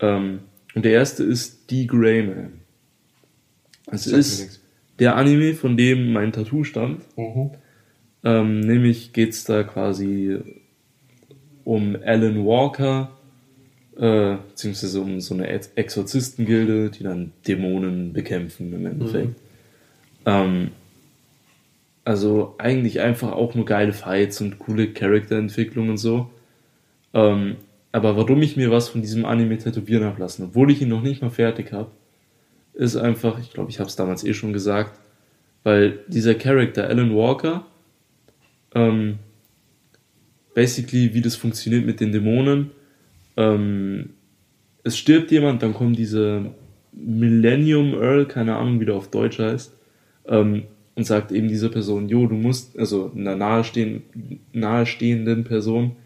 Ähm, 0.00 0.40
und 0.74 0.84
der 0.84 0.92
erste 0.92 1.24
ist 1.24 1.70
Die 1.70 1.87
Grey 1.87 2.22
Man. 2.22 2.52
Es 3.90 4.06
ist 4.06 4.61
der 4.98 5.16
Anime, 5.16 5.54
von 5.54 5.76
dem 5.76 6.12
mein 6.12 6.32
Tattoo 6.32 6.64
stammt. 6.64 7.02
Mhm. 7.16 7.50
Ähm, 8.24 8.61
nämlich 8.61 9.12
geht 9.12 9.30
es 9.30 9.44
da 9.44 9.62
quasi 9.62 10.38
um 11.64 11.96
Alan 12.04 12.44
Walker, 12.44 13.11
äh, 13.96 14.37
beziehungsweise 14.48 15.00
um 15.00 15.20
so 15.20 15.34
eine 15.34 15.48
Ex- 15.48 15.72
Exorzistengilde, 15.74 16.90
die 16.90 17.02
dann 17.02 17.32
Dämonen 17.46 18.12
bekämpfen 18.12 18.72
im 18.72 18.87
Endeffekt. 18.87 19.40
Ähm, 20.26 20.70
also 22.04 22.54
eigentlich 22.58 23.00
einfach 23.00 23.32
auch 23.32 23.54
nur 23.54 23.66
geile 23.66 23.92
Fights 23.92 24.40
und 24.40 24.58
coole 24.58 24.88
Charakterentwicklung 24.88 25.90
und 25.90 25.98
so. 25.98 26.30
Ähm, 27.12 27.56
aber 27.92 28.16
warum 28.16 28.42
ich 28.42 28.57
mir 28.57 28.70
was 28.70 28.88
von 28.88 29.01
diesem 29.01 29.24
Anime 29.24 29.59
tätowieren 29.59 30.05
habe 30.05 30.20
lassen, 30.20 30.44
obwohl 30.44 30.70
ich 30.70 30.83
ihn 30.83 30.88
noch 30.88 31.03
nicht 31.03 31.22
mal 31.22 31.31
fertig 31.31 31.72
habe, 31.72 31.90
ist 32.74 32.96
einfach, 32.96 33.40
ich 33.40 33.53
glaube, 33.53 33.70
ich 33.70 33.81
habe 33.81 33.88
es 33.88 33.96
damals 33.96 34.24
eh 34.24 34.35
schon 34.35 34.53
gesagt, 34.53 34.98
weil 35.64 36.01
dieser 36.07 36.35
Charakter 36.35 36.88
Alan 36.88 37.14
Walker, 37.14 37.66
ähm, 38.74 39.18
basically, 40.55 41.14
wie 41.14 41.22
das 41.22 41.37
funktioniert 41.37 41.87
mit 41.87 42.01
den 42.01 42.12
Dämonen, 42.12 42.70
ähm, 43.37 44.11
es 44.85 44.96
stirbt 44.96 45.31
jemand, 45.31 45.62
dann 45.62 45.74
kommt 45.74 45.98
diese 45.98 46.53
Millennium 46.92 47.94
Earl, 47.94 48.27
keine 48.27 48.57
Ahnung, 48.57 48.81
wie 48.81 48.85
der 48.85 48.94
auf 48.94 49.11
Deutsch 49.11 49.38
heißt, 49.38 49.77
ähm, 50.27 50.64
und 50.94 51.05
sagt 51.05 51.31
eben 51.33 51.48
dieser 51.48 51.68
Person, 51.68 52.09
jo, 52.09 52.27
du 52.27 52.35
musst, 52.35 52.79
also 52.79 53.12
einer 53.14 53.37
nahestehenden, 53.37 54.40
nahestehenden 54.53 55.44
Person, 55.44 55.96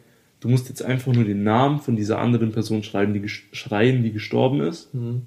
du 0.43 0.49
musst 0.49 0.69
jetzt 0.69 0.83
einfach 0.85 1.13
nur 1.15 1.25
den 1.25 1.43
Namen 1.45 1.79
von 1.81 1.97
dieser 1.97 2.19
anderen 2.19 2.53
Person 2.53 2.83
schreiben, 2.83 3.15
die 3.15 3.27
schreien, 3.29 4.03
die 4.03 4.13
gestorben 4.13 4.61
ist, 4.61 4.93
Mhm. 4.93 5.23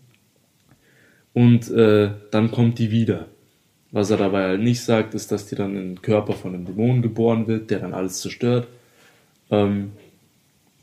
und 1.33 1.69
äh, 1.71 2.11
dann 2.31 2.51
kommt 2.51 2.79
die 2.79 2.91
wieder. 2.91 3.25
Was 3.91 4.09
er 4.09 4.17
dabei 4.17 4.43
halt 4.43 4.61
nicht 4.61 4.81
sagt, 4.81 5.13
ist, 5.13 5.31
dass 5.31 5.47
die 5.47 5.55
dann 5.55 5.71
in 5.77 5.95
den 5.95 6.01
Körper 6.01 6.33
von 6.33 6.53
einem 6.53 6.65
Dämon 6.65 7.01
geboren 7.01 7.47
wird, 7.47 7.71
der 7.71 7.79
dann 7.79 7.93
alles 7.93 8.19
zerstört. 8.19 8.67
Ähm, 9.49 9.93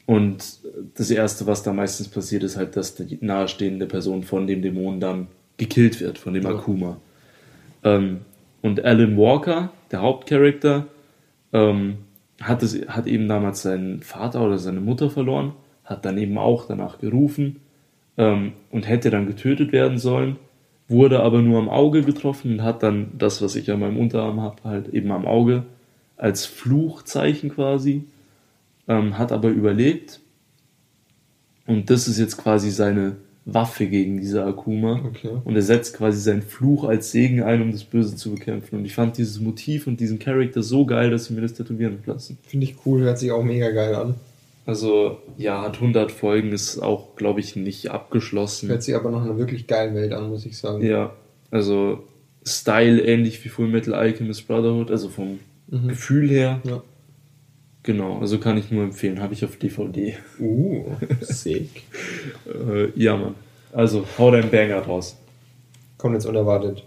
und 0.07 0.59
das 0.95 1.11
Erste, 1.11 1.47
was 1.47 1.63
da 1.63 1.73
meistens 1.73 2.09
passiert, 2.09 2.43
ist 2.43 2.57
halt, 2.57 2.75
dass 2.77 2.95
die 2.95 3.19
nahestehende 3.21 3.87
Person 3.87 4.23
von 4.23 4.47
dem 4.47 4.63
Dämon 4.63 4.99
dann 4.99 5.27
gekillt 5.59 6.01
wird, 6.01 6.17
von 6.19 6.33
dem 6.35 6.45
Ja. 6.45 6.51
Akuma. 6.51 6.97
Ähm, 7.85 8.21
und 8.63 8.83
Alan 8.85 9.17
Walker, 9.19 9.71
der 9.91 10.01
Hauptcharakter, 10.01 10.87
ähm, 11.53 11.99
hat, 12.43 12.63
es, 12.63 12.75
hat 12.89 13.07
eben 13.07 13.29
damals 13.29 13.63
seinen 13.63 14.03
Vater 14.03 14.43
oder 14.43 14.59
seine 14.59 14.81
Mutter 14.81 15.11
verloren, 15.11 15.53
hat 15.85 16.05
dann 16.05 16.19
eben 16.19 16.39
auch 16.39 16.67
danach 16.67 16.99
gerufen 16.99 17.61
ähm, 18.17 18.53
und 18.71 18.89
hätte 18.89 19.11
dann 19.11 19.27
getötet 19.27 19.73
werden 19.73 19.99
sollen, 19.99 20.37
wurde 20.89 21.21
aber 21.21 21.43
nur 21.43 21.59
am 21.59 21.69
Auge 21.69 22.03
getroffen 22.03 22.55
und 22.55 22.63
hat 22.63 22.83
dann 22.83 23.13
das, 23.19 23.43
was 23.43 23.57
ich 23.57 23.71
an 23.71 23.81
meinem 23.81 23.99
Unterarm 23.99 24.41
habe, 24.41 24.63
halt 24.65 24.89
eben 24.89 25.11
am 25.11 25.27
Auge 25.27 25.65
als 26.17 26.47
Fluchzeichen 26.47 27.51
quasi, 27.51 28.05
ähm, 28.89 29.19
hat 29.19 29.33
aber 29.33 29.49
überlebt. 29.49 30.21
Und 31.67 31.91
das 31.91 32.09
ist 32.09 32.19
jetzt 32.19 32.37
quasi 32.37 32.71
seine 32.71 33.17
Waffe 33.45 33.87
gegen 33.87 34.21
diese 34.21 34.45
Akuma. 34.45 35.03
Okay. 35.05 35.31
Und 35.45 35.57
er 35.57 35.63
setzt 35.63 35.97
quasi 35.97 36.21
seinen 36.21 36.43
Fluch 36.43 36.85
als 36.85 37.11
Segen 37.11 37.43
ein, 37.43 37.61
um 37.63 37.73
das 37.73 37.85
Böse 37.85 38.15
zu 38.15 38.33
bekämpfen. 38.33 38.77
Und 38.77 38.85
ich 38.85 38.95
fand 38.95 39.19
dieses 39.19 39.41
Motiv 39.41 39.87
und 39.87 39.99
diesen 39.99 40.19
Charakter 40.19 40.63
so 40.63 40.87
geil, 40.87 41.11
dass 41.11 41.25
ich 41.29 41.31
mir 41.35 41.41
das 41.43 41.55
tätowieren 41.55 41.99
lassen. 42.07 42.39
Finde 42.47 42.67
ich 42.67 42.77
cool, 42.87 43.01
hört 43.03 43.19
sich 43.19 43.33
auch 43.33 43.43
mega 43.43 43.71
geil 43.71 43.95
an. 43.95 44.15
Also, 44.65 45.19
ja, 45.39 45.63
hat 45.63 45.75
100 45.77 46.13
Folgen, 46.13 46.53
ist 46.53 46.79
auch, 46.79 47.17
glaube 47.17 47.41
ich, 47.41 47.57
nicht 47.57 47.91
abgeschlossen. 47.91 48.69
Hört 48.69 48.85
sich 48.85 48.95
aber 48.95 49.11
nach 49.11 49.23
einer 49.25 49.37
wirklich 49.37 49.67
geilen 49.67 49.97
Welt 49.97 50.13
an, 50.13 50.29
muss 50.31 50.47
ich 50.47 50.57
sagen. 50.57 50.87
Ja, 50.87 51.13
also 51.51 52.05
Style 52.47 53.01
ähnlich 53.03 53.45
wie 53.45 53.49
Full 53.49 53.67
Metal 53.67 53.95
Alchemist 53.95 54.47
Brotherhood, 54.47 54.91
also 54.91 55.09
vom 55.09 55.41
Mhm. 55.69 55.89
Gefühl 55.89 56.29
her. 56.29 56.61
Ja. 56.65 56.83
Genau, 57.85 58.19
also 58.19 58.39
kann 58.39 58.59
ich 58.59 58.71
nur 58.71 58.85
empfehlen, 58.85 59.21
habe 59.21 59.35
ich 59.35 59.45
auf 59.45 59.57
DVD. 59.57 60.17
Uh, 60.39 60.85
sick. 61.21 61.83
Äh, 62.47 62.91
ja, 62.95 63.17
Mann. 63.17 63.35
Also, 63.73 64.05
hau 64.19 64.31
deinen 64.31 64.51
Banger 64.51 64.79
raus. 64.79 65.17
Kommt 65.99 66.15
jetzt 66.15 66.27
unerwartet. 66.27 66.85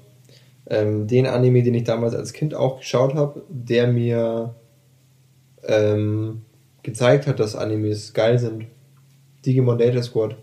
Ähm, 0.67 1.07
den 1.07 1.25
Anime, 1.25 1.63
den 1.63 1.73
ich 1.73 1.83
damals 1.83 2.15
als 2.15 2.33
Kind 2.33 2.55
auch 2.55 2.79
geschaut 2.79 3.13
habe, 3.13 3.43
der 3.49 3.87
mir 3.87 4.55
ähm, 5.63 6.41
gezeigt 6.83 7.27
hat, 7.27 7.39
dass 7.39 7.55
Animes 7.55 8.13
geil 8.13 8.39
sind. 8.39 8.65
Digimon 9.45 9.77
Data 9.77 10.01
Squad. 10.01 10.37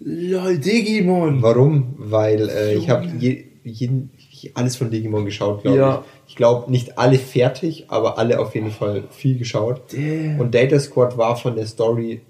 LOL, 0.00 0.58
Digimon! 0.58 1.42
Warum? 1.42 1.94
Weil 1.96 2.48
äh, 2.48 2.74
ich 2.74 2.90
habe 2.90 3.06
je, 3.18 3.44
jeden, 3.62 4.10
alles 4.54 4.76
von 4.76 4.90
Digimon 4.90 5.24
geschaut, 5.24 5.62
glaube 5.62 5.78
Ja. 5.78 6.04
ich. 6.26 6.30
Ich 6.30 6.36
glaube, 6.36 6.70
nicht 6.70 6.98
alle 6.98 7.18
fertig, 7.18 7.86
aber 7.88 8.18
alle 8.18 8.40
auf 8.40 8.54
jeden 8.54 8.70
Fall 8.70 9.04
viel 9.10 9.38
geschaut. 9.38 9.92
Damn. 9.92 10.40
Und 10.40 10.54
Data 10.54 10.78
Squad 10.80 11.16
war 11.18 11.36
von 11.36 11.56
der 11.56 11.66
Story 11.66 12.20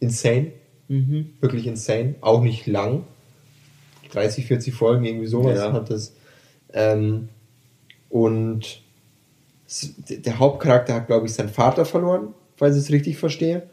insane. 0.00 0.52
Mhm. 0.88 1.30
Wirklich 1.40 1.66
insane. 1.66 2.14
Auch 2.20 2.42
nicht 2.42 2.66
lang. 2.66 3.04
30, 4.12 4.46
40 4.46 4.74
Folgen, 4.74 5.04
irgendwie 5.04 5.26
sowas 5.26 5.58
Ja. 5.58 5.72
hat 5.72 5.90
das. 5.90 6.14
Ähm, 6.72 7.28
und 8.08 8.82
der 10.08 10.38
Hauptcharakter 10.38 10.94
hat, 10.94 11.06
glaube 11.08 11.26
ich, 11.26 11.32
seinen 11.34 11.50
Vater 11.50 11.84
verloren, 11.84 12.34
falls 12.56 12.76
ich 12.76 12.82
es 12.84 12.90
richtig 12.90 13.18
verstehe. 13.18 13.68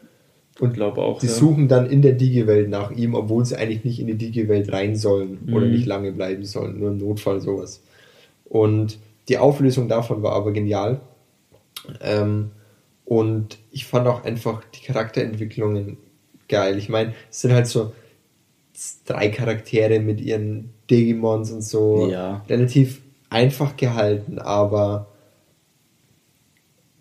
Und 0.58 0.72
glaube 0.74 1.02
auch. 1.02 1.20
Die 1.20 1.26
ja. 1.26 1.32
suchen 1.32 1.68
dann 1.68 1.86
in 1.90 2.00
der 2.00 2.12
Digi-Welt 2.12 2.68
nach 2.70 2.90
ihm, 2.90 3.14
obwohl 3.14 3.44
sie 3.44 3.56
eigentlich 3.56 3.84
nicht 3.84 4.00
in 4.00 4.06
die 4.06 4.14
Digi-Welt 4.16 4.72
rein 4.72 4.96
sollen 4.96 5.38
oder 5.52 5.66
Mhm. 5.66 5.72
nicht 5.72 5.86
lange 5.86 6.12
bleiben 6.12 6.44
sollen, 6.44 6.78
nur 6.78 6.90
im 6.90 6.98
Notfall 6.98 7.40
sowas. 7.40 7.82
Und 8.44 8.98
die 9.28 9.38
Auflösung 9.38 9.88
davon 9.88 10.22
war 10.22 10.32
aber 10.32 10.52
genial. 10.52 11.00
Ähm, 12.00 12.52
und 13.04 13.58
ich 13.70 13.84
fand 13.86 14.06
auch 14.08 14.24
einfach 14.24 14.62
die 14.74 14.84
Charakterentwicklungen 14.84 15.98
geil. 16.48 16.78
Ich 16.78 16.88
meine, 16.88 17.14
es 17.30 17.42
sind 17.42 17.52
halt 17.52 17.66
so 17.66 17.92
drei 19.04 19.28
Charaktere 19.28 20.00
mit 20.00 20.20
ihren 20.20 20.70
Digimons 20.90 21.50
und 21.50 21.62
so. 21.62 22.08
Ja. 22.10 22.44
Relativ 22.48 23.02
einfach 23.30 23.76
gehalten, 23.76 24.38
aber 24.38 25.08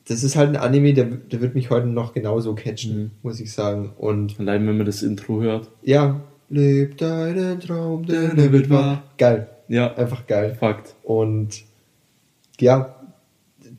das 0.07 0.23
ist 0.23 0.35
halt 0.35 0.49
ein 0.49 0.55
Anime, 0.55 0.93
der, 0.93 1.05
der 1.05 1.41
wird 1.41 1.55
mich 1.55 1.69
heute 1.69 1.87
noch 1.87 2.13
genauso 2.13 2.53
catchen, 2.55 2.97
Mhm. 2.97 3.11
muss 3.23 3.39
ich 3.39 3.51
sagen. 3.51 3.91
Und 3.97 4.39
Allein 4.39 4.67
wenn 4.67 4.77
man 4.77 4.85
das 4.85 5.01
Intro 5.03 5.41
hört. 5.41 5.69
ja, 5.83 6.21
leb 6.49 6.97
deinen 6.97 7.59
Traum, 7.59 8.05
der 8.05 8.33
nie 8.35 8.51
wird 8.51 8.69
wahr. 8.69 9.03
Geil, 9.17 9.47
Ja, 9.67 9.93
einfach 9.95 10.27
geil. 10.27 10.55
Fakt. 10.59 10.93
Und 11.03 11.63
ja, 12.59 12.95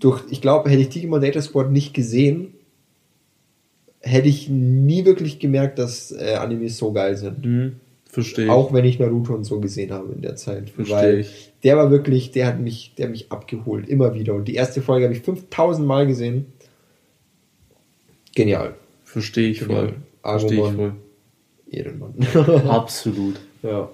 durch, 0.00 0.22
ich 0.30 0.40
glaube, 0.40 0.68
hätte 0.68 0.82
ich 0.82 0.88
Digimon 0.88 1.20
Data 1.20 1.40
Squad 1.40 1.70
nicht 1.70 1.94
gesehen, 1.94 2.54
hätte 4.00 4.28
ich 4.28 4.48
nie 4.48 5.04
wirklich 5.04 5.38
gemerkt, 5.38 5.78
dass 5.78 6.10
äh, 6.12 6.34
Animes 6.34 6.76
so 6.76 6.92
geil 6.92 7.16
sind. 7.16 7.44
Mhm. 7.44 7.76
Verstehe. 8.16 8.50
Auch 8.50 8.72
wenn 8.72 8.86
ich 8.86 8.98
Naruto 8.98 9.34
und 9.34 9.44
so 9.44 9.60
gesehen 9.60 9.92
habe 9.92 10.10
in 10.14 10.22
der 10.22 10.36
Zeit. 10.36 10.70
Versteh 10.70 10.94
weil 10.94 11.20
ich. 11.20 11.52
der 11.64 11.76
war 11.76 11.90
wirklich, 11.90 12.30
der 12.30 12.46
hat 12.46 12.58
mich, 12.58 12.94
der 12.96 13.04
hat 13.06 13.10
mich 13.10 13.30
abgeholt, 13.30 13.86
immer 13.90 14.14
wieder. 14.14 14.32
Und 14.32 14.48
die 14.48 14.54
erste 14.54 14.80
Folge 14.80 15.04
habe 15.04 15.14
ich 15.14 15.20
5000 15.20 15.86
Mal 15.86 16.06
gesehen. 16.06 16.46
Genial. 18.34 18.74
Verstehe 19.04 19.50
ich 19.50 19.58
Genial. 19.60 19.88
voll. 19.88 19.94
Verstehe 20.22 20.66
ich 20.66 20.72
voll. 20.74 20.94
Ehrenmann. 21.70 22.14
Absolut. 22.68 23.38
ja. 23.62 23.90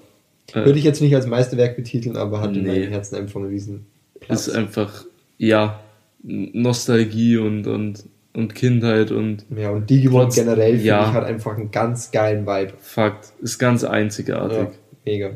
Äh, 0.53 0.65
Würde 0.65 0.79
ich 0.79 0.85
jetzt 0.85 1.01
nicht 1.01 1.15
als 1.15 1.27
Meisterwerk 1.27 1.75
betiteln, 1.75 2.15
aber 2.15 2.39
hat 2.39 2.55
in 2.55 2.63
Nee. 2.63 2.69
meinem 2.79 2.89
Herzen 2.91 3.15
einfach 3.15 3.41
einen 3.41 3.49
riesen 3.49 3.85
Platz. 4.21 4.47
ist 4.47 4.55
einfach, 4.55 5.05
ja, 5.37 5.81
Nostalgie 6.21 7.37
und, 7.37 7.67
und, 7.67 8.05
und 8.33 8.55
Kindheit 8.55 9.11
und 9.11 9.45
Ja, 9.55 9.69
und 9.69 9.89
Digimon 9.89 10.23
Trotz- 10.23 10.35
generell 10.35 10.71
finde 10.73 10.85
ja. 10.87 11.07
ich 11.07 11.13
hat 11.13 11.23
einfach 11.25 11.55
einen 11.57 11.71
ganz 11.71 12.11
geilen 12.11 12.45
Vibe. 12.47 12.73
Fakt. 12.79 13.33
Ist 13.41 13.59
ganz 13.59 13.83
einzigartig. 13.83 14.57
Ja, 14.57 14.71
mega. 15.05 15.29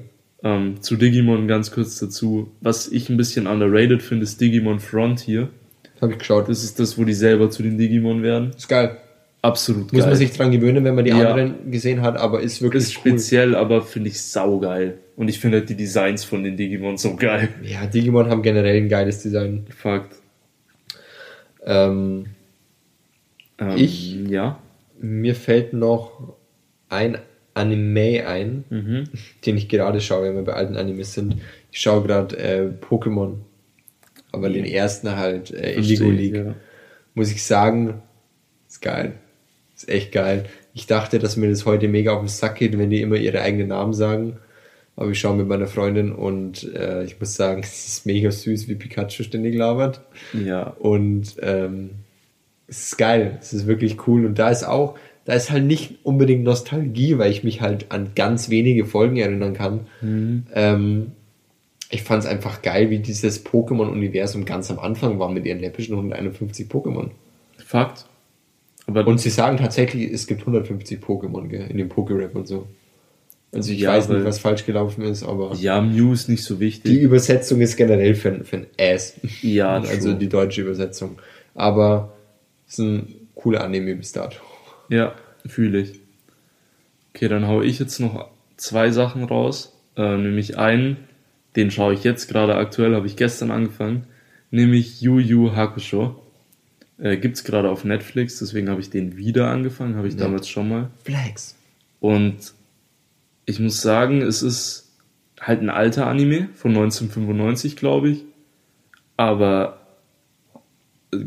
Ähm, 0.44 0.82
zu 0.82 0.96
Digimon 0.96 1.48
ganz 1.48 1.72
kurz 1.72 2.00
dazu. 2.00 2.52
Was 2.62 2.88
ich 2.92 3.10
ein 3.10 3.18
bisschen 3.18 3.48
underrated 3.48 4.02
finde, 4.04 4.24
ist 4.24 4.40
Digimon 4.42 4.80
Frontier. 4.80 5.50
Habe 6.02 6.14
ich 6.14 6.20
geschaut. 6.20 6.48
Das 6.48 6.64
ist 6.64 6.80
das, 6.80 6.98
wo 6.98 7.04
die 7.06 7.14
selber 7.14 7.50
zu 7.50 7.64
den 7.64 7.78
Digimon 7.78 8.22
werden. 8.24 8.52
ist 8.56 8.68
geil. 8.70 8.98
Absolut 9.42 9.94
Muss 9.94 10.02
geil. 10.02 10.10
man 10.10 10.18
sich 10.18 10.32
dran 10.34 10.52
gewöhnen, 10.52 10.84
wenn 10.84 10.96
man 10.96 11.06
die 11.06 11.12
Ja. 11.12 11.30
anderen 11.30 11.72
gesehen 11.72 12.02
hat, 12.02 12.18
aber 12.18 12.42
ist 12.42 12.62
wirklich 12.62 12.84
ist 12.84 12.98
cool. 12.98 13.12
speziell, 13.12 13.56
aber 13.56 13.82
finde 13.84 14.10
ich 14.10 14.22
saugeil. 14.22 14.98
Und 15.16 15.28
ich 15.30 15.40
finde 15.40 15.60
halt 15.60 15.70
die 15.70 15.76
Designs 15.76 16.24
von 16.24 16.44
den 16.44 16.58
Digimon 16.58 16.98
so 16.98 17.16
geil. 17.16 17.50
Ja, 17.64 17.86
Digimon 17.86 18.30
haben 18.30 18.42
generell 18.42 18.78
ein 18.78 18.90
geiles 18.90 19.22
Design. 19.24 19.66
Fakt. 19.76 20.16
Ähm, 21.66 22.26
Ähm, 23.60 23.74
Ich? 23.78 24.16
Ja. 24.30 24.60
mir 25.00 25.36
fällt 25.36 25.74
noch 25.74 26.36
ein 26.90 27.18
Anime 27.54 28.26
ein, 28.28 28.64
Mhm. 28.70 29.04
den 29.46 29.58
ich 29.58 29.68
gerade 29.70 30.00
schaue, 30.02 30.28
wenn 30.28 30.36
wir 30.36 30.44
bei 30.44 30.54
alten 30.54 30.76
Animes 30.78 31.14
sind. 31.14 31.38
Ich 31.72 31.82
schaue 31.82 32.04
gerade 32.04 32.38
äh, 32.38 32.70
Pokémon. 32.86 33.36
Aber 34.32 34.50
den 34.50 34.66
ersten 34.66 35.16
halt, 35.16 35.52
äh, 35.52 35.74
Indigo 35.76 36.10
League. 36.10 36.36
ja. 36.36 36.54
Muss 37.16 37.32
ich 37.32 37.44
sagen, 37.44 38.02
ist 38.68 38.82
geil. 38.82 39.14
Ist 39.76 39.90
echt 39.90 40.12
geil. 40.12 40.46
Ich 40.74 40.86
dachte, 40.86 41.18
dass 41.18 41.38
mir 41.38 41.50
das 41.50 41.66
heute 41.66 41.88
mega 41.88 42.12
auf 42.14 42.20
den 42.22 42.28
Sack 42.28 42.58
geht, 42.58 42.78
wenn 42.78 42.90
die 42.92 43.02
immer 43.02 43.16
ihre 43.16 43.42
eigenen 43.42 43.70
Namen 43.70 43.94
sagen. 43.94 44.38
Aber 44.96 45.10
ich 45.12 45.20
schaue 45.20 45.38
mit 45.38 45.48
meiner 45.48 45.68
Freundin 45.68 46.12
und 46.12 46.64
äh, 46.76 47.04
ich 47.06 47.20
muss 47.20 47.36
sagen, 47.36 47.62
es 47.64 47.88
ist 47.88 48.06
mega 48.06 48.30
süß, 48.30 48.68
wie 48.68 48.76
Pikachu 48.76 49.24
ständig 49.24 49.56
labert. 49.56 50.02
Ja. 50.34 50.64
Und 50.80 51.36
ähm, 51.42 51.92
es 52.68 52.88
ist 52.88 52.98
geil, 52.98 53.38
es 53.42 53.54
ist 53.54 53.68
wirklich 53.68 54.08
cool. 54.08 54.26
Und 54.26 54.40
da 54.40 54.50
ist 54.50 54.64
auch, 54.64 54.96
da 55.26 55.34
ist 55.34 55.52
halt 55.52 55.66
nicht 55.66 56.00
unbedingt 56.04 56.44
Nostalgie, 56.44 57.18
weil 57.18 57.32
ich 57.32 57.44
mich 57.44 57.62
halt 57.62 57.88
an 57.92 58.12
ganz 58.16 58.50
wenige 58.50 58.86
Folgen 58.86 59.18
erinnern 59.18 59.54
kann. 59.54 59.82
Ähm, 60.54 61.12
ich 61.90 62.04
fand 62.04 62.24
es 62.24 62.30
einfach 62.30 62.62
geil, 62.62 62.90
wie 62.90 63.00
dieses 63.00 63.46
Pokémon-Universum 63.46 64.44
ganz 64.46 64.70
am 64.72 64.80
Anfang 64.80 65.20
war 65.20 65.30
mit 65.32 65.46
ihren 65.46 65.60
läppischen 65.60 65.96
151 65.96 66.68
Pokémon. 66.68 67.10
Fakt. 67.66 68.06
Aber 68.88 69.06
Und 69.08 69.20
sie 69.20 69.30
sagen 69.30 69.58
tatsächlich, 69.58 70.12
es 70.12 70.28
gibt 70.28 70.42
150 70.42 71.00
Pokémon 71.02 71.48
gell, 71.48 71.68
in 71.70 71.78
dem 71.78 71.90
Pokérap 71.90 72.34
und 72.36 72.48
so. 72.48 72.68
Also 73.54 73.72
ich 73.72 73.80
Ja, 73.80 73.92
weiß 73.92 74.10
nicht, 74.10 74.26
was 74.26 74.40
falsch 74.40 74.66
gelaufen 74.66 75.04
ist, 75.04 75.24
aber 75.24 75.54
ja, 75.56 75.80
Mew 75.82 76.12
ist 76.14 76.28
nicht 76.30 76.44
so 76.44 76.56
die 76.56 76.60
wichtig. 76.62 77.00
Übersetzung 77.02 77.62
ist 77.62 77.76
generell 77.78 78.14
für, 78.16 78.30
ein- 78.34 78.44
für 78.44 78.58
ein 78.58 78.66
Ass. 78.80 79.16
Ja, 79.42 79.76
also 79.82 80.10
true. 80.12 80.20
die 80.20 80.28
deutsche 80.30 80.62
Übersetzung. 80.62 81.18
Aber 81.56 82.14
ist 82.68 82.80
ein 82.80 83.28
cooler 83.36 83.64
Anime 83.64 83.96
bis 83.96 84.12
dato. 84.12 84.38
Ja, 84.90 85.14
fühle 85.46 85.80
ich. 85.82 86.00
Okay, 87.14 87.28
dann 87.28 87.48
hau 87.48 87.62
ich 87.62 87.80
jetzt 87.80 88.00
noch 88.00 88.30
zwei 88.58 88.92
Sachen 88.92 89.24
raus. 89.24 89.74
Äh, 89.96 90.18
nämlich 90.18 90.58
einen, 90.58 90.98
den 91.56 91.72
schaue 91.72 91.94
ich 91.94 92.04
jetzt 92.04 92.28
gerade 92.28 92.56
aktuell, 92.56 92.96
habe 92.96 93.08
ich 93.08 93.16
gestern 93.16 93.52
angefangen. 93.52 94.06
Nämlich 94.52 95.02
Yu 95.02 95.20
Yu 95.20 95.56
Hakusho. 95.56 96.22
Äh, 97.00 97.18
gibt's 97.18 97.44
gerade 97.44 97.70
auf 97.70 97.84
Netflix, 97.84 98.40
deswegen 98.40 98.70
habe 98.70 98.82
ich 98.82 98.90
den 98.90 99.18
wieder 99.18 99.50
angefangen, 99.50 99.96
habe 99.96 100.08
ich 100.08 100.16
Ja. 100.16 100.22
damals 100.22 100.48
schon 100.50 100.70
mal. 100.70 100.90
Flags. 101.04 101.56
Und 102.00 102.54
ich 103.46 103.60
muss 103.60 103.82
sagen, 103.82 104.22
es 104.22 104.42
ist 104.42 104.92
halt 105.40 105.62
ein 105.62 105.70
alter 105.70 106.08
Anime 106.08 106.50
von 106.56 106.72
1995, 106.72 107.76
glaube 107.76 108.10
ich. 108.10 108.24
Aber 109.16 109.87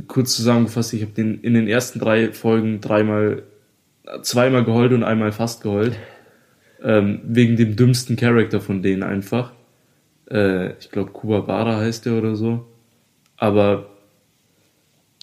kurz 0.09 0.37
zusammengefasst, 0.37 0.93
ich 0.93 1.03
habe 1.03 1.13
den 1.13 1.41
in 1.41 1.55
den 1.55 1.69
ersten 1.69 1.99
drei 1.99 2.33
Folgen 2.33 2.81
dreimal, 2.81 3.43
zweimal 4.23 4.65
geheult 4.65 4.93
und 4.93 5.05
einmal 5.05 5.33
fast 5.33 5.63
geheult. 5.63 5.97
Ähm, 6.83 7.21
wegen 7.25 7.57
dem 7.57 7.77
dümmsten 7.77 8.17
Charakter 8.17 8.61
von 8.61 8.83
denen 8.83 9.03
einfach. 9.03 9.53
Äh, 10.31 10.79
ich 10.79 10.91
glaube, 10.91 11.11
Kuwabara 11.13 11.77
heißt 11.77 12.07
der 12.07 12.15
oder 12.15 12.37
so. 12.37 12.67
Aber 13.37 13.91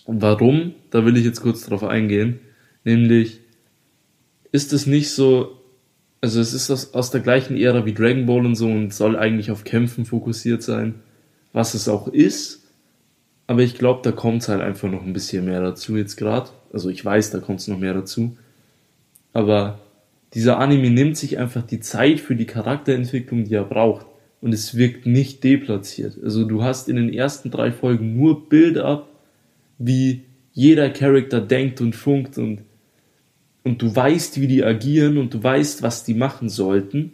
warum? 0.05 0.75
Da 0.91 1.03
will 1.05 1.17
ich 1.17 1.25
jetzt 1.25 1.41
kurz 1.41 1.65
drauf 1.65 1.83
eingehen. 1.83 2.39
Nämlich, 2.83 3.41
ist 4.51 4.73
es 4.73 4.85
nicht 4.85 5.11
so, 5.11 5.61
also 6.21 6.39
es 6.39 6.53
ist 6.53 6.69
aus, 6.71 6.93
aus 6.93 7.11
der 7.11 7.21
gleichen 7.21 7.57
Ära 7.57 7.85
wie 7.85 7.93
Dragon 7.93 8.25
Ball 8.25 8.45
und 8.45 8.55
so 8.55 8.67
und 8.67 8.93
soll 8.93 9.17
eigentlich 9.17 9.51
auf 9.51 9.63
Kämpfen 9.63 10.05
fokussiert 10.05 10.63
sein, 10.63 10.95
was 11.53 11.73
es 11.73 11.89
auch 11.89 12.07
ist. 12.07 12.56
Aber 13.47 13.61
ich 13.61 13.75
glaube, 13.75 14.01
da 14.03 14.11
kommt 14.11 14.47
halt 14.49 14.61
einfach 14.61 14.89
noch 14.89 15.03
ein 15.03 15.13
bisschen 15.13 15.45
mehr 15.45 15.61
dazu 15.61 15.95
jetzt 15.95 16.17
gerade. 16.17 16.49
Also 16.73 16.89
ich 16.89 17.03
weiß, 17.03 17.31
da 17.31 17.39
kommt 17.39 17.61
es 17.61 17.67
noch 17.69 17.79
mehr 17.79 17.93
dazu. 17.93 18.37
Aber 19.31 19.79
dieser 20.33 20.59
Anime 20.59 20.89
nimmt 20.89 21.15
sich 21.15 21.37
einfach 21.37 21.65
die 21.65 21.79
Zeit 21.79 22.19
für 22.19 22.35
die 22.35 22.45
Charakterentwicklung, 22.45 23.45
die 23.45 23.55
er 23.55 23.63
braucht. 23.63 24.05
Und 24.41 24.53
es 24.53 24.75
wirkt 24.75 25.05
nicht 25.05 25.43
deplatziert. 25.43 26.17
Also 26.21 26.43
du 26.43 26.61
hast 26.61 26.89
in 26.89 26.97
den 26.97 27.11
ersten 27.11 27.49
drei 27.49 27.71
Folgen 27.71 28.17
nur 28.17 28.49
Build-up, 28.49 29.07
wie 29.79 30.23
jeder 30.53 30.89
Charakter 30.89 31.39
denkt 31.39 31.81
und 31.81 31.95
funkt 31.95 32.37
und, 32.37 32.59
und 33.63 33.81
du 33.81 33.95
weißt, 33.95 34.41
wie 34.41 34.47
die 34.47 34.63
agieren 34.63 35.17
und 35.17 35.33
du 35.33 35.41
weißt, 35.41 35.81
was 35.83 36.03
die 36.03 36.13
machen 36.13 36.49
sollten. 36.49 37.13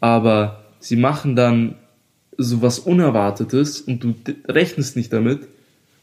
Aber 0.00 0.64
sie 0.80 0.96
machen 0.96 1.36
dann 1.36 1.76
sowas 2.38 2.78
Unerwartetes 2.78 3.80
und 3.82 4.04
du 4.04 4.14
rechnest 4.48 4.96
nicht 4.96 5.12
damit. 5.12 5.40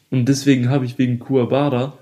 Und 0.09 0.25
deswegen 0.25 0.69
habe 0.69 0.85
ich 0.85 0.97
wegen 0.97 1.19
Kuwabara 1.19 1.97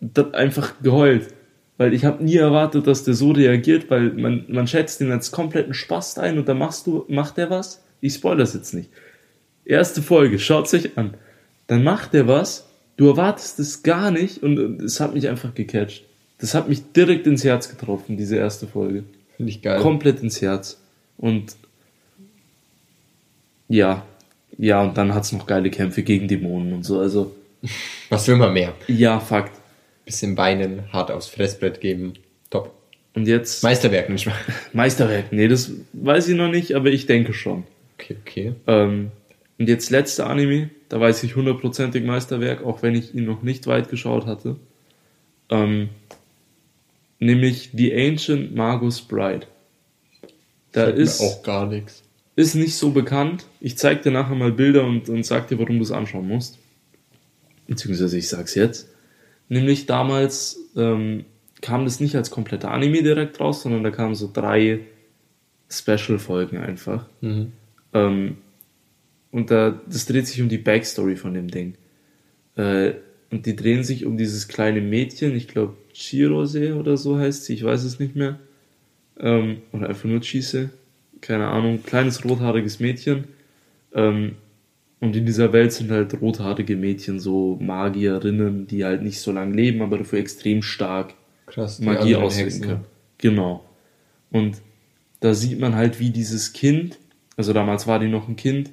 das 0.00 0.34
einfach 0.34 0.74
geheult. 0.82 1.28
Weil 1.76 1.94
ich 1.94 2.04
habe 2.04 2.24
nie 2.24 2.36
erwartet, 2.36 2.86
dass 2.88 3.04
der 3.04 3.14
so 3.14 3.30
reagiert, 3.30 3.88
weil 3.88 4.10
man, 4.10 4.44
man 4.48 4.66
schätzt 4.66 5.00
den 5.00 5.12
als 5.12 5.30
kompletten 5.30 5.74
Spast 5.74 6.18
ein 6.18 6.38
und 6.38 6.48
dann 6.48 6.58
machst 6.58 6.86
du, 6.86 7.04
macht 7.08 7.36
der 7.36 7.50
was. 7.50 7.82
Ich 8.00 8.14
spoilere 8.14 8.48
jetzt 8.52 8.74
nicht. 8.74 8.90
Erste 9.64 10.02
Folge, 10.02 10.38
schaut 10.38 10.68
sich 10.68 10.98
an. 10.98 11.14
Dann 11.68 11.84
macht 11.84 12.14
der 12.14 12.26
was, 12.26 12.66
du 12.96 13.08
erwartest 13.08 13.60
es 13.60 13.82
gar 13.82 14.10
nicht 14.10 14.42
und 14.42 14.58
und 14.58 14.82
es 14.82 14.98
hat 14.98 15.14
mich 15.14 15.28
einfach 15.28 15.54
gecatcht. 15.54 16.04
Das 16.38 16.54
hat 16.54 16.68
mich 16.68 16.92
direkt 16.92 17.26
ins 17.26 17.44
Herz 17.44 17.68
getroffen, 17.68 18.16
diese 18.16 18.36
erste 18.36 18.66
Folge. 18.66 19.04
Finde 19.36 19.50
ich 19.50 19.62
geil. 19.62 19.80
Komplett 19.80 20.20
ins 20.20 20.40
Herz. 20.40 20.80
Und 21.16 21.56
Ja. 23.68 24.04
Ja, 24.56 24.82
und 24.82 24.96
dann 24.98 25.14
hat's 25.14 25.32
noch 25.32 25.46
geile 25.46 25.70
Kämpfe 25.70 26.02
gegen 26.02 26.26
Dämonen 26.26 26.72
und 26.72 26.84
so. 26.84 26.98
Also, 26.98 27.34
Was 28.08 28.26
will 28.28 28.36
man 28.36 28.52
mehr? 28.52 28.74
ja, 28.88 29.20
Fakt. 29.20 29.52
Bisschen 30.04 30.36
weinen, 30.38 30.90
hart 30.92 31.10
aufs 31.10 31.28
Fressbrett 31.28 31.80
geben. 31.82 32.14
Top. 32.50 32.72
Und 33.14 33.28
jetzt 33.28 33.62
Meisterwerk, 33.62 34.08
nicht 34.08 34.26
wahr? 34.26 34.34
Meisterwerk. 34.72 35.32
Nee, 35.32 35.48
das 35.48 35.70
weiß 35.92 36.28
ich 36.28 36.36
noch 36.36 36.48
nicht, 36.48 36.74
aber 36.74 36.88
ich 36.88 37.04
denke 37.06 37.34
schon. 37.34 37.64
Okay, 37.98 38.16
okay. 38.22 38.52
Ähm, 38.66 39.10
und 39.58 39.68
jetzt 39.68 39.90
letzter 39.90 40.28
Anime, 40.30 40.70
da 40.88 40.98
weiß 40.98 41.22
ich 41.24 41.36
hundertprozentig 41.36 42.04
Meisterwerk, 42.04 42.64
auch 42.64 42.82
wenn 42.82 42.94
ich 42.94 43.14
ihn 43.14 43.24
noch 43.26 43.42
nicht 43.42 43.66
weit 43.66 43.90
geschaut 43.90 44.24
hatte. 44.26 44.56
Ähm, 45.50 45.90
nämlich 47.18 47.70
The 47.74 47.92
Ancient 47.94 48.54
Magus 48.54 49.02
Bride. 49.02 49.46
Da 50.72 50.86
mir 50.86 50.92
ist, 50.92 51.20
auch 51.20 51.42
gar 51.42 51.66
nichts. 51.66 52.02
Ist 52.38 52.54
nicht 52.54 52.76
so 52.76 52.92
bekannt. 52.92 53.46
Ich 53.60 53.76
zeig 53.76 54.02
dir 54.02 54.12
nachher 54.12 54.36
mal 54.36 54.52
Bilder 54.52 54.84
und, 54.84 55.08
und 55.08 55.26
sag 55.26 55.48
dir, 55.48 55.58
warum 55.58 55.78
du 55.78 55.82
es 55.82 55.90
anschauen 55.90 56.28
musst. 56.28 56.60
Beziehungsweise 57.66 58.16
ich 58.16 58.28
sag's 58.28 58.54
jetzt. 58.54 58.88
Nämlich 59.48 59.86
damals 59.86 60.56
ähm, 60.76 61.24
kam 61.62 61.84
das 61.84 61.98
nicht 61.98 62.14
als 62.14 62.30
kompletter 62.30 62.70
Anime 62.70 63.02
direkt 63.02 63.40
raus, 63.40 63.62
sondern 63.62 63.82
da 63.82 63.90
kamen 63.90 64.14
so 64.14 64.30
drei 64.32 64.82
Special-Folgen 65.68 66.58
einfach. 66.58 67.08
Mhm. 67.22 67.52
Ähm, 67.92 68.36
und 69.32 69.50
da, 69.50 69.80
das 69.88 70.06
dreht 70.06 70.28
sich 70.28 70.40
um 70.40 70.48
die 70.48 70.58
Backstory 70.58 71.16
von 71.16 71.34
dem 71.34 71.48
Ding. 71.48 71.74
Äh, 72.54 72.92
und 73.32 73.46
die 73.46 73.56
drehen 73.56 73.82
sich 73.82 74.06
um 74.06 74.16
dieses 74.16 74.46
kleine 74.46 74.80
Mädchen, 74.80 75.34
ich 75.34 75.48
glaube 75.48 75.74
Chirose 75.92 76.76
oder 76.76 76.96
so 76.96 77.18
heißt 77.18 77.46
sie, 77.46 77.54
ich 77.54 77.64
weiß 77.64 77.82
es 77.82 77.98
nicht 77.98 78.14
mehr. 78.14 78.38
Ähm, 79.18 79.62
oder 79.72 79.88
einfach 79.88 80.04
nur 80.04 80.20
Chise, 80.20 80.70
keine 81.20 81.48
Ahnung, 81.48 81.82
kleines 81.82 82.24
rothaariges 82.24 82.80
Mädchen. 82.80 83.24
Ähm, 83.94 84.36
und 85.00 85.14
in 85.14 85.26
dieser 85.26 85.52
Welt 85.52 85.72
sind 85.72 85.90
halt 85.90 86.20
rothaarige 86.20 86.76
Mädchen 86.76 87.20
so 87.20 87.56
Magierinnen, 87.60 88.66
die 88.66 88.84
halt 88.84 89.02
nicht 89.02 89.20
so 89.20 89.30
lange 89.30 89.54
leben, 89.54 89.80
aber 89.80 89.98
dafür 89.98 90.18
extrem 90.18 90.62
stark 90.62 91.14
Krass. 91.46 91.80
Magie 91.80 92.16
auswirken 92.16 92.60
können. 92.60 92.84
Genau. 93.18 93.64
Und 94.30 94.60
da 95.20 95.34
sieht 95.34 95.60
man 95.60 95.74
halt, 95.74 96.00
wie 96.00 96.10
dieses 96.10 96.52
Kind, 96.52 96.98
also 97.36 97.52
damals 97.52 97.86
war 97.86 97.98
die 97.98 98.08
noch 98.08 98.28
ein 98.28 98.36
Kind, 98.36 98.70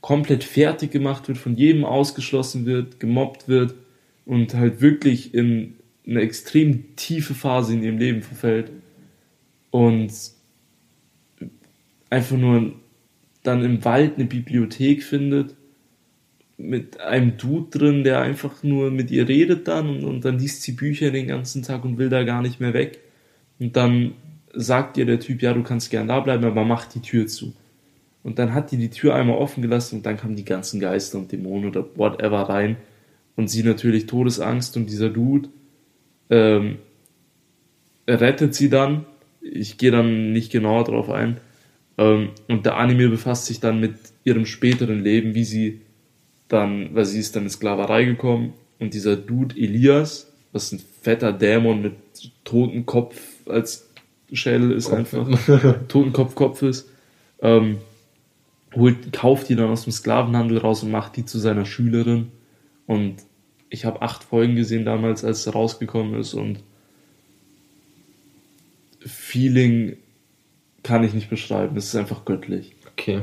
komplett 0.00 0.44
fertig 0.44 0.90
gemacht 0.90 1.26
wird, 1.28 1.38
von 1.38 1.56
jedem 1.56 1.84
ausgeschlossen 1.84 2.66
wird, 2.66 3.00
gemobbt 3.00 3.48
wird 3.48 3.74
und 4.24 4.54
halt 4.54 4.80
wirklich 4.80 5.34
in 5.34 5.74
eine 6.06 6.20
extrem 6.20 6.94
tiefe 6.96 7.34
Phase 7.34 7.72
in 7.72 7.82
ihrem 7.82 7.98
Leben 7.98 8.22
verfällt. 8.22 8.70
Und 9.70 10.12
einfach 12.10 12.36
nur 12.36 12.72
dann 13.42 13.64
im 13.64 13.84
Wald 13.84 14.16
eine 14.16 14.26
Bibliothek 14.26 15.02
findet 15.02 15.54
mit 16.58 17.00
einem 17.00 17.36
Dude 17.36 17.78
drin, 17.78 18.04
der 18.04 18.20
einfach 18.20 18.62
nur 18.62 18.90
mit 18.90 19.10
ihr 19.10 19.28
redet 19.28 19.68
dann 19.68 19.88
und, 19.88 20.04
und 20.04 20.24
dann 20.24 20.38
liest 20.38 20.62
sie 20.62 20.72
Bücher 20.72 21.10
den 21.10 21.28
ganzen 21.28 21.62
Tag 21.62 21.84
und 21.84 21.98
will 21.98 22.08
da 22.08 22.24
gar 22.24 22.42
nicht 22.42 22.60
mehr 22.60 22.72
weg. 22.72 23.00
Und 23.58 23.76
dann 23.76 24.14
sagt 24.54 24.96
ihr 24.96 25.04
der 25.04 25.20
Typ, 25.20 25.42
ja, 25.42 25.52
du 25.52 25.62
kannst 25.62 25.90
gern 25.90 26.08
da 26.08 26.20
bleiben, 26.20 26.44
aber 26.44 26.64
mach 26.64 26.86
die 26.86 27.02
Tür 27.02 27.26
zu. 27.26 27.54
Und 28.22 28.38
dann 28.38 28.54
hat 28.54 28.72
die 28.72 28.78
die 28.78 28.90
Tür 28.90 29.14
einmal 29.14 29.36
offen 29.36 29.62
gelassen 29.62 29.96
und 29.96 30.06
dann 30.06 30.16
kamen 30.16 30.34
die 30.34 30.44
ganzen 30.44 30.80
Geister 30.80 31.18
und 31.18 31.30
Dämonen 31.30 31.68
oder 31.68 31.86
whatever 31.94 32.48
rein. 32.48 32.76
Und 33.36 33.48
sie 33.48 33.62
natürlich 33.62 34.06
Todesangst 34.06 34.76
und 34.76 34.86
dieser 34.90 35.10
Dude 35.10 35.50
ähm, 36.30 36.78
rettet 38.08 38.54
sie 38.54 38.70
dann. 38.70 39.04
Ich 39.42 39.78
gehe 39.78 39.90
dann 39.90 40.32
nicht 40.32 40.50
genauer 40.50 40.84
drauf 40.84 41.10
ein. 41.10 41.36
Ähm, 41.98 42.30
und 42.48 42.66
der 42.66 42.76
Anime 42.76 43.08
befasst 43.08 43.46
sich 43.46 43.60
dann 43.60 43.80
mit 43.80 43.94
ihrem 44.24 44.46
späteren 44.46 45.02
Leben, 45.02 45.34
wie 45.34 45.44
sie 45.44 45.80
dann, 46.48 46.94
weil 46.94 47.04
sie 47.04 47.18
ist 47.18 47.36
dann 47.36 47.44
in 47.44 47.50
Sklaverei 47.50 48.04
gekommen. 48.04 48.52
Und 48.78 48.94
dieser 48.94 49.16
Dude 49.16 49.56
Elias, 49.56 50.32
was 50.52 50.72
ein 50.72 50.80
fetter 51.02 51.32
Dämon 51.32 51.82
mit 51.82 51.94
toten 52.44 52.86
Kopf 52.86 53.16
als 53.46 53.88
Schädel 54.32 54.72
ist 54.72 54.90
einfach, 54.90 55.28
Totenkopf 55.88 56.34
Kopf 56.34 56.62
ist, 56.62 56.88
ähm, 57.40 57.78
holt, 58.74 59.12
kauft 59.12 59.48
die 59.48 59.56
dann 59.56 59.70
aus 59.70 59.84
dem 59.84 59.92
Sklavenhandel 59.92 60.58
raus 60.58 60.82
und 60.82 60.90
macht 60.90 61.16
die 61.16 61.24
zu 61.24 61.38
seiner 61.38 61.64
Schülerin. 61.64 62.32
Und 62.86 63.16
ich 63.70 63.84
habe 63.84 64.02
acht 64.02 64.24
Folgen 64.24 64.56
gesehen 64.56 64.84
damals, 64.84 65.24
als 65.24 65.46
es 65.46 65.54
rausgekommen 65.54 66.18
ist 66.18 66.34
und 66.34 66.60
Feeling 69.00 69.96
kann 70.86 71.04
ich 71.04 71.12
nicht 71.14 71.28
beschreiben, 71.28 71.76
es 71.76 71.86
ist 71.86 71.96
einfach 71.96 72.24
göttlich. 72.24 72.72
Okay. 72.92 73.22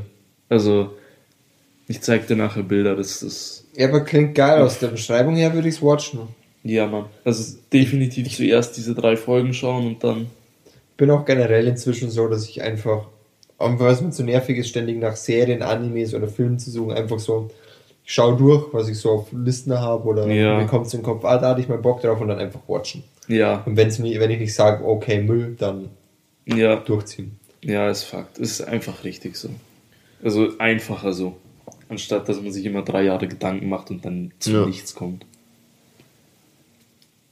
Also, 0.49 0.91
ich 1.87 2.01
zeig 2.01 2.27
dir 2.27 2.35
nachher 2.35 2.63
Bilder, 2.63 2.95
das 2.95 3.23
ist. 3.23 3.65
Ja, 3.75 3.87
aber 3.87 4.01
klingt 4.01 4.35
geil. 4.35 4.61
Aus 4.61 4.79
der 4.79 4.87
Beschreibung 4.89 5.35
her 5.35 5.53
würde 5.53 5.67
ich 5.69 5.75
es 5.75 5.81
watchen. 5.81 6.19
Ja, 6.63 6.87
Mann. 6.87 7.05
Also 7.25 7.57
definitiv 7.73 8.33
zuerst 8.35 8.77
diese 8.77 8.95
drei 8.95 9.17
Folgen 9.17 9.53
schauen 9.53 9.85
und 9.87 10.03
dann. 10.03 10.27
bin 10.95 11.09
auch 11.11 11.25
generell 11.25 11.67
inzwischen 11.67 12.09
so, 12.09 12.27
dass 12.27 12.47
ich 12.47 12.61
einfach, 12.61 13.07
weil 13.57 13.91
es 13.91 14.01
mir 14.01 14.11
zu 14.11 14.23
nervig 14.23 14.57
ist, 14.57 14.69
ständig 14.69 14.97
nach 14.99 15.15
Serien, 15.15 15.61
Animes 15.61 16.13
oder 16.13 16.27
Filmen 16.27 16.59
zu 16.59 16.69
suchen, 16.71 16.91
einfach 16.93 17.19
so, 17.19 17.49
ich 18.05 18.13
schau 18.13 18.33
durch, 18.35 18.67
was 18.73 18.87
ich 18.89 18.97
so 18.97 19.09
auf 19.11 19.27
Listen 19.33 19.77
habe 19.79 20.03
oder 20.07 20.27
Ja. 20.27 20.57
mir 20.57 20.67
kommt 20.67 20.85
es 20.87 20.93
in 20.93 20.99
den 20.99 21.05
Kopf, 21.05 21.25
ah, 21.25 21.37
da 21.37 21.49
hatte 21.49 21.61
ich 21.61 21.67
mal 21.67 21.77
Bock 21.79 22.01
drauf 22.01 22.21
und 22.21 22.27
dann 22.29 22.39
einfach 22.39 22.61
watchen. 22.67 23.03
Ja, 23.27 23.63
Und 23.65 23.75
wenn's 23.75 23.99
mir, 23.99 24.19
wenn 24.19 24.31
ich 24.31 24.39
nicht 24.39 24.53
sage, 24.53 24.85
okay, 24.85 25.21
Müll, 25.21 25.55
dann 25.57 25.89
ja, 26.45 26.75
durchziehen. 26.77 27.39
Ja, 27.63 27.89
ist 27.89 28.03
Fakt. 28.03 28.39
Es 28.39 28.51
ist 28.51 28.61
einfach 28.61 29.03
richtig 29.03 29.35
so. 29.35 29.49
Also 30.23 30.57
einfacher 30.59 31.13
so. 31.13 31.37
Anstatt 31.89 32.27
dass 32.29 32.41
man 32.41 32.51
sich 32.51 32.65
immer 32.65 32.81
drei 32.83 33.03
Jahre 33.03 33.27
Gedanken 33.27 33.69
macht 33.69 33.89
und 33.91 34.05
dann 34.05 34.31
zu 34.39 34.51
Ja. 34.51 34.65
nichts 34.65 34.95
kommt. 34.95 35.25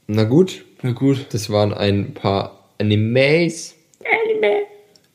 Na 0.06 0.24
gut, 0.24 0.64
Na 0.82 0.92
gut. 0.92 1.26
das 1.30 1.48
waren 1.50 1.72
ein 1.72 2.14
paar 2.14 2.68
Animes. 2.78 3.74
Anime. 4.04 4.62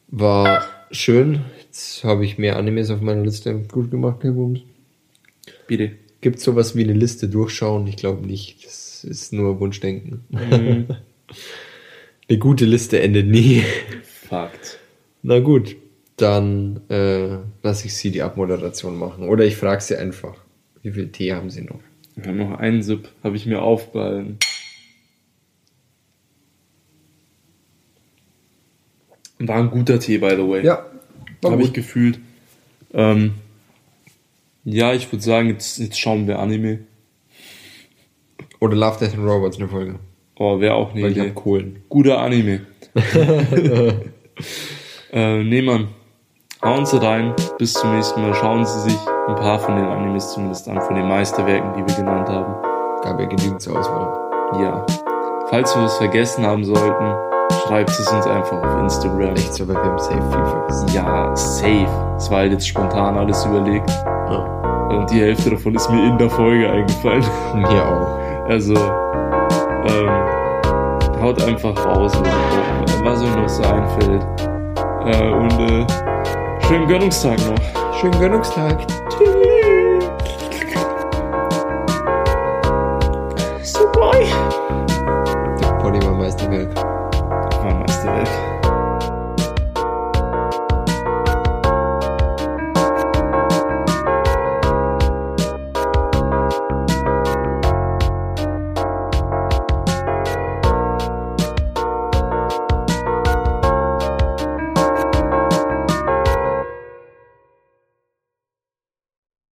War 0.07 0.63
schön. 0.91 1.41
Jetzt 1.61 2.03
habe 2.03 2.26
ich 2.26 2.38
mehr 2.38 2.55
Animes 2.57 2.89
auf 2.89 3.01
meiner 3.01 3.24
Liste. 3.24 3.53
Gut 3.72 3.91
gemacht, 3.91 4.24
Herr 4.24 4.32
Bums. 4.32 4.61
Bitte. 5.68 5.91
Gibt 6.22 6.39
sowas 6.39 6.76
wie 6.76 6.84
eine 6.84 6.93
Liste 6.93 7.30
durchschauen? 7.30 7.86
Ich 7.88 7.97
glaube 7.97 8.26
nicht. 8.26 8.65
Das 8.65 9.03
ist 9.03 9.34
nur 9.34 9.59
Wunschdenken. 9.59 10.26
Mhm. 10.30 10.88
Eine 12.30 12.39
gute 12.39 12.65
Liste 12.65 12.99
endet 12.99 13.28
nie. 13.28 13.63
Fakt. 14.28 14.80
Na 15.30 15.42
gut, 15.42 15.76
dann 16.16 16.80
äh, 16.90 17.40
lasse 17.62 17.88
ich 17.88 17.96
Sie 17.98 18.12
die 18.12 18.22
Abmoderation 18.22 18.98
machen. 18.98 19.28
Oder 19.28 19.44
ich 19.44 19.58
frage 19.58 19.82
Sie 19.82 19.98
einfach, 19.98 20.36
wie 20.84 20.92
viel 20.94 21.10
Tee 21.12 21.34
haben 21.34 21.50
Sie 21.50 21.64
noch? 21.64 21.82
Wir 22.16 22.28
haben 22.30 22.38
noch 22.38 22.58
einen 22.58 22.82
Sip, 22.82 23.10
habe 23.26 23.36
ich 23.36 23.46
mir 23.46 23.62
aufbehalten. 23.62 24.38
War 29.40 29.58
ein 29.58 29.70
guter 29.70 30.00
Tee, 30.00 30.18
by 30.18 30.30
the 30.32 30.48
way. 30.48 30.64
Ja, 30.66 30.86
war 31.42 31.52
Habe 31.52 31.62
ich 31.62 31.68
gut. 31.68 31.76
gefühlt. 31.76 32.20
Ähm, 32.94 33.34
ja, 34.64 34.94
ich 34.94 35.12
würde 35.12 35.26
sagen, 35.26 35.50
jetzt, 35.50 35.78
jetzt 35.78 36.00
schauen 36.00 36.26
wir 36.28 36.40
Anime. 36.40 36.80
Oder 38.62 38.78
Love, 38.78 38.98
Death 39.02 39.14
and 39.14 39.28
Robots 39.28 39.58
eine 39.58 39.68
Folge. 39.68 40.00
Oh, 40.38 40.62
wäre 40.62 40.76
auch 40.76 40.94
eine 40.94 41.02
Weil 41.04 41.12
ich 41.12 41.18
Idee. 41.18 41.26
habe 41.28 41.34
Kohlen. 41.34 41.84
Guter 41.90 42.20
Anime. 42.20 42.62
äh, 45.18 45.43
nee, 45.43 45.63
Mann. 45.63 45.88
Hauen 46.63 46.86
Sie 46.86 47.01
rein. 47.01 47.34
Bis 47.57 47.74
zum 47.74 47.95
nächsten 47.95 48.22
Mal. 48.22 48.36
Schauen 48.36 48.65
Sie 48.65 48.82
sich 48.82 48.97
ein 49.28 49.36
paar 49.36 49.57
von 49.57 49.76
den 49.76 49.86
Animes 49.86 50.32
zumindest 50.34 50.70
an, 50.70 50.80
von 50.80 50.95
den 50.95 51.07
Meisterwerken, 51.07 51.74
die 51.74 51.88
wir 51.88 51.95
genannt 51.95 52.30
haben. 52.30 52.53
Gab 53.01 53.20
ja 53.20 53.26
genügend 53.26 53.59
zur 53.59 53.80
Auswahl. 53.80 54.61
Ja. 54.61 54.86
Falls 55.49 55.76
wir 55.76 55.84
was 55.84 55.97
vergessen 55.97 56.45
haben 56.45 56.63
sollten, 56.63 57.15
schreibt 57.65 57.89
es 57.89 58.11
uns 58.11 58.28
einfach 58.28 58.61
auf 58.61 58.80
Instagram. 58.82 59.36
Echt 59.36 59.53
so, 59.55 59.68
weil 59.68 59.76
wir 59.76 59.84
haben 59.84 59.97
safe 59.97 60.22
viel 60.22 60.45
vergessen. 60.45 60.88
Ja, 60.93 61.36
safe. 61.36 62.15
Es 62.18 62.30
war 62.30 62.38
halt 62.39 62.51
jetzt 62.51 62.68
spontan 62.68 63.18
alles 63.18 63.43
überlegt. 63.45 63.89
Ja. 63.89 64.89
Und 64.91 65.09
die 65.09 65.20
Hälfte 65.20 65.49
davon 65.49 65.74
ist 65.74 65.89
mir 65.89 66.05
in 66.05 66.18
der 66.20 66.30
Folge 66.30 66.70
eingefallen. 66.70 67.26
Mir 67.55 67.84
auch. 67.84 68.47
Also, 68.49 68.76
ähm, 68.76 70.09
haut 71.22 71.41
einfach 71.41 71.86
raus, 71.86 72.13
was, 72.22 73.03
was 73.03 73.24
euch 73.24 73.36
noch 73.36 73.49
so 73.49 73.63
einfällt. 73.63 74.57
Äh, 75.08 75.32
und 75.32 75.51
äh, 75.53 75.88
schönen 76.68 76.88
Gönnungstag 76.88 77.38
noch. 77.45 77.95
Schönen 78.01 78.20
Gönnungstag. 78.20 78.86
Tschüss. 79.10 79.37